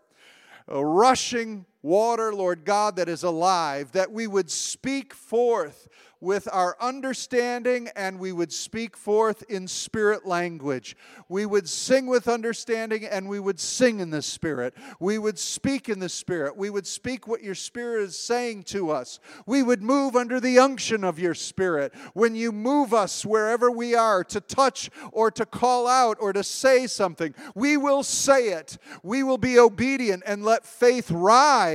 uh, 0.72 0.84
rushing 0.84 1.66
water, 1.84 2.34
Lord 2.34 2.66
God, 2.66 2.96
that 2.96 3.10
is 3.10 3.22
alive, 3.22 3.92
that 3.92 4.12
we 4.12 4.26
would 4.26 4.50
speak 4.50 5.14
forth 5.14 5.88
with 6.24 6.48
our 6.54 6.78
understanding 6.80 7.90
and 7.98 8.18
we 8.18 8.32
would 8.32 8.54
speak 8.54 8.96
forth 8.96 9.44
in 9.50 9.68
spirit 9.68 10.26
language. 10.26 10.96
We 11.28 11.46
would 11.46 11.68
sing 11.68 12.08
with 12.08 12.30
understanding 12.30 13.04
and 13.04 13.28
we 13.28 13.42
would 13.42 13.60
sing 13.60 14.00
in 14.00 14.10
the 14.10 14.22
spirit. 14.22 14.74
We 15.02 15.18
would 15.18 15.38
speak 15.38 15.90
in 15.90 16.00
the 16.00 16.08
spirit. 16.08 16.56
We 16.56 16.70
would 16.70 16.88
speak 16.88 17.28
what 17.28 17.44
your 17.44 17.56
spirit 17.56 18.04
is 18.04 18.18
saying 18.18 18.64
to 18.64 18.90
us. 18.90 19.20
We 19.46 19.64
would 19.64 19.84
move 19.84 20.16
under 20.16 20.40
the 20.40 20.60
unction 20.60 21.04
of 21.04 21.20
your 21.20 21.34
spirit. 21.34 21.94
When 22.14 22.36
you 22.36 22.54
move 22.54 22.94
us 22.94 23.26
wherever 23.26 23.70
we 23.70 23.94
are 23.94 24.24
to 24.24 24.40
touch 24.40 24.90
or 25.12 25.30
to 25.32 25.46
call 25.46 25.88
out 25.88 26.16
or 26.22 26.32
to 26.32 26.44
say 26.44 26.88
something, 26.88 27.36
we 27.54 27.76
will 27.76 28.02
say 28.02 28.52
it. 28.52 28.78
We 29.04 29.24
will 29.24 29.38
be 29.38 29.60
obedient 29.60 30.24
and 30.26 30.46
let 30.46 30.66
faith 30.66 31.12
rise. 31.12 31.73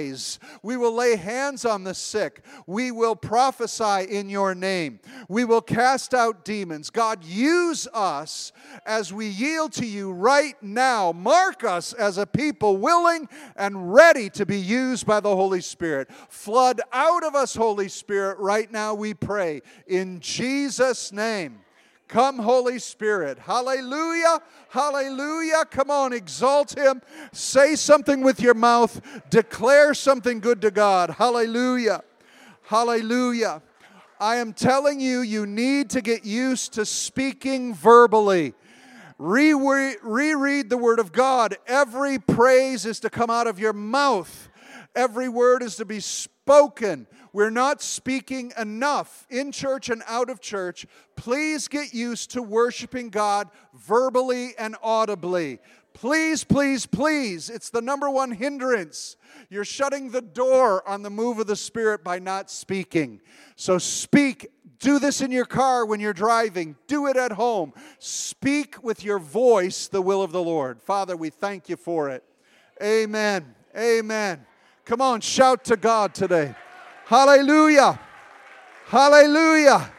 We 0.62 0.76
will 0.76 0.94
lay 0.94 1.16
hands 1.16 1.64
on 1.64 1.84
the 1.84 1.94
sick. 1.94 2.44
We 2.66 2.90
will 2.90 3.16
prophesy 3.16 4.04
in 4.08 4.28
your 4.28 4.54
name. 4.54 5.00
We 5.28 5.44
will 5.44 5.60
cast 5.60 6.14
out 6.14 6.44
demons. 6.44 6.90
God, 6.90 7.24
use 7.24 7.88
us 7.92 8.52
as 8.86 9.12
we 9.12 9.26
yield 9.26 9.72
to 9.74 9.86
you 9.86 10.12
right 10.12 10.60
now. 10.62 11.12
Mark 11.12 11.64
us 11.64 11.92
as 11.92 12.18
a 12.18 12.26
people 12.26 12.76
willing 12.76 13.28
and 13.56 13.92
ready 13.92 14.30
to 14.30 14.46
be 14.46 14.58
used 14.58 15.06
by 15.06 15.20
the 15.20 15.34
Holy 15.34 15.60
Spirit. 15.60 16.08
Flood 16.28 16.80
out 16.92 17.24
of 17.24 17.34
us, 17.34 17.54
Holy 17.54 17.88
Spirit, 17.88 18.38
right 18.38 18.70
now, 18.70 18.94
we 18.94 19.14
pray. 19.14 19.62
In 19.86 20.20
Jesus' 20.20 21.12
name. 21.12 21.60
Come, 22.08 22.38
Holy 22.38 22.78
Spirit. 22.78 23.38
Hallelujah. 23.38 24.40
Hallelujah. 24.70 25.64
Come 25.70 25.90
on, 25.90 26.14
exalt 26.14 26.76
Him. 26.76 27.02
Say 27.32 27.76
something 27.76 28.22
with 28.22 28.40
your 28.40 28.54
mouth. 28.54 29.00
Declare 29.28 29.92
something 29.92 30.40
good 30.40 30.62
to 30.62 30.70
God. 30.70 31.10
Hallelujah. 31.10 32.02
Hallelujah. 32.62 33.62
I 34.18 34.36
am 34.36 34.52
telling 34.52 35.00
you, 35.00 35.20
you 35.20 35.46
need 35.46 35.90
to 35.90 36.00
get 36.00 36.24
used 36.24 36.72
to 36.72 36.84
speaking 36.86 37.74
verbally. 37.74 38.54
Reread 39.18 40.70
the 40.70 40.78
Word 40.78 40.98
of 40.98 41.12
God. 41.12 41.56
Every 41.66 42.18
praise 42.18 42.86
is 42.86 43.00
to 43.00 43.10
come 43.10 43.30
out 43.30 43.46
of 43.46 43.58
your 43.58 43.72
mouth, 43.72 44.47
every 44.98 45.28
word 45.28 45.62
is 45.62 45.76
to 45.76 45.84
be 45.84 46.00
spoken. 46.00 47.06
We're 47.32 47.50
not 47.50 47.80
speaking 47.80 48.52
enough 48.58 49.26
in 49.30 49.52
church 49.52 49.88
and 49.90 50.02
out 50.08 50.28
of 50.28 50.40
church. 50.40 50.86
Please 51.14 51.68
get 51.68 51.94
used 51.94 52.32
to 52.32 52.42
worshiping 52.42 53.08
God 53.08 53.48
verbally 53.72 54.54
and 54.58 54.74
audibly. 54.82 55.60
Please, 55.94 56.42
please, 56.42 56.84
please. 56.84 57.48
It's 57.48 57.70
the 57.70 57.80
number 57.80 58.10
one 58.10 58.32
hindrance. 58.32 59.16
You're 59.50 59.64
shutting 59.64 60.10
the 60.10 60.20
door 60.20 60.86
on 60.88 61.02
the 61.02 61.10
move 61.10 61.38
of 61.38 61.46
the 61.46 61.56
Spirit 61.56 62.02
by 62.02 62.18
not 62.18 62.50
speaking. 62.50 63.20
So 63.56 63.78
speak. 63.78 64.48
Do 64.80 65.00
this 65.00 65.20
in 65.20 65.32
your 65.32 65.44
car 65.44 65.84
when 65.84 65.98
you're 65.98 66.12
driving. 66.12 66.76
Do 66.86 67.08
it 67.08 67.16
at 67.16 67.32
home. 67.32 67.72
Speak 67.98 68.82
with 68.82 69.04
your 69.04 69.18
voice 69.18 69.88
the 69.88 70.02
will 70.02 70.22
of 70.22 70.30
the 70.30 70.42
Lord. 70.42 70.80
Father, 70.80 71.16
we 71.16 71.30
thank 71.30 71.68
you 71.68 71.76
for 71.76 72.10
it. 72.10 72.22
Amen. 72.80 73.54
Amen. 73.76 74.46
Come 74.88 75.02
on, 75.02 75.20
shout 75.20 75.64
to 75.66 75.76
God 75.76 76.14
today. 76.14 76.54
Hallelujah. 77.04 78.00
Hallelujah. 78.86 79.92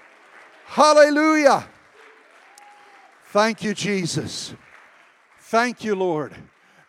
Hallelujah. 0.65 1.67
Thank 3.25 3.61
you, 3.61 3.75
Jesus. 3.75 4.55
Thank 5.41 5.83
you, 5.83 5.93
Lord. 5.93 6.33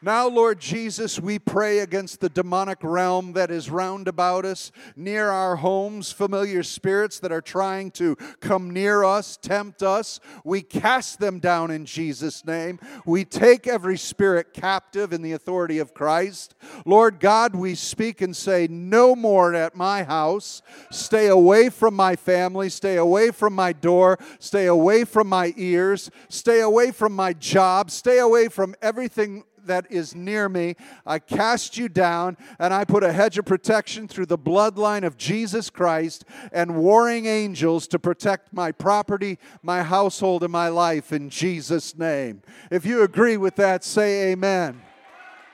Now, 0.03 0.29
Lord 0.29 0.61
Jesus, 0.61 1.21
we 1.21 1.39
pray 1.39 1.81
against 1.81 2.21
the 2.21 2.31
demonic 2.31 2.79
realm 2.81 3.35
that 3.35 3.51
is 3.51 3.69
round 3.69 4.09
about 4.09 4.47
us, 4.47 4.73
near 4.97 5.29
our 5.29 5.57
homes, 5.57 6.11
familiar 6.11 6.63
spirits 6.63 7.21
that 7.21 7.33
are 7.33 7.43
trying 7.43 7.91
to 7.93 8.17
come 8.41 8.71
near 8.71 9.05
us, 9.05 9.37
tempt 9.37 9.83
us. 9.83 10.19
We 10.43 10.63
cast 10.63 11.21
them 11.21 11.39
down 11.39 11.71
in 11.71 11.85
Jesus' 11.85 12.47
name. 12.47 12.81
We 13.05 13.27
take 13.27 13.67
every 13.67 13.99
spirit 13.99 14.55
captive 14.55 15.13
in 15.13 15.21
the 15.21 15.33
authority 15.33 15.79
of 15.79 15.93
Christ. 15.93 16.55
Lord 16.87 17.21
God, 17.21 17.55
we 17.55 17.75
speak 17.75 18.23
and 18.23 18.35
say, 18.35 18.69
No 18.71 19.15
more 19.15 19.55
at 19.55 19.77
my 19.77 20.03
house. 20.05 20.63
Stay 20.91 21.27
away 21.27 21.69
from 21.69 21.93
my 21.95 22.17
family. 22.17 22.71
Stay 22.71 22.97
away 22.97 23.33
from 23.33 23.55
my 23.55 23.75
door. 23.75 24.19
Stay 24.39 24.65
away 24.65 25.05
from 25.05 25.29
my 25.29 25.53
ears. 25.59 26.11
Stay 26.31 26.63
away 26.63 26.91
from 26.91 27.13
my 27.13 27.35
job. 27.35 27.91
Stay 27.91 28.19
away 28.19 28.49
from 28.49 28.75
everything 28.81 29.45
that 29.67 29.87
is 29.91 30.15
near 30.15 30.49
me. 30.49 30.77
I 31.07 31.19
cast 31.19 31.77
you 31.77 31.89
down, 31.89 32.37
and 32.59 32.73
I 32.73 32.85
put 32.85 33.03
a 33.03 33.13
hedge 33.13 33.39
of 33.39 33.45
protection 33.45 34.09
through 34.09 34.27
the 34.27 34.39
bloodline 34.39 35.05
of 35.05 35.17
Jesus 35.17 35.71
Christ 35.71 36.25
and 36.53 36.77
warring 36.77 37.27
angels 37.27 37.87
to 37.89 37.99
protect 37.99 38.53
my 38.53 38.73
property, 38.73 39.39
my 39.63 39.83
household, 39.83 40.43
and 40.43 40.53
my 40.53 40.69
life 40.69 41.13
in 41.13 41.31
Jesus' 41.31 41.97
name. 41.97 42.43
If 42.71 42.87
you 42.87 43.03
agree 43.03 43.37
with 43.37 43.57
that, 43.57 43.85
say 43.85 44.33
amen. 44.33 44.81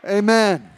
Amen. 0.04 0.75